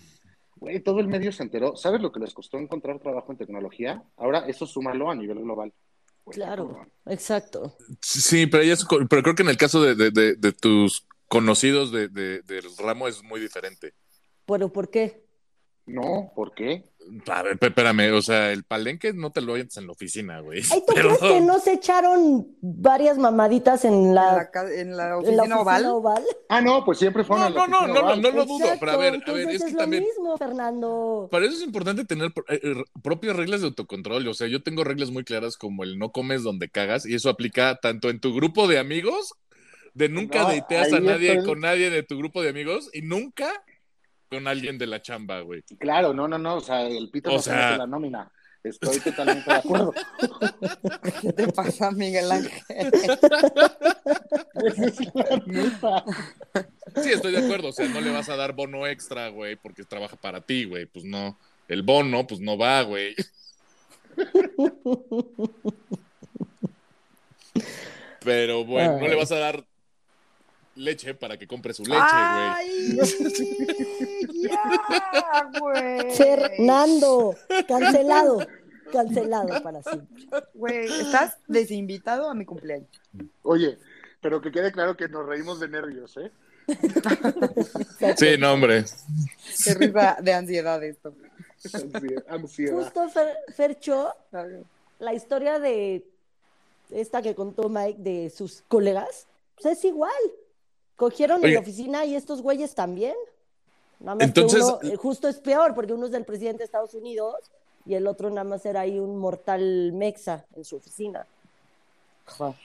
Güey, 0.57 0.81
todo 0.81 1.01
el 1.01 1.09
medio 1.09 1.31
se 1.33 1.42
enteró. 1.42 1.77
¿Sabes 1.77 2.01
lo 2.01 2.11
que 2.11 2.20
les 2.20 2.35
costó 2.35 2.59
encontrar 2.59 2.98
trabajo 2.98 3.31
en 3.31 3.38
tecnología? 3.38 4.03
Ahora 4.16 4.40
eso 4.46 4.66
súmalo 4.66 5.11
a 5.11 5.14
nivel 5.14 5.40
global. 5.40 5.72
Claro, 6.31 6.87
exacto. 7.07 7.77
Sí, 8.03 8.46
pero, 8.46 8.64
pero 9.09 9.22
creo 9.22 9.35
que 9.35 9.42
en 9.42 9.48
el 9.48 9.57
caso 9.57 9.83
de, 9.83 10.53
tus 10.61 11.07
conocidos 11.27 11.92
de, 11.92 12.09
del 12.09 12.77
ramo 12.79 13.09
es 13.09 13.22
muy 13.22 13.40
diferente. 13.40 13.94
¿Pero 14.44 14.72
por 14.72 14.90
qué? 14.90 15.24
No, 15.87 16.33
¿por 16.35 16.55
qué? 16.55 16.85
A 17.29 17.42
ver, 17.42 17.59
espérame, 17.61 18.12
o 18.12 18.23
sea, 18.23 18.53
el 18.53 18.64
palenque 18.64 19.12
no 19.12 19.31
te 19.31 19.40
lo 19.40 19.55
oyes 19.55 19.77
en 19.77 19.87
la 19.87 19.92
oficina, 19.92 20.40
güey. 20.40 20.62
¿Ay, 20.71 20.83
tú 20.87 20.92
crees 20.94 21.18
que 21.18 21.40
no 21.40 21.59
se 21.59 21.75
echaron 21.75 22.49
varias 22.61 23.18
mamaditas 23.18 23.85
en 23.85 24.14
la, 24.14 24.51
en 24.75 24.97
la, 24.97 25.18
oficina, 25.18 25.61
oval? 25.61 26.23
Ah, 26.49 26.61
no, 26.61 26.85
pues 26.85 26.99
siempre 26.99 27.25
fueron 27.25 27.55
no, 27.55 27.66
no, 27.66 27.87
no, 27.87 27.94
no, 27.94 28.16
no, 28.16 28.31
lo 28.31 28.44
dudo, 28.44 28.66
pero 28.79 28.92
a 28.92 28.97
ver, 28.97 29.23
a 29.27 29.33
ver, 29.33 29.49
es, 29.51 29.64
que 29.64 29.73
lo 29.73 29.79
también... 29.79 30.05
mismo, 30.05 30.37
Fernando. 30.37 31.29
Para 31.31 31.47
eso 31.47 31.57
es 31.57 31.62
importante 31.62 32.05
tener 32.05 32.33
eh, 32.49 32.75
propias 33.03 33.37
reglas 33.37 33.61
de 33.61 33.68
autocontrol, 33.68 34.27
o 34.29 34.35
sea, 34.35 34.47
yo 34.47 34.62
tengo 34.62 34.85
reglas 34.85 35.11
muy 35.11 35.25
claras 35.25 35.57
como 35.57 35.85
el 35.85 35.99
no 35.99 36.12
comes 36.12 36.42
donde 36.42 36.68
cagas, 36.68 37.07
y 37.07 37.14
eso 37.14 37.31
aplica 37.31 37.79
tanto 37.81 38.11
en 38.11 38.21
tu 38.21 38.35
grupo 38.35 38.68
de 38.68 38.79
amigos, 38.79 39.35
de 39.94 40.09
nunca 40.09 40.42
no, 40.42 40.51
deiteas 40.51 40.92
a 40.92 41.01
nadie 41.01 41.42
con 41.42 41.61
nadie 41.61 41.90
de 41.90 42.03
tu 42.03 42.18
grupo 42.18 42.42
de 42.42 42.51
amigos, 42.51 42.90
y 42.92 43.03
nunca 43.03 43.51
con 44.29 44.47
alguien 44.47 44.79
de 44.79 44.87
la 44.87 45.03
chamba, 45.03 45.41
güey. 45.41 45.62
Claro, 45.79 46.12
no, 46.12 46.29
no, 46.29 46.38
no, 46.38 46.57
o 46.57 46.61
sea, 46.61 46.87
el 46.87 47.11
pito 47.11 47.31
no 47.31 47.38
sea... 47.38 47.73
se 47.73 47.79
la 47.79 47.87
nómina. 47.87 48.31
Estoy 48.62 49.01
totalmente 49.01 49.51
de 49.51 49.57
acuerdo. 49.57 49.95
¿Qué 51.23 51.33
te 51.33 51.49
pasa, 51.49 51.91
Miguel 51.91 52.31
Ángel? 52.31 52.62
sí, 57.03 57.11
estoy 57.12 57.33
de 57.33 57.38
acuerdo. 57.38 57.69
O 57.69 57.73
sea, 57.73 57.88
no 57.88 58.01
le 58.01 58.11
vas 58.11 58.29
a 58.29 58.37
dar 58.37 58.53
bono 58.55 58.87
extra, 58.87 59.29
güey, 59.29 59.57
porque 59.57 59.85
trabaja 59.85 60.17
para 60.17 60.41
ti, 60.41 60.64
güey. 60.64 60.87
Pues 60.87 61.05
no. 61.05 61.38
El 61.69 61.83
bono, 61.83 62.27
pues 62.27 62.41
no 62.41 62.59
va, 62.59 62.83
güey. 62.83 63.14
Pero 68.25 68.64
bueno, 68.64 68.99
no 68.99 69.07
le 69.07 69.14
vas 69.14 69.31
a 69.33 69.38
dar 69.38 69.64
leche 70.79 71.14
para 71.14 71.37
que 71.37 71.47
compre 71.47 71.75
su 71.75 71.85
leche, 71.85 72.01
güey. 72.01 72.97
ya, 74.43 75.51
güey. 75.61 76.11
Fernando, 76.12 77.37
cancelado. 77.67 78.47
Cancelado 78.93 79.62
para 79.62 79.83
siempre. 79.83 80.27
Güey, 80.55 80.87
estás 80.87 81.37
desinvitado 81.47 82.31
a 82.31 82.35
mi 82.35 82.45
cumpleaños. 82.45 82.88
Oye, 83.43 83.79
pero 84.21 84.41
que 84.41 84.51
quede 84.51 84.73
claro 84.73 84.97
que 84.97 85.09
nos 85.09 85.27
reímos 85.27 85.61
de 85.61 85.69
nervios, 85.69 86.17
¿eh? 86.17 86.31
sí, 88.17 88.37
no, 88.38 88.53
hombre. 88.53 88.85
Qué 89.64 89.75
risa 89.75 90.19
de 90.21 90.33
ansiedad 90.33 90.83
esto. 90.83 91.14
Ansiedad. 92.29 92.75
Justo 92.77 93.09
Fercho, 93.55 94.14
la 94.99 95.14
historia 95.14 95.59
de 95.59 96.05
esta 96.91 97.23
que 97.23 97.35
contó 97.35 97.69
Mike 97.69 98.01
de 98.01 98.31
sus 98.31 98.62
colegas, 98.69 99.27
pues 99.55 99.79
es 99.79 99.85
igual. 99.85 100.12
Cogieron 100.98 101.44
en 101.44 101.54
la 101.54 101.61
oficina 101.61 102.04
y 102.04 102.16
estos 102.16 102.42
güeyes 102.42 102.74
también. 102.74 103.14
Nada 104.00 104.16
más 104.16 104.26
Entonces, 104.26 104.58
que 104.58 104.64
uno, 104.64 104.94
eh, 104.94 104.96
justo 104.96 105.28
es 105.28 105.37
peor 105.37 105.72
porque 105.76 105.92
uno 105.92 106.06
es 106.06 106.12
del 106.12 106.24
presidente 106.24 106.58
de 106.58 106.64
Estados 106.64 106.92
Unidos 106.92 107.37
y 107.87 107.94
el 107.94 108.09
otro 108.09 108.30
nada 108.30 108.42
más 108.42 108.66
era 108.66 108.80
ahí 108.80 108.99
un 108.99 109.16
mortal 109.16 109.92
mexa 109.92 110.44
en 110.57 110.64
su 110.64 110.74
oficina. 110.74 111.24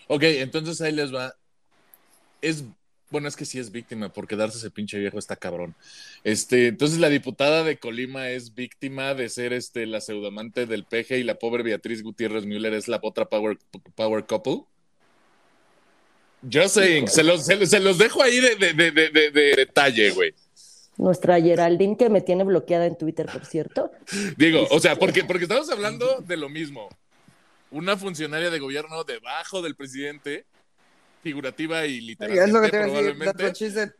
Ok, 0.08 0.24
entonces 0.24 0.82
ahí 0.82 0.94
les 0.94 1.14
va. 1.14 1.36
Es 2.42 2.64
bueno, 3.12 3.28
es 3.28 3.36
que 3.36 3.46
sí 3.46 3.60
es 3.60 3.72
víctima, 3.72 4.12
porque 4.12 4.36
darse 4.36 4.58
ese 4.58 4.72
pinche 4.72 4.98
viejo 4.98 5.20
está 5.20 5.36
cabrón. 5.36 5.76
Este, 6.24 6.70
entonces 6.70 6.98
la 6.98 7.10
diputada 7.10 7.64
de 7.64 7.78
Colima 7.78 8.32
es 8.32 8.56
víctima 8.56 9.14
de 9.14 9.30
ser 9.30 9.54
este 9.54 9.86
la 9.86 10.02
pseudamante 10.02 10.66
del 10.66 10.86
peje 10.86 11.20
y 11.20 11.24
la 11.24 11.36
pobre 11.36 11.62
Beatriz 11.62 12.02
Gutiérrez 12.02 12.48
Müller 12.48 12.74
es 12.74 12.88
la 12.88 13.00
otra 13.04 13.26
power, 13.26 13.60
power 13.94 14.26
couple. 14.26 14.64
Yo 16.44 16.68
sé, 16.68 17.08
se 17.08 17.24
los, 17.24 17.46
se, 17.46 17.80
los 17.80 17.98
dejo 17.98 18.22
ahí 18.22 18.40
de, 18.40 18.56
de, 18.56 18.92
de, 18.92 19.12
de 19.32 19.54
detalle, 19.56 20.12
güey. 20.12 20.34
Nuestra 20.98 21.42
Geraldine 21.42 21.98
que 21.98 22.10
me 22.10 22.22
tiene 22.22 22.44
bloqueada 22.44 22.86
en 22.86 22.98
Twitter, 22.98 23.26
por 23.26 23.46
cierto. 23.46 23.92
Digo, 24.38 24.68
o 24.70 24.80
sea, 24.80 24.96
porque, 24.96 25.24
porque 25.24 25.44
estamos 25.44 25.70
hablando 25.72 26.22
de 26.22 26.38
lo 26.38 26.50
mismo. 26.50 26.90
Una 27.72 27.98
funcionaria 27.98 28.52
de 28.52 28.60
gobierno 28.60 29.04
debajo 29.04 29.62
del 29.62 29.76
presidente 29.76 30.46
figurativa 31.24 31.86
y 31.86 32.02
literalmente, 32.02 32.70
probablemente. 32.70 33.54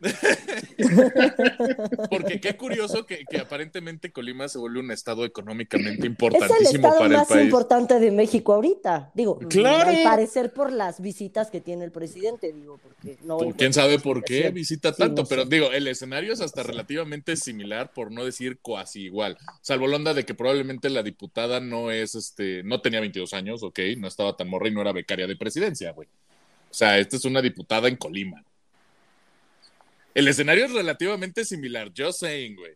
Porque 2.10 2.40
qué 2.40 2.56
curioso 2.56 3.06
que, 3.06 3.24
aparentemente 3.40 4.12
Colima 4.12 4.48
se 4.48 4.58
vuelve 4.58 4.80
un 4.80 4.90
estado 4.90 5.24
económicamente 5.24 6.06
importantísimo 6.06 6.94
es 6.94 7.00
el 7.00 7.10
más 7.10 7.30
importante 7.30 7.98
de 7.98 8.10
México 8.10 8.52
ahorita. 8.52 9.10
Digo, 9.14 9.38
claro. 9.38 9.90
al 9.90 10.02
parecer 10.02 10.52
por 10.52 10.72
las 10.72 11.00
visitas 11.00 11.50
que 11.50 11.60
tiene 11.60 11.84
el 11.84 11.90
presidente, 11.90 12.52
digo, 12.52 12.78
porque 12.82 13.16
no. 13.24 13.38
¿Quién 13.56 13.72
sabe 13.72 13.98
por 13.98 14.22
qué 14.22 14.50
visita 14.50 14.92
tanto? 14.92 15.24
pero 15.24 15.46
digo, 15.46 15.72
el 15.72 15.88
escenario 15.88 16.32
es 16.32 16.40
hasta 16.40 16.62
relativamente 16.62 17.36
similar, 17.36 17.92
por 17.92 18.12
no 18.12 18.24
decir 18.24 18.58
casi 18.62 19.04
igual. 19.04 19.38
Salvo 19.62 19.86
la 19.86 19.96
onda 19.96 20.12
de 20.12 20.24
que 20.24 20.34
probablemente 20.34 20.90
la 20.90 21.02
diputada 21.02 21.60
no 21.60 21.90
es, 21.90 22.14
este, 22.14 22.62
no 22.64 22.82
tenía 22.82 23.00
22 23.00 23.32
años, 23.32 23.62
ok, 23.62 23.78
no 23.96 24.08
estaba 24.08 24.36
tan 24.36 24.48
morra 24.48 24.68
y 24.68 24.72
no 24.72 24.82
era 24.82 24.92
becaria 24.92 25.26
de 25.26 25.36
presidencia, 25.36 25.92
güey. 25.92 26.08
O 26.74 26.76
sea, 26.76 26.98
esta 26.98 27.14
es 27.14 27.24
una 27.24 27.40
diputada 27.40 27.86
en 27.86 27.94
Colima. 27.94 28.44
El 30.12 30.26
escenario 30.26 30.64
es 30.64 30.72
relativamente 30.72 31.44
similar, 31.44 31.92
just 31.96 32.18
saying, 32.18 32.56
güey. 32.56 32.74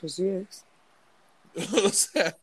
Pues 0.00 0.16
sí 0.16 0.26
es. 0.26 0.64
o 1.84 1.88
sea, 1.90 2.36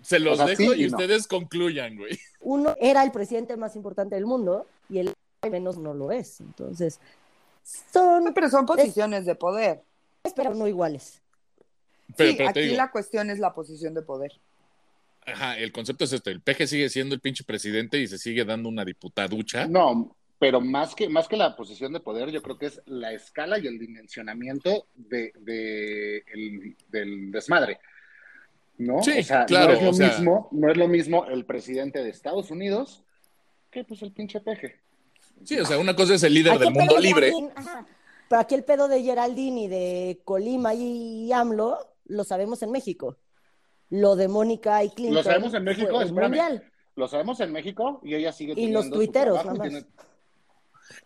se 0.00 0.18
los 0.18 0.38
dejo 0.46 0.72
y, 0.72 0.86
ustedes 0.86 1.26
concluyan, 1.26 1.98
güey. 1.98 2.18
Uno 2.40 2.74
era 2.80 3.02
el 3.02 3.12
presidente 3.12 3.58
más 3.58 3.76
importante 3.76 4.14
del 4.14 4.24
mundo 4.24 4.66
y 4.88 5.00
el 5.00 5.12
menos 5.50 5.76
no 5.76 5.92
lo 5.92 6.10
es. 6.10 6.40
Entonces, 6.40 6.98
son. 7.92 8.32
Pero 8.32 8.48
son 8.48 8.64
posiciones 8.64 9.26
de 9.26 9.34
poder. 9.34 9.82
Pero 10.34 10.54
no 10.54 10.66
iguales. 10.66 11.20
sí, 12.16 12.38
aquí 12.40 12.70
la 12.70 12.90
cuestión 12.90 13.28
es 13.28 13.38
la 13.38 13.52
posición 13.52 13.92
de 13.92 14.00
poder. 14.00 14.32
Ajá, 15.26 15.56
el 15.58 15.70
concepto 15.70 16.04
es 16.04 16.12
este, 16.12 16.30
el 16.30 16.40
peje 16.40 16.66
sigue 16.66 16.88
siendo 16.88 17.14
el 17.14 17.20
pinche 17.20 17.44
presidente 17.44 17.98
y 17.98 18.06
se 18.08 18.18
sigue 18.18 18.44
dando 18.44 18.68
una 18.68 18.84
diputaducha. 18.84 19.66
No, 19.66 20.16
pero 20.38 20.60
más 20.60 20.94
que, 20.94 21.08
más 21.08 21.28
que 21.28 21.36
la 21.36 21.54
posición 21.54 21.92
de 21.92 22.00
poder, 22.00 22.30
yo 22.30 22.42
creo 22.42 22.58
que 22.58 22.66
es 22.66 22.82
la 22.86 23.12
escala 23.12 23.58
y 23.58 23.68
el 23.68 23.78
dimensionamiento 23.78 24.86
de, 24.96 25.32
del 26.88 27.30
desmadre. 27.30 27.78
¿No? 28.78 29.00
Sí, 29.02 29.22
claro. 29.46 29.80
No 29.80 29.90
es, 29.90 29.98
lo 29.98 30.06
mismo, 30.06 30.48
no 30.50 30.70
es 30.70 30.76
lo 30.76 30.88
mismo 30.88 31.26
el 31.26 31.44
presidente 31.44 32.02
de 32.02 32.10
Estados 32.10 32.50
Unidos 32.50 33.04
que 33.70 33.84
pues 33.84 34.02
el 34.02 34.12
pinche 34.12 34.40
peje. 34.40 34.80
Sí, 35.44 35.58
o 35.58 35.64
sea, 35.64 35.78
una 35.78 35.94
cosa 35.94 36.14
es 36.14 36.22
el 36.24 36.34
líder 36.34 36.58
del 36.58 36.72
mundo 36.72 36.98
libre. 36.98 37.32
pero 38.28 38.40
aquí 38.40 38.56
el 38.56 38.64
pedo 38.64 38.88
de 38.88 39.02
Geraldine 39.02 39.62
y 39.62 39.68
de 39.68 40.20
Colima 40.24 40.74
y 40.74 41.32
AMLO 41.32 41.78
lo 42.06 42.24
sabemos 42.24 42.62
en 42.62 42.72
México 42.72 43.16
lo 43.92 44.16
de 44.16 44.26
Mónica 44.26 44.82
y 44.82 44.88
Clinton. 44.88 45.16
Lo 45.16 45.22
sabemos 45.22 45.52
en 45.52 45.64
México, 45.64 46.00
es 46.00 46.12
mundial. 46.12 46.64
Lo 46.96 47.08
sabemos 47.08 47.40
en 47.40 47.52
México 47.52 48.00
y 48.02 48.14
ella 48.14 48.32
sigue 48.32 48.54
Y 48.56 48.70
los 48.70 48.90
tuiteros, 48.90 49.44
nada 49.44 49.54
más. 49.54 49.84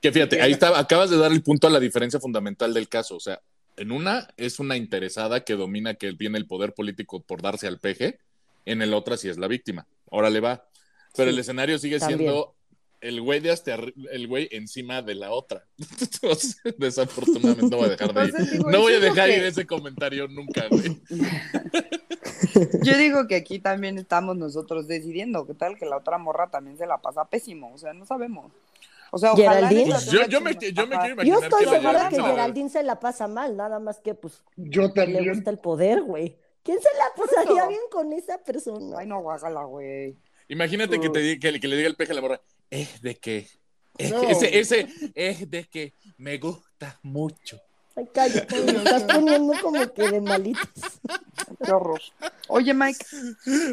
Que 0.00 0.12
fíjate, 0.12 0.40
ahí 0.40 0.52
está, 0.52 0.78
acabas 0.78 1.10
de 1.10 1.16
dar 1.16 1.32
el 1.32 1.42
punto 1.42 1.66
a 1.66 1.70
la 1.70 1.80
diferencia 1.80 2.20
fundamental 2.20 2.72
del 2.72 2.88
caso. 2.88 3.16
O 3.16 3.20
sea, 3.20 3.40
en 3.76 3.90
una 3.90 4.28
es 4.36 4.60
una 4.60 4.76
interesada 4.76 5.40
que 5.40 5.54
domina 5.54 5.94
que 5.94 6.12
viene 6.12 6.38
el 6.38 6.46
poder 6.46 6.74
político 6.74 7.20
por 7.20 7.42
darse 7.42 7.66
al 7.66 7.80
peje, 7.80 8.20
en 8.64 8.82
el 8.82 8.94
otra 8.94 9.16
sí 9.16 9.28
es 9.28 9.36
la 9.36 9.48
víctima. 9.48 9.86
Ahora 10.10 10.30
le 10.30 10.38
va. 10.38 10.68
Pero 11.16 11.30
el 11.30 11.38
escenario 11.38 11.78
sigue 11.78 11.98
siendo 11.98 12.54
el 13.00 13.20
güey 13.20 13.40
de 13.40 13.50
hasta 13.50 13.74
el 13.74 14.26
güey 14.28 14.48
encima 14.52 15.02
de 15.02 15.14
la 15.14 15.30
otra. 15.30 15.64
desafortunadamente 16.78 17.70
no 17.70 17.76
voy 17.76 17.86
a 17.86 17.90
dejar 17.90 18.12
de 18.14 18.42
ir. 18.42 18.64
No 18.66 18.80
voy 18.80 18.94
a 18.94 19.00
dejar 19.00 19.30
ir 19.30 19.44
ese 19.44 19.66
comentario 19.66 20.28
nunca, 20.28 20.66
güey. 20.68 21.00
Yo 22.82 22.96
digo 22.96 23.26
que 23.26 23.36
aquí 23.36 23.58
también 23.58 23.98
estamos 23.98 24.36
nosotros 24.36 24.86
decidiendo, 24.86 25.46
¿qué 25.46 25.54
tal 25.54 25.76
que 25.76 25.86
la 25.86 25.96
otra 25.96 26.18
morra 26.18 26.50
también 26.50 26.78
se 26.78 26.86
la 26.86 26.98
pasa 26.98 27.24
pésimo? 27.24 27.72
O 27.74 27.78
sea, 27.78 27.92
no 27.92 28.06
sabemos. 28.06 28.52
O 29.10 29.18
sea, 29.18 29.32
ojalá 29.32 29.70
yo, 29.70 30.26
yo, 30.28 30.40
me, 30.40 30.54
yo 30.54 30.86
me 30.86 30.96
quiero 30.98 31.14
imaginar 31.14 31.24
Yo 31.24 31.38
estoy 31.40 31.64
segura 31.66 32.08
que 32.08 32.20
Geraldine 32.20 32.68
se 32.68 32.82
la 32.82 32.98
pasa 32.98 33.28
mal, 33.28 33.56
nada 33.56 33.78
más 33.78 34.00
que 34.00 34.14
pues 34.14 34.42
yo 34.56 34.92
también. 34.92 35.22
le 35.22 35.32
gusta 35.32 35.50
el 35.50 35.58
poder, 35.58 36.02
güey. 36.02 36.36
¿Quién 36.62 36.78
se 36.80 36.88
la 36.98 37.24
pasaría 37.24 37.68
bien 37.68 37.80
con 37.90 38.12
esa 38.12 38.38
persona? 38.38 38.98
Ay, 38.98 39.06
no, 39.06 39.20
guágala, 39.20 39.62
güey. 39.64 40.16
Imagínate 40.48 40.98
que, 41.00 41.08
te, 41.08 41.38
que, 41.38 41.60
que, 41.60 41.68
le 41.68 41.76
diga 41.76 41.88
el 41.88 41.96
peje 41.96 42.12
a 42.12 42.14
la 42.16 42.20
morra, 42.20 42.40
es 42.70 43.00
de 43.02 43.16
que, 43.16 43.48
ese, 43.98 44.58
ese 44.58 44.88
es 45.14 45.50
de 45.50 45.64
que 45.64 45.94
me 46.18 46.38
gusta 46.38 46.98
mucho. 47.02 47.60
Ay, 47.96 48.06
cállate, 48.12 48.62
me 48.62 48.72
estás 48.72 49.04
poniendo 49.04 49.54
como 49.62 49.92
que 49.92 50.10
de 50.10 50.20
malitos. 50.20 51.00
Qué 51.64 51.72
horror. 51.72 52.00
Oye, 52.48 52.74
Mike. 52.74 53.06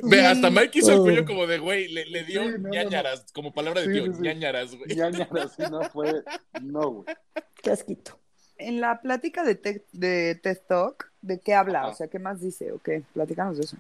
Ve, 0.04 0.26
hasta 0.26 0.50
Mike 0.50 0.80
hizo 0.80 0.94
el 0.94 1.02
cuello 1.02 1.26
como 1.26 1.46
de 1.46 1.60
güey, 1.60 1.90
le, 1.90 2.06
le 2.06 2.24
dio 2.24 2.58
ñañaras, 2.58 3.26
como 3.34 3.54
palabra 3.54 3.82
de 3.82 3.94
tío, 3.94 4.08
ñañaras, 4.08 4.76
güey. 4.76 4.96
ñañaras, 4.96 5.60
no 5.70 5.82
fue, 5.90 6.24
no, 6.62 6.90
güey. 6.90 7.16
Qué 7.62 7.72
asquito. 7.72 8.18
En 8.58 8.80
la 8.80 9.02
plática 9.02 9.44
de, 9.44 9.56
te, 9.56 9.86
de 9.92 10.40
TED 10.42 10.60
Talk, 10.70 11.12
¿de 11.22 11.42
qué 11.42 11.54
habla? 11.54 11.88
O 11.88 11.94
sea, 11.94 12.08
¿qué 12.08 12.20
más 12.20 12.40
dice? 12.40 12.72
¿O 12.72 12.80
qué? 12.80 13.04
Platícanos 13.14 13.58
de 13.58 13.64
eso. 13.64 13.78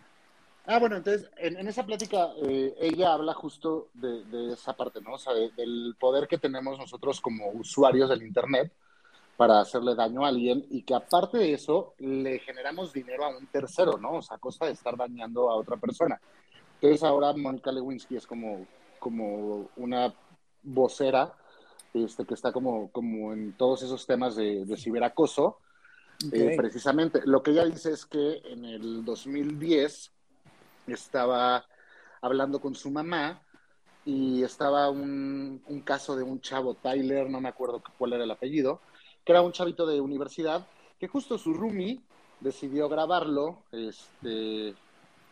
Ah, 0.65 0.79
bueno, 0.79 0.95
entonces, 0.95 1.29
en, 1.37 1.67
esa 1.67 1.85
plática, 1.85 2.29
eh, 2.41 2.73
ella 2.79 3.13
habla 3.13 3.33
justo 3.33 3.89
de, 3.93 4.53
esa 4.53 4.73
parte, 4.73 5.01
¿no? 5.01 5.15
O 5.15 5.19
sea, 5.19 5.33
del 5.33 5.95
poder 5.99 6.27
que 6.27 6.37
tenemos 6.37 6.77
nosotros 6.77 7.19
como 7.19 7.49
usuarios 7.49 8.09
del 8.09 8.23
Internet 8.23 8.71
para 9.35 9.59
hacerle 9.59 9.93
daño 9.95 10.23
a 10.23 10.29
alguien 10.29 10.65
y 10.69 10.83
que 10.83 10.95
aparte 10.95 11.37
de 11.37 11.53
eso, 11.53 11.95
le 11.97 12.39
generamos 12.39 12.93
dinero 12.93 13.25
a 13.25 13.37
un 13.37 13.47
tercero, 13.47 13.97
¿no? 13.97 14.13
O 14.13 14.21
sea, 14.21 14.37
a 14.37 14.39
costa 14.39 14.65
de 14.65 14.71
estar 14.71 14.95
dañando 14.95 15.49
a 15.49 15.55
otra 15.55 15.75
persona. 15.75 16.19
Entonces, 16.75 17.03
ahora 17.03 17.33
Monica 17.33 17.71
Lewinsky 17.71 18.15
es 18.15 18.27
como, 18.27 18.65
como 18.99 19.69
una 19.75 20.13
vocera 20.61 21.33
este, 21.93 22.25
que 22.25 22.33
está 22.33 22.51
como, 22.51 22.89
como 22.91 23.33
en 23.33 23.53
todos 23.53 23.83
esos 23.83 24.05
temas 24.05 24.35
de, 24.35 24.65
ciberacoso. 24.77 25.59
Eh, 26.31 26.53
precisamente, 26.55 27.21
lo 27.25 27.43
que 27.43 27.51
ella 27.51 27.65
dice 27.65 27.91
es 27.91 28.05
que 28.05 28.41
en 28.45 28.63
el 28.63 29.03
2010 29.03 30.13
estaba 30.87 31.65
hablando 32.21 32.59
con 32.59 32.75
su 32.75 32.89
mamá 32.89 33.41
y 34.05 34.43
estaba 34.43 34.89
un, 34.89 35.61
caso 35.85 36.15
de 36.15 36.23
un 36.23 36.41
chavo, 36.41 36.75
Tyler, 36.75 37.29
no 37.29 37.39
me 37.39 37.49
acuerdo 37.49 37.81
cuál 37.97 38.13
era 38.13 38.23
el 38.23 38.31
apellido, 38.31 38.81
que 39.23 39.31
era 39.31 39.41
un 39.41 39.51
chavito 39.51 39.85
de 39.85 40.01
universidad, 40.01 40.65
que 40.99 41.07
justo 41.07 41.37
su 41.37 41.53
roomie 41.53 42.01
decidió 42.39 42.89
grabarlo 42.89 43.63
este, 43.71 44.73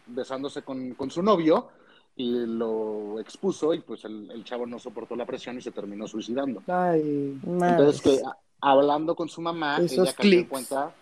besándose 0.07 0.61
con, 0.61 0.95
su 1.09 1.21
novio 1.21 1.69
y 2.15 2.45
lo 2.45 3.19
expuso 3.19 3.73
y 3.73 3.81
pues 3.81 4.05
el, 4.05 4.43
chavo 4.45 4.65
no 4.65 4.79
soportó 4.79 5.15
la 5.15 5.25
presión 5.25 5.57
y 5.57 5.61
se 5.61 5.71
terminó 5.71 6.07
suicidando. 6.07 6.63
Entonces 7.43 8.01
que 8.01 8.21
hablando 8.61 9.15
con 9.15 9.27
su 9.27 9.41
mamá, 9.41 9.79
ella 9.79 10.13
cayó 10.13 10.39
en 10.39 10.45
cuenta 10.45 10.93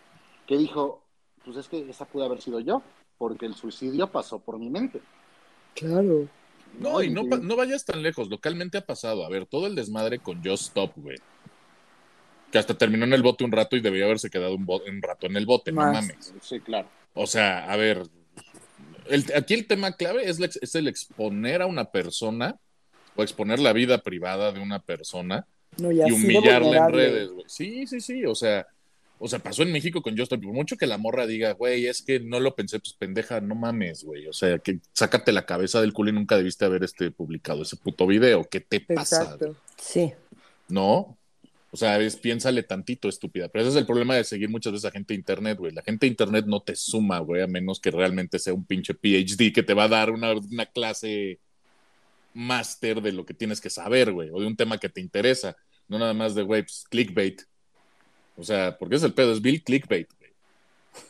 que 0.48 0.58
dijo, 0.58 1.04
pues 1.44 1.58
es 1.58 1.68
que 1.68 1.90
esa 1.90 2.06
pudo 2.06 2.26
haber 2.26 2.42
sido 2.42 2.60
yo 2.60 2.82
porque 3.20 3.46
el 3.46 3.54
suicidio 3.54 4.12
pasó 4.12 4.40
por 4.40 4.58
mi 4.58 4.72
mente. 4.72 5.02
Claro. 5.76 6.28
No, 6.80 7.04
y 7.04 7.10
no, 7.10 7.24
no 7.24 7.56
vayas 7.56 7.86
tan 7.86 8.02
lejos, 8.02 8.30
localmente 8.30 8.78
ha 8.78 8.86
pasado. 8.86 9.26
A 9.26 9.30
ver, 9.30 9.46
todo 9.46 9.68
el 9.68 9.76
desmadre 9.76 10.20
con 10.20 10.44
Just 10.44 10.70
Stop, 10.70 10.94
güey. 10.96 11.18
Que 12.52 12.58
hasta 12.58 12.76
terminó 12.76 13.06
en 13.06 13.14
el 13.14 13.22
bote 13.22 13.44
un 13.44 13.52
rato 13.52 13.76
y 13.76 13.82
debería 13.82 14.06
haberse 14.06 14.30
quedado 14.30 14.56
un, 14.56 14.66
un 14.68 15.02
rato 15.02 15.28
en 15.28 15.36
el 15.36 15.46
bote, 15.46 15.72
no 15.72 15.82
mames. 15.82 16.34
Sí, 16.42 16.60
claro. 16.62 16.88
O 17.14 17.28
sea, 17.28 17.70
a 17.72 17.76
ver, 17.76 18.04
aquí 19.36 19.54
el 19.54 19.68
tema 19.68 19.92
clave 19.92 20.30
es, 20.30 20.40
es, 20.40 20.76
el 20.76 20.88
exponer 20.88 21.62
a 21.62 21.68
una 21.68 21.86
persona 21.92 22.58
o 23.16 23.24
exponer 23.24 23.60
la 23.60 23.74
vida 23.74 24.00
privada 24.00 24.52
de 24.52 24.60
una 24.60 24.80
persona 24.80 25.46
y 25.78 26.12
humillarla 26.12 26.86
en 26.88 26.94
redes, 26.94 27.30
güey. 27.30 27.46
Sí, 27.48 27.86
sí, 27.88 28.00
sí, 28.00 28.26
o 28.26 28.36
sea, 28.36 28.66
o 29.20 29.28
sea, 29.28 29.40
pasó 29.40 29.64
en 29.64 29.72
México 29.72 30.02
con 30.02 30.18
Justin, 30.18 30.40
por 30.40 30.54
mucho 30.54 30.78
que 30.78 30.88
la 30.88 30.98
morra 30.98 31.28
diga, 31.28 31.52
güey, 31.52 31.88
es 31.88 32.02
que 32.02 32.22
no 32.22 32.40
lo 32.40 32.56
pensé, 32.56 32.80
pues 32.80 32.94
pendeja, 32.94 33.42
no 33.42 33.54
mames, 33.54 34.04
güey. 34.06 34.28
O 34.28 34.34
sea, 34.34 34.60
que 34.60 34.80
sácate 34.94 35.34
la 35.34 35.46
cabeza 35.46 35.82
del 35.82 35.92
culo 35.92 36.10
y 36.10 36.14
nunca 36.14 36.38
debiste 36.38 36.64
haber 36.64 36.84
este 36.86 37.12
publicado 37.12 37.64
ese 37.64 37.76
puto 37.76 38.08
video. 38.08 38.46
¿Qué 38.46 38.62
te 38.62 38.80
pasa? 38.80 39.24
Exacto. 39.24 39.58
Sí. 39.78 40.14
¿No? 40.70 41.18
O 41.72 41.78
sea, 41.78 42.00
es 42.00 42.16
piénsale 42.16 42.64
tantito, 42.64 43.10
estúpida. 43.10 43.50
Pero 43.50 43.64
ese 43.64 43.72
es 43.72 43.76
el 43.76 43.86
problema 43.86 44.16
de 44.16 44.24
seguir 44.24 44.50
muchas 44.50 44.72
veces 44.72 44.86
a 44.86 44.92
gente 44.92 45.14
de 45.14 45.20
internet, 45.20 45.58
güey. 45.58 45.74
La 45.74 45.84
gente 45.84 46.06
de 46.06 46.12
internet 46.12 46.46
no 46.48 46.62
te 46.62 46.76
suma, 46.76 47.20
güey, 47.20 47.42
a 47.42 47.48
menos 47.48 47.80
que 47.80 47.92
realmente 47.92 48.40
sea 48.40 48.54
un 48.54 48.66
pinche 48.66 48.94
PhD 48.94 49.54
que 49.54 49.64
te 49.64 49.74
va 49.74 49.84
a 49.84 49.90
dar 49.90 50.12
una, 50.12 50.32
una 50.34 50.66
clase 50.66 51.40
máster 52.34 53.02
de 53.02 53.12
lo 53.12 53.26
que 53.26 53.34
tienes 53.34 53.60
que 53.60 53.70
saber, 53.70 54.14
güey, 54.14 54.30
o 54.32 54.40
de 54.40 54.48
un 54.48 54.56
tema 54.56 54.78
que 54.78 54.90
te 54.90 55.02
interesa. 55.02 55.58
No 55.90 56.00
nada 56.00 56.14
más 56.14 56.36
de, 56.36 56.44
güey, 56.44 56.64
pues 56.64 56.86
clickbait. 56.90 57.42
O 58.40 58.44
sea, 58.44 58.78
porque 58.78 58.96
es 58.96 59.04
el 59.04 59.14
pedo, 59.14 59.34
es 59.34 59.42
Bill 59.42 59.62
Clickbait. 59.62 60.08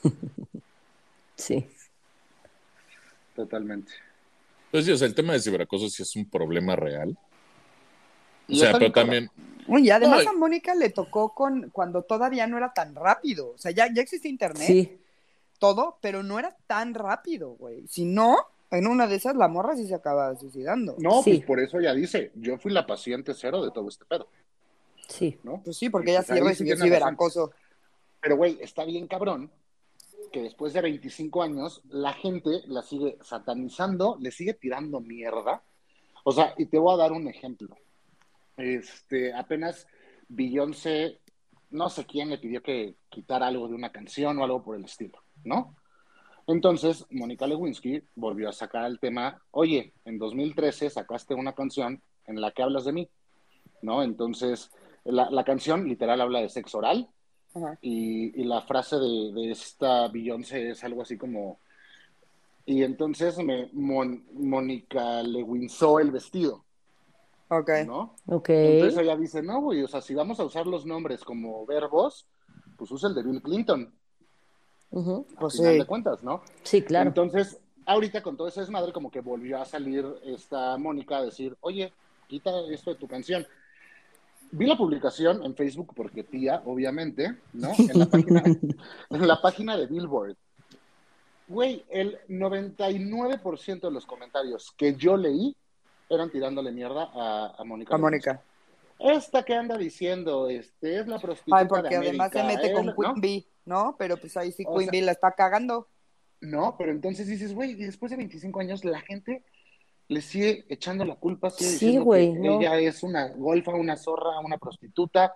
sí. 1.36 1.66
Totalmente. 3.36 3.92
Pues 4.72 4.86
sí, 4.86 4.92
o 4.92 4.98
sea, 4.98 5.08
el 5.08 5.16
tema 5.16 5.34
de 5.34 5.40
ciberacoso 5.40 5.90
sí 5.90 6.02
es 6.02 6.16
un 6.16 6.30
problema 6.30 6.76
real. 6.76 7.18
O 8.50 8.56
sea, 8.56 8.74
pero 8.74 8.92
también. 8.92 9.30
Y 9.68 9.90
además 9.92 10.26
a 10.26 10.34
Mónica 10.34 10.74
le 10.74 10.90
tocó 10.90 11.34
con 11.36 11.70
cuando 11.70 12.02
todavía 12.02 12.48
no 12.48 12.58
era 12.58 12.74
tan 12.74 12.96
rápido. 12.96 13.52
O 13.52 13.58
sea, 13.58 13.72
ya, 13.72 13.88
ya 13.94 14.02
existe 14.02 14.28
internet. 14.28 14.66
Sí. 14.66 14.98
Todo, 15.60 15.98
pero 16.02 16.24
no 16.24 16.40
era 16.40 16.56
tan 16.66 16.94
rápido, 16.96 17.52
güey. 17.52 17.88
Si 17.88 18.06
no, 18.06 18.38
En 18.72 18.86
una 18.86 19.08
de 19.08 19.16
esas, 19.16 19.36
la 19.36 19.48
morra 19.48 19.76
sí 19.76 19.88
se 19.88 19.96
acaba 19.96 20.36
suicidando. 20.36 20.96
No, 21.00 21.22
pues 21.24 21.44
por 21.44 21.60
eso 21.60 21.80
ella 21.80 21.94
dice, 21.94 22.32
yo 22.36 22.58
fui 22.58 22.72
la 22.72 22.86
paciente 22.86 23.34
cero 23.34 23.64
de 23.64 23.72
todo 23.72 23.90
este 23.90 24.06
pedo. 24.06 24.28
Sí. 25.10 25.38
¿No? 25.44 25.62
Pues 25.64 25.78
sí, 25.78 25.90
porque 25.90 26.12
ella 26.12 26.24
pues 26.26 26.40
sí 26.40 26.44
recibió 26.44 26.78
ciberacoso. 26.78 27.52
Pero, 28.22 28.38
güey, 28.38 28.58
está 28.62 28.86
bien 28.86 29.08
cabrón 29.08 29.52
que 30.32 30.44
después 30.44 30.74
de 30.74 30.82
25 30.82 31.42
años 31.42 31.82
la 31.90 32.14
gente 32.14 32.62
la 32.68 32.84
sigue 32.84 33.18
satanizando, 33.22 34.18
le 34.20 34.32
sigue 34.32 34.54
tirando 34.54 35.00
mierda. 35.00 35.64
O 36.24 36.32
sea, 36.32 36.54
y 36.58 36.66
te 36.68 36.78
voy 36.78 36.94
a 36.94 36.98
dar 36.98 37.12
un 37.12 37.28
ejemplo. 37.28 37.76
Este, 38.58 39.34
apenas 39.34 39.88
Beyoncé, 40.28 41.20
no 41.72 41.90
sé 41.90 42.06
quién 42.06 42.30
le 42.30 42.38
pidió 42.38 42.62
que 42.62 42.96
quitara 43.10 43.48
algo 43.48 43.68
de 43.68 43.76
una 43.76 43.92
canción 43.92 44.38
o 44.38 44.44
algo 44.44 44.64
por 44.64 44.76
el 44.76 44.86
estilo, 44.86 45.24
¿no? 45.44 45.76
Entonces, 46.46 47.06
Mónica 47.12 47.48
Lewinsky 47.48 48.04
volvió 48.16 48.50
a 48.50 48.54
sacar 48.54 48.86
el 48.86 49.00
tema, 49.00 49.42
oye, 49.52 49.94
en 50.06 50.18
2013 50.18 50.90
sacaste 50.90 51.36
una 51.36 51.54
canción 51.54 52.02
en 52.26 52.42
la 52.42 52.52
que 52.52 52.64
hablas 52.64 52.86
de 52.86 52.94
mí, 52.94 53.10
¿no? 53.82 54.04
Entonces, 54.04 54.72
la, 55.06 55.30
la 55.30 55.44
canción 55.44 55.88
literal 55.88 56.22
habla 56.22 56.42
de 56.42 56.50
sexo 56.50 56.80
oral, 56.80 57.10
y, 57.82 58.44
la 58.44 58.62
frase 58.62 58.98
de, 58.98 59.52
esta 59.52 60.08
Beyoncé 60.08 60.70
es 60.70 60.84
algo 60.84 61.02
así 61.02 61.18
como, 61.18 61.60
y 62.66 62.84
entonces 62.84 63.38
me 63.40 63.70
Mónica 63.74 65.24
le 65.24 65.44
winzó 65.44 66.00
el 66.00 66.12
vestido. 66.12 66.64
Ok. 67.50 67.70
¿No? 67.88 68.14
Ok. 68.28 68.50
Entonces 68.50 69.00
ella 69.00 69.18
dice, 69.18 69.42
no, 69.42 69.62
güey, 69.62 69.82
o 69.82 69.88
sea, 69.88 70.02
si 70.02 70.14
vamos 70.14 70.40
a 70.40 70.46
usar 70.46 70.68
los 70.68 70.86
nombres 70.86 71.24
como 71.24 71.66
verbos, 71.66 72.28
pues 72.78 72.92
usa 72.92 73.10
el 73.10 73.16
de 73.16 73.24
Bill 73.24 73.42
Clinton. 73.42 73.92
Uh 74.92 75.24
Pues 75.40 75.54
sí. 75.54 75.64
de 75.64 75.86
cuentas, 75.86 76.24
¿no? 76.24 76.42
Sí, 76.62 76.84
claro. 76.84 77.10
Entonces, 77.10 77.60
ahorita 77.88 78.22
con 78.22 78.38
todo 78.38 78.48
ese 78.48 78.62
desmadre, 78.62 78.94
como 78.94 79.10
que 79.10 79.22
volvió 79.22 79.60
a 79.60 79.66
salir 79.66 80.06
esta 80.24 80.78
Mónica 80.78 81.18
a 81.18 81.26
decir, 81.26 81.58
oye, 81.62 81.92
quita 82.28 82.52
esto 82.70 82.92
de 82.92 82.98
tu 82.98 83.08
canción. 83.08 83.48
Vi 84.52 84.66
la 84.66 84.78
publicación 84.78 85.44
en 85.44 85.56
Facebook 85.56 85.94
porque 85.96 86.24
tía, 86.24 86.62
obviamente, 86.66 87.36
¿no? 87.54 87.72
En 87.78 88.00
la 88.00 88.06
página, 88.10 88.44
en 88.46 89.28
la 89.28 89.42
página 89.42 89.78
de 89.78 89.88
Billboard. 89.88 90.36
Güey, 91.48 91.84
el 91.90 92.20
99% 92.28 93.82
de 93.82 93.92
los 93.92 94.06
comentarios 94.06 94.74
que 94.78 94.96
yo 94.96 95.18
leí 95.18 95.56
eran 96.10 96.32
tirándole 96.32 96.72
mierda 96.72 97.10
a, 97.14 97.56
a 97.58 97.64
Mónica. 97.64 97.96
A 97.96 97.98
Mónica. 97.98 98.42
Esta 99.00 99.44
que 99.44 99.56
anda 99.56 99.78
diciendo, 99.78 100.50
este, 100.50 101.00
es 101.00 101.08
la 101.08 101.20
prostituta 101.20 101.58
Ay, 101.58 101.68
porque 101.68 101.96
además 101.96 102.32
se 102.34 102.44
mete 102.44 102.74
con 102.74 102.94
Queen 102.94 103.22
Bee, 103.22 103.48
¿no? 103.66 103.96
Pero 103.98 104.18
pues 104.18 104.36
ahí 104.36 104.52
sí 104.52 104.66
Queen 104.66 104.90
Bee 104.92 105.02
la 105.02 105.14
está 105.14 105.32
cagando. 105.32 105.88
No, 106.42 106.76
pero 106.78 106.92
entonces 106.92 107.28
dices, 107.28 107.54
güey, 107.54 107.76
después 107.76 108.10
de 108.12 108.18
25 108.18 108.60
años 108.60 108.84
la 108.84 109.00
gente 109.02 109.44
le 110.10 110.22
sigue 110.22 110.66
echando 110.70 111.06
la 111.06 111.16
culpa, 111.16 111.52
sigue 111.52 111.70
sí, 111.70 111.98
güey, 112.00 112.34
que 112.34 112.56
ella 112.56 112.80
es 112.80 113.04
una 113.04 113.30
golfa, 113.30 113.72
una 113.72 113.96
zorra, 113.96 114.40
una 114.40 114.58
prostituta. 114.58 115.34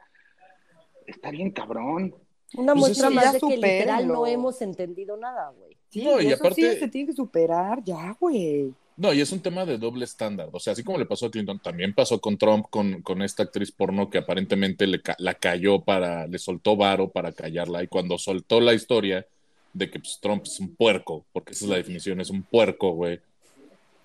Está 1.05 1.30
bien 1.30 1.51
cabrón. 1.51 2.15
Una 2.55 2.74
pues 2.74 2.82
muestra 2.82 3.09
más 3.11 3.34
de 3.34 3.39
que 3.39 3.55
literal 3.55 4.07
no 4.07 4.26
hemos 4.26 4.61
entendido 4.61 5.15
nada, 5.15 5.51
güey. 5.55 5.78
Sí, 5.89 6.03
no, 6.03 6.19
y 6.19 6.28
eso 6.28 6.38
aparte... 6.38 6.74
sí 6.74 6.80
se 6.80 6.88
tiene 6.88 7.07
que 7.07 7.13
superar 7.13 7.84
ya, 7.84 8.17
güey. 8.19 8.74
No, 8.97 9.13
y 9.13 9.21
es 9.21 9.32
un 9.32 9.41
tema 9.41 9.63
de 9.63 9.78
doble 9.78 10.05
estándar. 10.05 10.49
O 10.51 10.59
sea, 10.59 10.74
así 10.74 10.84
como 10.84 10.97
le 10.97 11.05
pasó 11.05 11.28
a 11.28 11.32
Clinton, 11.32 11.59
también 11.59 11.93
pasó 11.93 12.19
con 12.19 12.38
Trump, 12.38 12.65
con, 12.69 13.01
con 13.03 13.21
esta 13.21 13.43
actriz 13.43 13.71
porno 13.71 14.09
que 14.09 14.19
aparentemente 14.19 14.88
le 14.88 15.01
la 15.19 15.36
cayó 15.36 15.82
para, 15.82 16.26
le 16.26 16.39
soltó 16.39 16.76
varo 16.76 17.09
para 17.09 17.32
callarla. 17.32 17.84
Y 17.84 17.88
cuando 17.88 18.17
soltó 18.17 18.59
la 18.59 18.74
historia 18.74 19.26
de 19.71 19.89
que 19.89 19.99
pues, 19.99 20.19
Trump 20.19 20.43
es 20.45 20.59
un 20.59 20.76
puerco, 20.76 21.26
porque 21.32 21.53
esa 21.53 21.65
es 21.65 21.69
la 21.69 21.78
definición, 21.78 22.21
es 22.21 22.32
un 22.32 22.41
puerco, 22.41 22.91
güey 22.91 23.19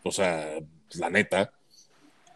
o 0.08 0.12
sea, 0.12 0.58
pues, 0.88 0.98
la 0.98 1.10
neta, 1.10 1.52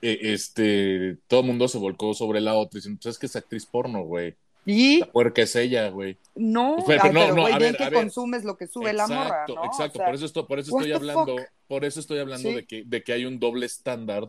e, 0.02 0.32
este, 0.32 1.16
todo 1.28 1.40
el 1.40 1.46
mundo 1.46 1.68
se 1.68 1.78
volcó 1.78 2.12
sobre 2.12 2.40
la 2.40 2.54
otra 2.54 2.78
diciendo, 2.78 2.98
pues 3.02 3.14
es 3.14 3.18
que 3.18 3.26
es 3.26 3.36
actriz 3.36 3.64
porno, 3.66 4.02
güey. 4.02 4.34
¿Y? 4.64 5.00
La 5.00 5.06
puerca 5.06 5.42
es 5.42 5.56
ella, 5.56 5.88
güey. 5.88 6.16
No, 6.34 6.76
pero, 6.86 7.12
no, 7.12 7.34
no, 7.34 7.46
a 7.46 7.58
ver, 7.58 7.76
que 7.76 7.90
consumes 7.90 8.44
lo 8.44 8.56
que 8.56 8.66
sube 8.66 8.92
la 8.92 9.06
morra, 9.06 9.44
¿no? 9.48 9.64
Exacto, 9.64 10.00
por 10.04 10.14
eso, 10.14 10.26
estoy, 10.26 10.44
por 10.44 10.58
eso 10.58 10.76
estoy 10.76 10.92
hablando, 10.92 11.36
por 11.66 11.84
eso 11.84 12.00
estoy 12.00 12.18
hablando 12.18 12.50
de, 12.50 12.64
que, 12.64 12.84
de 12.84 13.02
que 13.02 13.12
hay 13.12 13.24
un 13.24 13.40
doble 13.40 13.66
estándar. 13.66 14.28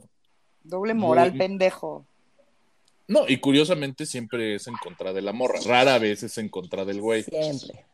Doble 0.63 0.93
moral, 0.93 1.35
pendejo. 1.37 2.05
No, 3.07 3.25
y 3.27 3.37
curiosamente 3.37 4.05
siempre 4.05 4.55
es 4.55 4.67
en 4.67 4.75
contra 4.75 5.11
de 5.11 5.21
la 5.21 5.33
morra. 5.33 5.59
Rara 5.65 5.99
vez 5.99 6.23
es 6.23 6.37
en 6.37 6.49
contra 6.49 6.85
del 6.85 7.01
güey. 7.01 7.23
Siempre. 7.23 7.85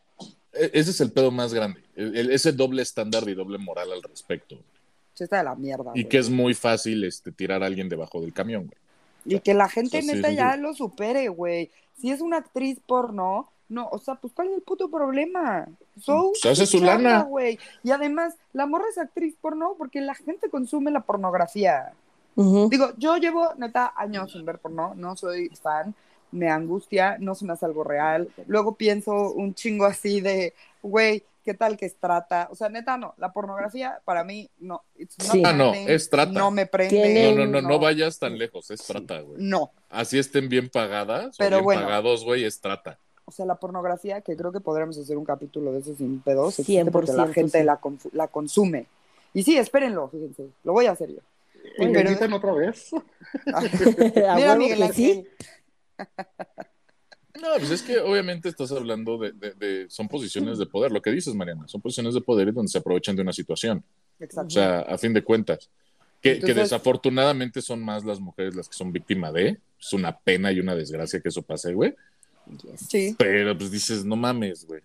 E, 0.54 0.72
ese 0.74 0.92
es 0.92 1.02
el 1.02 1.12
pedo 1.12 1.32
más 1.32 1.54
grande. 1.54 1.82
ese 1.96 2.52
doble 2.52 2.84
estándar 2.84 3.28
y 3.28 3.34
doble 3.34 3.58
moral 3.58 3.92
al 3.92 4.04
respecto 4.04 4.60
está 5.24 5.38
de 5.38 5.44
la 5.44 5.56
mierda. 5.56 5.92
Y 5.96 6.06
que 6.06 6.18
es 6.18 6.30
muy 6.30 6.54
fácil 6.54 7.04
este, 7.04 7.32
tirar 7.32 7.64
a 7.64 7.66
alguien 7.66 7.90
debajo 7.90 8.22
del 8.22 8.34
camión, 8.34 8.68
güey. 8.68 8.78
Y 9.26 9.40
que 9.42 9.54
la 9.54 9.70
gente 9.70 10.02
neta 10.02 10.32
ya 10.32 10.56
lo 10.56 10.74
supere, 10.74 11.28
güey. 11.30 11.70
Si 11.98 12.10
es 12.12 12.22
una 12.22 12.38
actriz 12.38 12.80
porno, 12.86 13.50
no, 13.68 13.88
o 13.92 14.00
sea, 14.00 14.16
pues 14.16 14.34
¿cuál 14.34 14.48
es 14.50 14.56
el 14.56 14.62
puto 14.62 14.90
problema? 14.90 15.68
So, 16.02 16.32
se 16.34 16.50
hace 16.50 16.66
su 16.66 16.82
lana. 16.84 17.22
güey. 17.24 17.60
Y 17.84 17.92
además, 17.92 18.36
la 18.54 18.66
morra 18.66 18.86
es 18.90 18.98
actriz 18.98 19.36
porno 19.40 19.76
porque 19.78 20.02
la 20.02 20.16
gente 20.16 20.50
consume 20.50 20.92
la 20.92 21.02
pornografía. 21.02 21.94
Digo, 22.36 22.94
yo 22.98 23.18
llevo 23.18 23.54
neta 23.58 23.94
años 23.98 24.32
sin 24.32 24.46
ver 24.46 24.60
porno, 24.60 24.94
no 24.96 25.18
soy 25.18 25.50
fan, 25.62 25.94
me 26.32 26.50
angustia, 26.50 27.18
no 27.20 27.36
se 27.36 27.44
me 27.44 27.52
hace 27.52 27.66
algo 27.66 27.84
real. 27.84 28.30
Luego 28.48 28.76
pienso 28.76 29.34
un 29.34 29.54
chingo 29.54 29.86
así 29.86 30.22
de, 30.22 30.54
güey, 30.82 31.24
¿qué 31.50 31.56
tal 31.56 31.78
que 31.78 31.88
es 31.88 31.96
trata? 31.96 32.48
O 32.52 32.56
sea, 32.56 32.70
neta, 32.70 32.96
no, 32.96 33.16
la 33.18 33.34
pornografía 33.34 34.00
para 34.06 34.24
mí 34.24 34.52
no. 34.60 34.84
Sí. 35.18 35.42
Ah, 35.44 35.52
no, 35.52 35.74
es 35.74 36.08
trata. 36.08 36.32
No 36.32 36.52
me 36.52 36.68
prende. 36.68 37.34
No, 37.34 37.44
no, 37.44 37.60
no, 37.60 37.68
no, 37.68 37.80
vayas 37.80 38.20
tan 38.20 38.38
lejos, 38.38 38.70
es 38.70 38.86
trata, 38.86 39.22
güey. 39.22 39.42
No. 39.42 39.72
Así 39.90 40.20
estén 40.20 40.48
bien 40.48 40.70
pagadas 40.70 41.36
Pero 41.40 41.58
o 41.58 41.68
bien 41.68 41.82
pagados, 41.82 42.24
güey, 42.24 42.44
es 42.44 42.62
trata. 42.62 43.00
O 43.26 43.32
sea, 43.32 43.48
la 43.48 43.56
pornografía, 43.56 44.22
que 44.22 44.38
creo 44.38 44.52
que 44.52 44.60
podríamos 44.60 44.96
hacer 45.00 45.18
un 45.18 45.26
capítulo 45.26 45.72
de 45.72 45.80
eso 45.80 45.96
sin 45.96 46.22
pedos, 46.22 46.62
porque 46.92 47.14
la 47.14 47.28
gente 47.30 47.64
la, 47.64 47.80
la 48.12 48.28
consume. 48.28 48.86
Y 49.34 49.42
sí, 49.42 49.58
espérenlo, 49.58 50.08
fíjense, 50.10 50.50
lo 50.64 50.74
voy 50.74 50.86
a 50.86 50.92
hacer 50.92 51.10
yo. 51.10 51.22
¿Y 51.80 51.88
me 51.88 52.02
otra 52.36 52.54
vez? 52.54 52.92
Mira, 54.36 54.56
Miguel 54.56 54.94
Sí. 54.94 55.28
No, 57.42 57.48
pues 57.58 57.72
es 57.72 57.82
que 57.82 58.00
obviamente 58.00 58.50
estás 58.50 58.72
hablando 58.72 59.18
de, 59.18 59.86
son 59.90 60.08
posiciones 60.08 60.58
de 60.58 60.66
poder, 60.66 60.92
lo 60.92 61.02
que 61.02 61.12
dices, 61.12 61.34
Mariana, 61.34 61.68
son 61.68 61.82
posiciones 61.82 62.14
de 62.14 62.22
poder 62.22 62.54
donde 62.54 62.72
se 62.72 62.78
aprovechan 62.78 63.16
de 63.16 63.22
una 63.22 63.34
situación. 63.34 63.84
Exacto. 64.20 64.48
O 64.48 64.50
sea, 64.50 64.80
a 64.82 64.98
fin 64.98 65.14
de 65.14 65.24
cuentas, 65.24 65.70
que, 66.22 66.36
desafortunadamente 66.36 67.62
son 67.62 67.84
más 67.84 68.04
las 68.04 68.20
mujeres 68.20 68.56
las 68.56 68.68
que 68.68 68.76
son 68.76 68.92
víctimas 68.92 69.34
de, 69.34 69.58
es 69.80 69.94
una 69.94 70.18
pena 70.18 70.52
y 70.52 70.60
una 70.60 70.76
desgracia 70.76 71.22
que 71.22 71.30
eso 71.30 71.42
pase, 71.42 71.74
güey. 71.74 71.96
Sí. 72.76 73.16
Pero 73.18 73.58
pues 73.58 73.72
dices, 73.72 74.04
no 74.04 74.16
mames, 74.16 74.66
güey. 74.66 74.82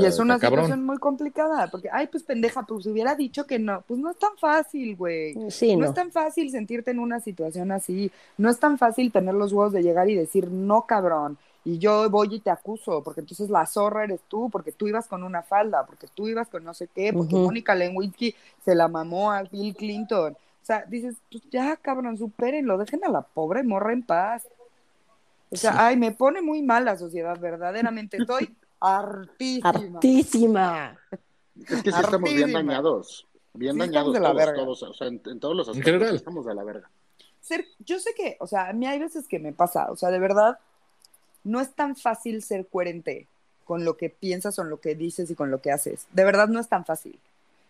y 0.00 0.04
es 0.04 0.18
una 0.18 0.38
situación 0.38 0.84
muy 0.84 0.98
complicada, 0.98 1.68
porque, 1.68 1.88
ay, 1.90 2.06
pues 2.06 2.22
pendeja, 2.22 2.64
pues 2.64 2.86
hubiera 2.86 3.14
dicho 3.14 3.46
que 3.46 3.58
no, 3.58 3.82
pues 3.88 3.98
no 3.98 4.10
es 4.10 4.18
tan 4.18 4.36
fácil, 4.38 4.94
güey. 4.94 5.34
Sí, 5.50 5.74
no. 5.74 5.86
es 5.86 5.94
tan 5.94 6.12
fácil 6.12 6.50
sentirte 6.50 6.90
en 6.90 6.98
una 6.98 7.18
situación 7.18 7.72
así, 7.72 8.12
no 8.36 8.50
es 8.50 8.58
tan 8.58 8.78
fácil 8.78 9.10
tener 9.10 9.34
los 9.34 9.52
huevos 9.52 9.72
de 9.72 9.82
llegar 9.82 10.08
y 10.10 10.14
decir, 10.14 10.48
no, 10.50 10.86
cabrón, 10.86 11.38
y 11.64 11.78
yo 11.78 12.08
voy 12.08 12.36
y 12.36 12.40
te 12.40 12.50
acuso, 12.50 13.02
porque 13.02 13.20
entonces 13.20 13.50
la 13.50 13.66
zorra 13.66 14.04
eres 14.04 14.20
tú, 14.28 14.48
porque 14.50 14.72
tú 14.72 14.88
ibas 14.88 15.06
con 15.06 15.22
una 15.22 15.42
falda, 15.42 15.84
porque 15.84 16.06
tú 16.14 16.28
ibas 16.28 16.48
con 16.48 16.64
no 16.64 16.72
sé 16.72 16.88
qué, 16.94 17.12
porque 17.12 17.34
Mónica 17.34 17.74
Lewinsky 17.74 18.34
se 18.64 18.74
la 18.74 18.88
mamó 18.88 19.32
a 19.32 19.42
Bill 19.42 19.74
Clinton. 19.74 20.32
O 20.32 20.64
sea, 20.68 20.84
dices, 20.86 21.16
pues 21.30 21.42
ya, 21.50 21.76
cabrón, 21.76 22.16
supérenlo, 22.16 22.78
dejen 22.78 23.04
a 23.04 23.08
la 23.08 23.22
pobre 23.22 23.62
morra 23.62 23.92
en 23.92 24.02
paz. 24.02 24.48
O 25.50 25.56
sea, 25.56 25.86
ay, 25.86 25.96
me 25.96 26.12
pone 26.12 26.42
muy 26.42 26.62
mal 26.62 26.84
la 26.84 26.96
sociedad, 26.96 27.38
verdaderamente. 27.38 28.18
Estoy 28.18 28.54
hartísima. 28.80 29.68
Hartísima. 29.68 30.98
Es 31.56 31.82
que 31.82 31.90
sí 31.90 31.98
estamos 32.00 32.32
bien 32.32 32.52
dañados. 32.52 33.26
Bien 33.54 33.76
dañados 33.76 34.12
de 34.12 34.20
la 34.20 34.28
todos, 34.30 34.46
verga. 34.46 34.62
o 34.62 34.94
sea, 34.94 35.06
en, 35.08 35.40
todos 35.40 35.56
los 35.56 35.68
aspectos 35.68 36.14
estamos 36.14 36.46
de 36.46 36.54
la 36.54 36.64
verga. 36.64 36.90
Ser, 37.40 37.66
yo 37.80 37.98
sé 37.98 38.14
que, 38.14 38.36
o 38.40 38.46
sea, 38.46 38.68
a 38.68 38.72
mí 38.72 38.86
hay 38.86 38.98
veces 38.98 39.26
que 39.26 39.38
me 39.38 39.52
pasa, 39.52 39.90
o 39.90 39.96
sea, 39.96 40.10
de 40.10 40.18
verdad, 40.18 40.58
no 41.48 41.60
es 41.60 41.74
tan 41.74 41.96
fácil 41.96 42.42
ser 42.42 42.66
coherente 42.66 43.26
con 43.64 43.84
lo 43.84 43.96
que 43.96 44.10
piensas, 44.10 44.56
con 44.56 44.70
lo 44.70 44.80
que 44.80 44.94
dices 44.94 45.30
y 45.30 45.34
con 45.34 45.50
lo 45.50 45.60
que 45.60 45.70
haces. 45.70 46.06
De 46.12 46.24
verdad 46.24 46.48
no 46.48 46.60
es 46.60 46.68
tan 46.68 46.84
fácil. 46.84 47.18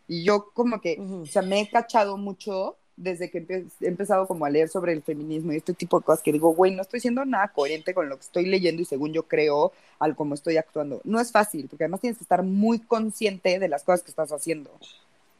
Y 0.06 0.24
yo 0.24 0.50
como 0.52 0.80
que, 0.80 0.98
o 1.00 1.26
sea, 1.26 1.42
me 1.42 1.60
he 1.60 1.68
cachado 1.68 2.16
mucho 2.16 2.76
desde 2.96 3.30
que 3.30 3.46
he 3.80 3.86
empezado 3.86 4.26
como 4.26 4.44
a 4.44 4.50
leer 4.50 4.68
sobre 4.68 4.92
el 4.92 5.02
feminismo 5.02 5.52
y 5.52 5.56
este 5.56 5.72
tipo 5.72 5.98
de 5.98 6.04
cosas 6.04 6.22
que 6.22 6.32
digo, 6.32 6.52
güey, 6.54 6.74
no 6.74 6.82
estoy 6.82 6.98
siendo 6.98 7.24
nada 7.24 7.48
coherente 7.48 7.94
con 7.94 8.08
lo 8.08 8.16
que 8.16 8.22
estoy 8.22 8.46
leyendo 8.46 8.82
y 8.82 8.86
según 8.86 9.12
yo 9.12 9.22
creo 9.22 9.72
al 10.00 10.16
cómo 10.16 10.34
estoy 10.34 10.56
actuando. 10.56 11.00
No 11.04 11.20
es 11.20 11.30
fácil, 11.30 11.68
porque 11.68 11.84
además 11.84 12.00
tienes 12.00 12.18
que 12.18 12.24
estar 12.24 12.42
muy 12.42 12.80
consciente 12.80 13.58
de 13.58 13.68
las 13.68 13.84
cosas 13.84 14.02
que 14.02 14.10
estás 14.10 14.32
haciendo 14.32 14.70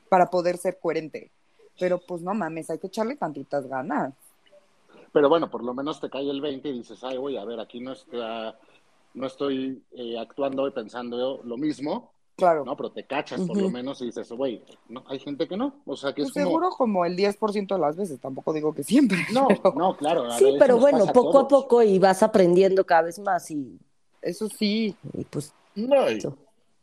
para 0.09 0.31
poder 0.31 0.57
ser 0.59 0.79
coherente. 0.79 1.31
Pero 1.81 1.99
pues 1.99 2.23
no 2.23 2.35
mames, 2.35 2.71
hay 2.71 2.79
que 2.79 2.87
echarle 2.87 3.17
tantitas 3.17 3.67
ganas. 3.67 4.13
Pero 5.13 5.29
bueno, 5.29 5.51
por 5.51 5.65
lo 5.65 5.75
menos 5.75 6.01
te 6.01 6.11
cae 6.11 6.29
el 6.29 6.41
20 6.41 6.69
y 6.69 6.79
dices, 6.79 7.03
ay, 7.03 7.17
voy 7.17 7.37
a 7.37 7.45
ver, 7.45 7.61
aquí 7.61 7.81
no, 7.81 7.93
está, 7.93 8.59
no 9.15 9.27
estoy 9.27 9.83
eh, 9.93 10.19
actuando 10.19 10.67
y 10.67 10.71
pensando 10.71 11.41
lo 11.45 11.57
mismo, 11.57 12.13
Claro. 12.39 12.65
No, 12.65 12.77
pero 12.77 12.93
te 12.93 13.03
cachas 13.03 13.41
por 13.41 13.61
lo 13.61 13.69
menos 13.69 14.01
y 14.01 14.07
dices, 14.07 14.31
güey, 14.31 14.63
no, 14.89 15.03
hay 15.09 15.19
gente 15.19 15.49
que 15.49 15.57
no. 15.57 15.75
O 15.85 15.97
sea, 15.97 16.13
que 16.13 16.23
es 16.23 16.29
pues 16.31 16.45
como... 16.45 16.47
Seguro 16.47 16.71
como 16.71 17.05
el 17.05 17.17
10% 17.17 17.67
de 17.67 17.79
las 17.81 17.97
veces, 17.97 18.21
tampoco 18.21 18.53
digo 18.53 18.73
que 18.73 18.85
siempre. 18.85 19.19
No, 19.33 19.49
no, 19.75 19.97
claro. 19.97 20.31
Sí, 20.39 20.55
pero 20.57 20.79
bueno, 20.79 21.05
poco 21.07 21.41
a, 21.41 21.49
poco 21.49 21.83
y 21.83 21.99
vas 21.99 22.23
aprendiendo 22.23 22.87
cada 22.87 23.03
vez 23.03 23.19
más 23.19 23.51
y... 23.51 23.77
Eso 24.23 24.49
sí. 24.49 24.95
Y 25.15 25.25
pues... 25.25 25.53
No, 25.75 26.09
y, 26.09 26.21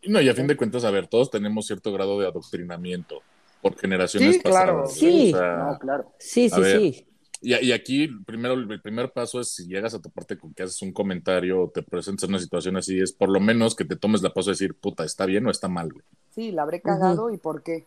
no, 0.09 0.19
y 0.19 0.27
a 0.27 0.33
fin 0.33 0.45
de 0.45 0.57
cuentas, 0.57 0.83
a 0.83 0.91
ver, 0.91 1.07
todos 1.07 1.31
tenemos 1.31 1.65
cierto 1.65 1.93
grado 1.93 2.19
de 2.19 2.27
adoctrinamiento 2.27 3.21
por 3.61 3.77
generaciones 3.77 4.35
sí, 4.35 4.41
Claro. 4.41 4.87
Sí, 4.87 5.33
claro. 5.79 6.11
Sí, 6.19 6.49
sí, 6.49 6.63
sí. 6.65 7.07
Y, 7.45 7.71
aquí, 7.73 8.07
primero, 8.25 8.55
el 8.55 8.81
primer 8.81 9.11
paso 9.11 9.39
es 9.39 9.49
si 9.49 9.67
llegas 9.67 9.93
a 9.93 10.01
toparte 10.01 10.35
con 10.35 10.51
que 10.55 10.63
haces 10.63 10.81
un 10.81 10.91
comentario 10.91 11.61
o 11.61 11.69
te 11.69 11.83
presentas 11.83 12.23
en 12.23 12.31
una 12.31 12.39
situación 12.39 12.75
así, 12.75 12.99
es 12.99 13.11
por 13.11 13.29
lo 13.29 13.39
menos 13.39 13.75
que 13.75 13.85
te 13.85 13.95
tomes 13.95 14.23
la 14.23 14.33
pausa 14.33 14.49
de 14.49 14.53
decir, 14.53 14.73
puta, 14.73 15.05
¿está 15.05 15.27
bien 15.27 15.45
o 15.45 15.51
está 15.51 15.67
mal, 15.67 15.93
güey? 15.93 16.03
Sí, 16.33 16.51
la 16.51 16.63
habré 16.63 16.81
cagado 16.81 17.31
y 17.31 17.37
por 17.37 17.61
qué. 17.61 17.85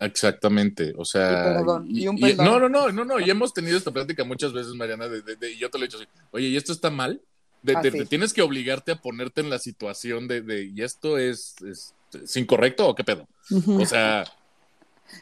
Exactamente, 0.00 0.92
o 0.96 1.04
sea. 1.04 1.30
Y 1.30 1.54
perdón, 1.58 1.86
y, 1.88 2.08
un 2.08 2.18
perdón. 2.18 2.46
no, 2.46 2.58
no, 2.58 2.68
no, 2.68 2.90
no, 2.90 3.04
no, 3.04 3.20
y 3.20 3.30
hemos 3.30 3.54
tenido 3.54 3.78
esta 3.78 3.92
plática 3.92 4.24
muchas 4.24 4.52
veces, 4.52 4.74
Mariana, 4.74 5.06
y 5.06 5.56
yo 5.56 5.70
te 5.70 5.78
lo 5.78 5.84
he 5.84 5.86
dicho 5.86 5.98
así, 5.98 6.08
oye, 6.32 6.48
¿y 6.48 6.56
esto 6.56 6.72
está 6.72 6.90
mal? 6.90 7.20
De, 7.62 7.76
ah, 7.76 7.82
tienes 8.08 8.32
que 8.32 8.42
obligarte 8.42 8.90
a 8.90 9.00
ponerte 9.00 9.40
en 9.40 9.50
la 9.50 9.60
situación 9.60 10.26
de, 10.26 10.40
de 10.40 10.64
¿y 10.64 10.82
esto 10.82 11.16
es, 11.16 11.54
es, 11.62 12.36
incorrecto 12.36 12.88
o 12.88 12.94
qué 12.96 13.04
pedo? 13.04 13.28
O 13.78 13.86
sea. 13.86 14.24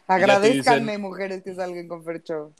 Agradezcanme, 0.07 0.97
mujeres 0.97 1.43
que 1.43 1.53
salgan 1.53 1.87
con 1.87 2.03
Fercho. 2.03 2.53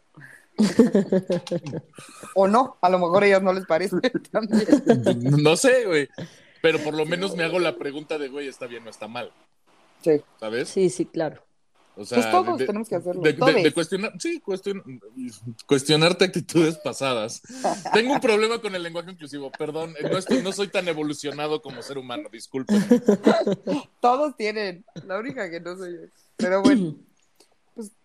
O 2.36 2.48
no, 2.48 2.78
a 2.82 2.90
lo 2.90 3.00
mejor 3.00 3.24
a 3.24 3.28
ellas 3.28 3.42
no 3.42 3.54
les 3.54 3.66
parece 3.66 3.98
también. 4.32 4.68
No 5.44 5.56
sé, 5.56 5.86
güey. 5.86 6.08
Pero 6.62 6.80
por 6.80 6.94
lo 6.94 7.06
menos 7.06 7.36
me 7.36 7.44
hago 7.44 7.60
la 7.60 7.78
pregunta 7.78 8.18
de, 8.18 8.28
güey, 8.28 8.48
¿está 8.48 8.68
bien 8.68 8.86
o 8.86 8.90
está 8.90 9.08
mal? 9.08 9.32
Sí. 10.04 10.22
¿Sabes? 10.40 10.70
Sí, 10.70 10.90
sí, 10.90 11.06
claro. 11.06 11.42
O 11.96 12.06
sea, 12.06 12.18
pues 12.18 12.32
todos 12.32 12.58
tenemos 12.58 12.88
que 12.88 12.96
hacerlo. 12.96 13.22
De, 13.22 13.74
cuestionar, 13.74 14.14
sí, 14.20 14.42
cuestionarte 15.66 16.24
actitudes 16.24 16.78
pasadas. 16.78 17.42
Tengo 17.94 18.14
un 18.14 18.22
problema 18.22 18.60
con 18.60 18.74
el 18.74 18.84
lenguaje 18.84 19.12
inclusivo, 19.12 19.52
perdón, 19.52 19.94
no, 20.02 20.42
no 20.42 20.52
soy 20.54 20.70
tan 20.70 20.88
evolucionado 20.88 21.62
como 21.62 21.82
ser 21.82 21.98
humano, 21.98 22.30
disculpen. 22.32 22.82
Todos 24.00 24.38
tienen, 24.38 24.86
la 25.06 25.20
única 25.20 25.50
que 25.50 25.60
no 25.60 25.76
soy 25.76 25.94
yo. 25.94 26.00
Pero 26.38 26.62
bueno. 26.62 26.96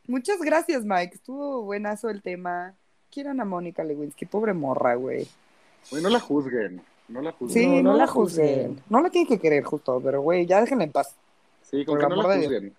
Muchas 0.07 0.39
gracias, 0.41 0.85
Mike. 0.85 1.15
Estuvo 1.15 1.63
buenazo 1.63 2.11
el 2.11 2.23
tema. 2.23 2.75
Quieran 3.11 3.41
a 3.41 3.45
Mónica 3.45 3.85
Lewinsky, 3.85 4.27
pobre 4.27 4.53
morra, 4.53 4.95
güey. 4.97 5.27
Güey, 5.91 6.03
no 6.03 6.11
la 6.11 6.21
juzguen. 6.21 6.83
No 7.09 7.23
la 7.23 7.33
juzguen. 7.33 7.65
Sí, 7.65 7.83
no, 7.83 7.95
la 7.95 8.07
juzguen. 8.07 8.83
No 8.89 9.01
la 9.01 9.11
tiene 9.11 9.29
que 9.29 9.39
querer, 9.39 9.63
justo, 9.63 10.01
pero 10.03 10.21
güey, 10.23 10.47
ya 10.47 10.61
déjenla 10.61 10.85
en 10.85 10.93
paz. 10.93 11.15
Sí, 11.63 11.85
con 11.85 11.99
que 11.99 12.07
no 12.07 12.17
la 12.17 12.37
juzguen. 12.37 12.75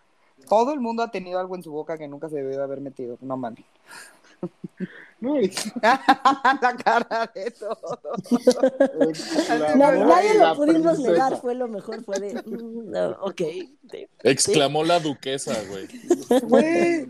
Todo 0.49 0.73
el 0.73 0.79
mundo 0.79 1.03
ha 1.03 1.09
tenido 1.09 1.39
algo 1.39 1.55
en 1.55 1.63
su 1.63 1.71
boca 1.71 1.97
que 1.97 2.07
nunca 2.07 2.29
se 2.29 2.35
debe 2.35 2.61
haber 2.61 2.81
metido. 2.81 3.17
No 3.21 3.37
mames. 3.37 3.65
No, 5.21 5.37
la 5.81 6.77
cara 6.83 7.31
de 7.33 7.51
todo. 7.51 7.99
nadie 9.75 10.37
lo 10.37 10.55
pudimos 10.55 10.99
negar, 10.99 11.39
fue 11.39 11.55
lo 11.55 11.67
mejor, 11.67 12.03
fue 12.03 12.19
de, 12.19 12.33
mm, 12.45 12.93
ok. 13.21 13.41
Exclamó 14.23 14.83
la 14.83 14.99
duquesa, 14.99 15.55
güey. 15.69 15.87
Güey, 16.41 17.07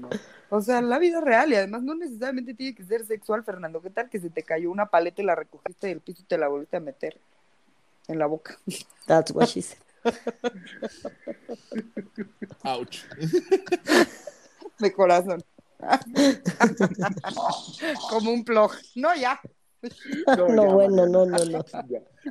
o 0.50 0.62
sea, 0.62 0.82
la 0.82 1.00
vida 1.00 1.20
real 1.20 1.52
y 1.52 1.56
además 1.56 1.84
no 1.84 1.96
necesariamente 1.96 2.54
tiene 2.54 2.76
que 2.76 2.84
ser 2.84 3.06
sexual, 3.06 3.44
Fernando. 3.44 3.82
¿Qué 3.82 3.90
tal 3.90 4.10
que 4.10 4.20
se 4.20 4.30
te 4.30 4.44
cayó 4.44 4.72
una 4.72 4.86
paleta 4.86 5.22
y 5.22 5.26
la 5.26 5.36
recogiste 5.36 5.88
del 5.88 6.02
piso 6.02 6.22
y 6.22 6.26
te 6.26 6.38
la 6.38 6.48
volviste 6.48 6.78
a 6.78 6.82
meter 6.82 7.20
en 8.08 8.20
la 8.20 8.28
boca? 8.28 8.58
That's 9.08 9.32
what 9.32 9.48
she 9.48 9.62
said. 9.62 9.80
Ouch. 12.64 13.04
De 14.80 14.94
corazón. 14.94 15.44
Como 18.10 18.32
un 18.32 18.44
plug. 18.44 18.72
No, 18.96 19.16
ya. 19.16 19.40
No, 20.38 20.74
bueno, 20.74 21.06
no, 21.06 21.26
no, 21.26 21.46
no. 21.46 21.66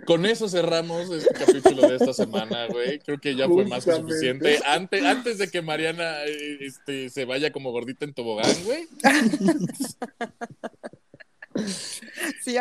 Con 0.06 0.26
eso 0.26 0.48
cerramos 0.48 1.10
este 1.10 1.34
capítulo 1.34 1.88
de 1.88 1.96
esta 1.96 2.12
semana, 2.12 2.66
güey. 2.66 2.98
Creo 2.98 3.20
que 3.20 3.36
ya 3.36 3.46
fue 3.46 3.64
más 3.66 3.84
que 3.84 3.94
suficiente. 3.94 4.60
Antes, 4.66 5.04
antes 5.04 5.38
de 5.38 5.50
que 5.50 5.62
Mariana 5.62 6.24
este, 6.24 7.10
se 7.10 7.24
vaya 7.24 7.52
como 7.52 7.70
gordita 7.70 8.04
en 8.04 8.14
tobogán, 8.14 8.52
güey. 8.64 8.88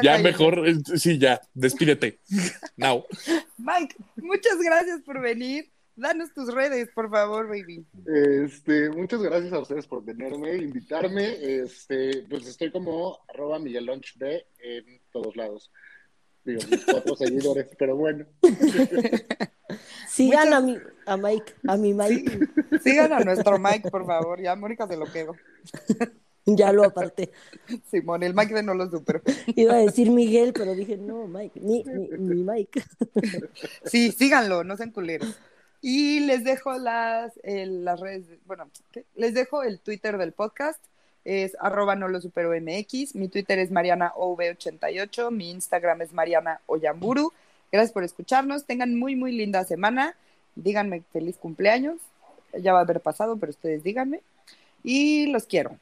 ya, 0.04 0.20
mejor, 0.20 0.68
eh, 0.68 0.76
sí, 0.96 1.18
ya, 1.18 1.42
despídete. 1.54 2.20
Now. 2.78 3.06
Mike, 3.58 3.96
muchas 4.18 4.58
gracias 4.60 5.02
por 5.02 5.22
venir. 5.22 5.72
Danos 5.96 6.34
tus 6.34 6.52
redes, 6.52 6.90
por 6.94 7.10
favor, 7.10 7.48
baby. 7.48 7.86
Este, 8.08 8.90
muchas 8.90 9.22
gracias 9.22 9.54
a 9.54 9.60
ustedes 9.60 9.86
por 9.86 10.04
tenerme, 10.04 10.56
invitarme. 10.56 11.38
Este, 11.40 12.26
pues 12.30 12.48
estoy 12.48 12.72
como 12.72 13.20
arroba 13.28 13.60
B 13.60 14.46
en 14.60 15.02
todos 15.12 15.36
lados. 15.36 15.72
Digo, 16.44 16.62
mis 16.70 16.84
cuatro 16.86 17.16
seguidores, 17.16 17.68
pero 17.78 17.96
bueno. 17.96 18.26
Sigan 20.10 20.54
a 20.54 20.62
mi, 20.62 20.78
a 21.06 21.18
Mike, 21.18 21.54
a 21.68 21.78
mi 21.78 21.94
Mike. 21.94 22.40
sigan 22.84 23.14
a 23.14 23.20
nuestro 23.20 23.58
Mike, 23.60 23.90
por 23.90 24.06
favor. 24.06 24.42
Ya 24.42 24.56
Mónica 24.56 24.88
se 24.88 24.98
lo 24.98 25.06
quedo. 25.12 25.36
Ya 26.46 26.74
lo 26.74 26.84
aparté. 26.84 27.32
Simón, 27.90 28.22
el 28.22 28.34
Mike 28.34 28.54
de 28.54 28.64
no 28.64 28.74
lo 28.74 28.90
supero. 28.90 29.22
Iba 29.56 29.76
a 29.76 29.78
decir 29.78 30.12
Miguel, 30.12 30.54
pero 30.54 30.76
dije, 30.76 30.98
no, 30.98 31.28
Mike, 31.28 31.60
ni, 31.62 31.84
ni, 31.84 32.44
Mike. 32.44 32.84
Sí, 33.86 34.12
síganlo, 34.12 34.64
no 34.64 34.76
sean 34.76 34.92
culeros. 34.92 35.36
Y 35.86 36.22
les 36.22 36.46
dejo 36.46 36.78
las, 36.78 37.34
las 37.44 38.00
redes, 38.00 38.24
bueno, 38.46 38.70
les 39.16 39.34
dejo 39.34 39.64
el 39.64 39.82
Twitter 39.82 40.18
del 40.18 40.32
podcast, 40.32 40.80
es 41.26 41.58
arroba 41.60 41.98
no 41.98 42.08
lo 42.08 42.22
supero 42.22 42.52
MX, 42.52 43.16
mi 43.16 43.28
Twitter 43.28 43.60
es 43.60 43.70
Mariana 43.70 44.14
88 44.16 45.30
mi 45.30 45.52
Instagram 45.52 46.02
es 46.02 46.14
Mariana 46.14 46.62
Oyamburu. 46.68 47.34
Gracias 47.70 47.92
por 47.92 48.06
escucharnos, 48.06 48.64
tengan 48.64 48.98
muy, 48.98 49.18
muy 49.18 49.34
linda 49.34 49.66
semana, 49.66 50.16
díganme 50.56 51.04
feliz 51.12 51.36
cumpleaños, 51.36 51.98
ya 52.58 52.72
va 52.72 52.80
a 52.80 52.84
haber 52.84 53.02
pasado, 53.02 53.36
pero 53.36 53.50
ustedes 53.50 53.84
díganme, 53.84 54.22
y 54.86 55.26
los 55.34 55.46
quiero. 55.46 55.78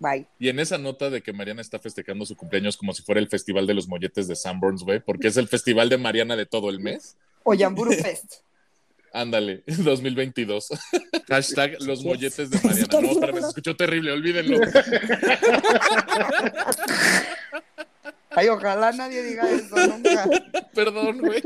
Bye. 0.00 0.26
Y 0.38 0.50
en 0.50 0.58
esa 0.58 0.76
nota 0.76 1.08
de 1.08 1.22
que 1.22 1.32
Mariana 1.32 1.62
está 1.62 1.78
festejando 1.78 2.26
su 2.26 2.36
cumpleaños 2.36 2.76
como 2.76 2.92
si 2.92 3.02
fuera 3.02 3.22
el 3.22 3.28
festival 3.28 3.66
de 3.66 3.72
los 3.72 3.88
molletes 3.88 4.28
de 4.28 4.36
Sanborns, 4.36 4.82
güey, 4.82 5.00
porque 5.00 5.28
es 5.28 5.38
el 5.38 5.48
festival 5.48 5.88
de 5.88 5.96
Mariana 5.96 6.36
de 6.36 6.44
todo 6.44 6.68
el 6.68 6.78
mes. 6.78 7.16
Oyamburu 7.42 7.92
Fest. 7.92 8.42
Ándale, 9.12 9.62
2022. 9.66 10.68
Hashtag 11.28 11.76
los 11.86 12.04
molletes 12.04 12.50
de 12.50 12.58
Mariana. 12.62 13.00
No, 13.00 13.10
espérame, 13.10 13.40
se 13.40 13.48
escuchó 13.48 13.76
terrible, 13.76 14.12
olvídenlo. 14.12 14.58
Ay, 18.34 18.48
ojalá 18.48 18.92
nadie 18.92 19.22
diga 19.22 19.42
eso 19.50 19.76
nunca. 19.76 20.26
Perdón, 20.74 21.18
güey. 21.18 21.42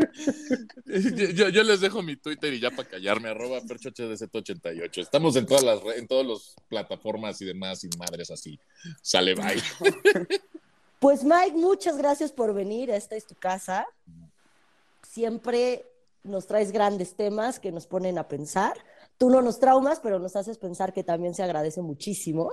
Yo, 1.34 1.64
les 1.64 1.80
dejo 1.80 2.00
mi 2.00 2.14
Twitter 2.14 2.54
y 2.54 2.60
ya 2.60 2.70
para 2.70 2.88
callarme, 2.88 3.28
arroba 3.28 3.60
perchohdz88. 3.62 4.98
Estamos 4.98 5.34
en 5.34 5.46
todas 5.46 5.64
las 5.64 5.80
en 5.96 6.06
todas 6.06 6.24
las 6.24 6.54
plataformas 6.68 7.42
y 7.42 7.44
demás, 7.44 7.82
y 7.82 7.88
madres 7.98 8.30
así. 8.30 8.60
Sale, 9.02 9.34
bye. 9.34 9.60
Pues 11.00 11.24
Mike, 11.24 11.56
muchas 11.56 11.96
gracias 11.96 12.30
por 12.30 12.54
venir. 12.54 12.88
Esta 12.90 13.16
es 13.16 13.26
tu 13.26 13.34
casa. 13.34 13.84
Siempre 15.02 15.84
nos 16.26 16.46
traes 16.46 16.72
grandes 16.72 17.14
temas 17.14 17.60
que 17.60 17.72
nos 17.72 17.86
ponen 17.86 18.18
a 18.18 18.28
pensar. 18.28 18.74
Tú 19.18 19.30
no 19.30 19.42
nos 19.42 19.58
traumas, 19.58 20.00
pero 20.00 20.18
nos 20.18 20.36
haces 20.36 20.58
pensar 20.58 20.92
que 20.92 21.04
también 21.04 21.34
se 21.34 21.42
agradece 21.42 21.82
muchísimo. 21.82 22.52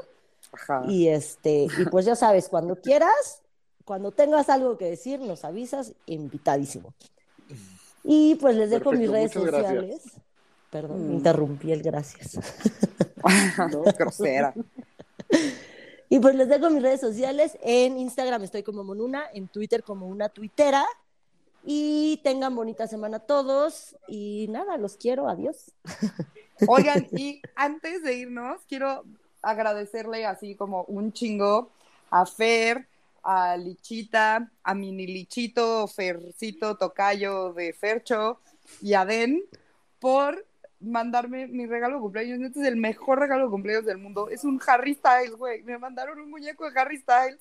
Y 0.88 1.08
este, 1.08 1.68
y 1.78 1.86
pues 1.90 2.06
ya 2.06 2.16
sabes, 2.16 2.48
cuando 2.50 2.76
quieras, 2.76 3.42
cuando 3.86 4.12
tengas 4.12 4.50
algo 4.50 4.78
que 4.78 4.90
decir, 4.90 5.20
nos 5.20 5.44
avisas, 5.46 5.94
invitadísimo. 6.06 6.94
Y 8.04 8.36
pues 8.36 8.56
les 8.56 8.70
dejo 8.70 8.92
mis 8.92 9.10
redes 9.10 9.32
sociales. 9.32 10.02
Perdón, 10.70 11.10
mm. 11.10 11.14
interrumpí 11.14 11.72
el 11.72 11.82
gracias. 11.82 12.40
no, 13.72 13.84
grosera. 13.98 14.54
Y 16.10 16.20
pues 16.20 16.36
les 16.36 16.48
dejo 16.48 16.70
mis 16.70 16.82
redes 16.82 17.02
sociales. 17.02 17.58
En 17.62 17.98
Instagram 17.98 18.44
estoy 18.44 18.64
como 18.64 18.84
Monuna, 18.84 19.26
en 19.34 19.48
Twitter 19.48 19.84
como 19.84 20.08
una 20.08 20.30
tuitera. 20.30 20.86
Y 21.64 22.20
tengan 22.24 22.56
bonita 22.56 22.88
semana 22.88 23.20
todos. 23.20 23.96
Y 24.08 24.48
nada, 24.50 24.78
los 24.78 24.98
quiero. 24.98 25.28
Adiós. 25.30 25.72
Oigan, 26.68 27.08
y 27.12 27.42
antes 27.56 28.04
de 28.04 28.16
irnos, 28.16 28.62
quiero 28.68 29.04
agradecerle 29.42 30.26
así 30.26 30.56
como 30.56 30.84
un 30.84 31.14
chingo 31.14 31.72
a 32.10 32.26
Fer, 32.26 32.88
a 33.24 33.58
Lichita, 33.58 34.50
a 34.64 34.74
Mini 34.74 35.08
Lichito, 35.08 35.88
Fercito, 35.88 36.76
Tocayo 36.78 37.54
de 37.54 37.74
Fercho 37.74 38.40
y 38.82 38.94
a 38.94 39.06
Den 39.06 39.42
por 40.00 40.46
mandarme 40.80 41.48
mi 41.48 41.66
regalo 41.66 41.96
de 41.96 42.02
cumpleaños. 42.02 42.42
Este 42.42 42.62
es 42.62 42.68
el 42.68 42.76
mejor 42.76 43.20
regalo 43.20 43.46
de 43.46 43.52
cumpleaños 43.52 43.86
del 43.86 43.98
mundo. 43.98 44.30
Es 44.30 44.44
un 44.44 44.60
Harry 44.68 44.96
Styles, 44.96 45.36
güey. 45.36 45.64
Me 45.64 45.78
mandaron 45.78 46.20
un 46.20 46.30
muñeco 46.30 46.70
de 46.70 46.80
Harry 46.80 46.98
Styles 46.98 47.40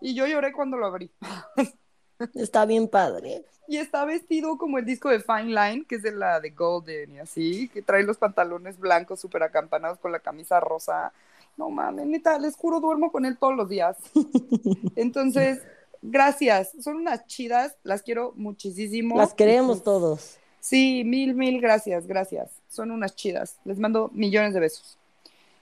y 0.00 0.14
yo 0.14 0.26
lloré 0.26 0.52
cuando 0.52 0.76
lo 0.76 0.86
abrí. 0.86 1.10
Está 2.34 2.64
bien 2.66 2.88
padre. 2.88 3.44
Y 3.68 3.78
está 3.78 4.04
vestido 4.04 4.58
como 4.58 4.78
el 4.78 4.84
disco 4.84 5.08
de 5.08 5.20
Fine 5.20 5.46
Line, 5.46 5.84
que 5.88 5.96
es 5.96 6.02
de 6.02 6.12
la 6.12 6.40
de 6.40 6.50
Golden 6.50 7.14
y 7.14 7.18
así, 7.18 7.68
que 7.68 7.82
trae 7.82 8.04
los 8.04 8.16
pantalones 8.16 8.78
blancos 8.78 9.20
súper 9.20 9.42
acampanados 9.42 9.98
con 9.98 10.12
la 10.12 10.20
camisa 10.20 10.60
rosa. 10.60 11.12
No 11.56 11.70
mames, 11.70 12.06
neta, 12.06 12.38
les 12.38 12.54
juro, 12.54 12.80
duermo 12.80 13.10
con 13.10 13.24
él 13.24 13.36
todos 13.38 13.56
los 13.56 13.68
días. 13.68 13.96
Entonces, 14.96 15.62
gracias. 16.02 16.70
Son 16.80 16.96
unas 16.96 17.26
chidas, 17.26 17.76
las 17.82 18.02
quiero 18.02 18.32
muchísimo. 18.36 19.16
Las 19.16 19.34
queremos 19.34 19.82
todos. 19.82 20.36
Sí, 20.60 21.02
mil, 21.04 21.34
mil 21.34 21.60
gracias, 21.60 22.06
gracias. 22.06 22.50
Son 22.68 22.90
unas 22.90 23.16
chidas. 23.16 23.56
Les 23.64 23.78
mando 23.78 24.10
millones 24.12 24.54
de 24.54 24.60
besos. 24.60 24.96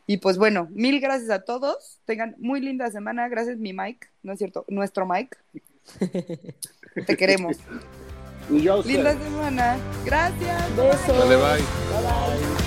Y 0.06 0.18
pues 0.18 0.36
bueno, 0.36 0.68
mil 0.70 1.00
gracias 1.00 1.30
a 1.30 1.42
todos. 1.42 1.98
Tengan 2.04 2.34
muy 2.38 2.60
linda 2.60 2.90
semana. 2.90 3.28
Gracias, 3.28 3.56
mi 3.56 3.72
Mike. 3.72 4.08
No 4.22 4.32
es 4.32 4.38
cierto, 4.38 4.64
nuestro 4.68 5.06
Mike. 5.06 5.36
Te 7.06 7.16
queremos. 7.16 7.56
Linda 8.50 9.16
semana. 9.24 9.76
Gracias. 10.04 10.76
Besos. 10.76 11.28
bye. 11.28 11.36
bye. 11.36 12.63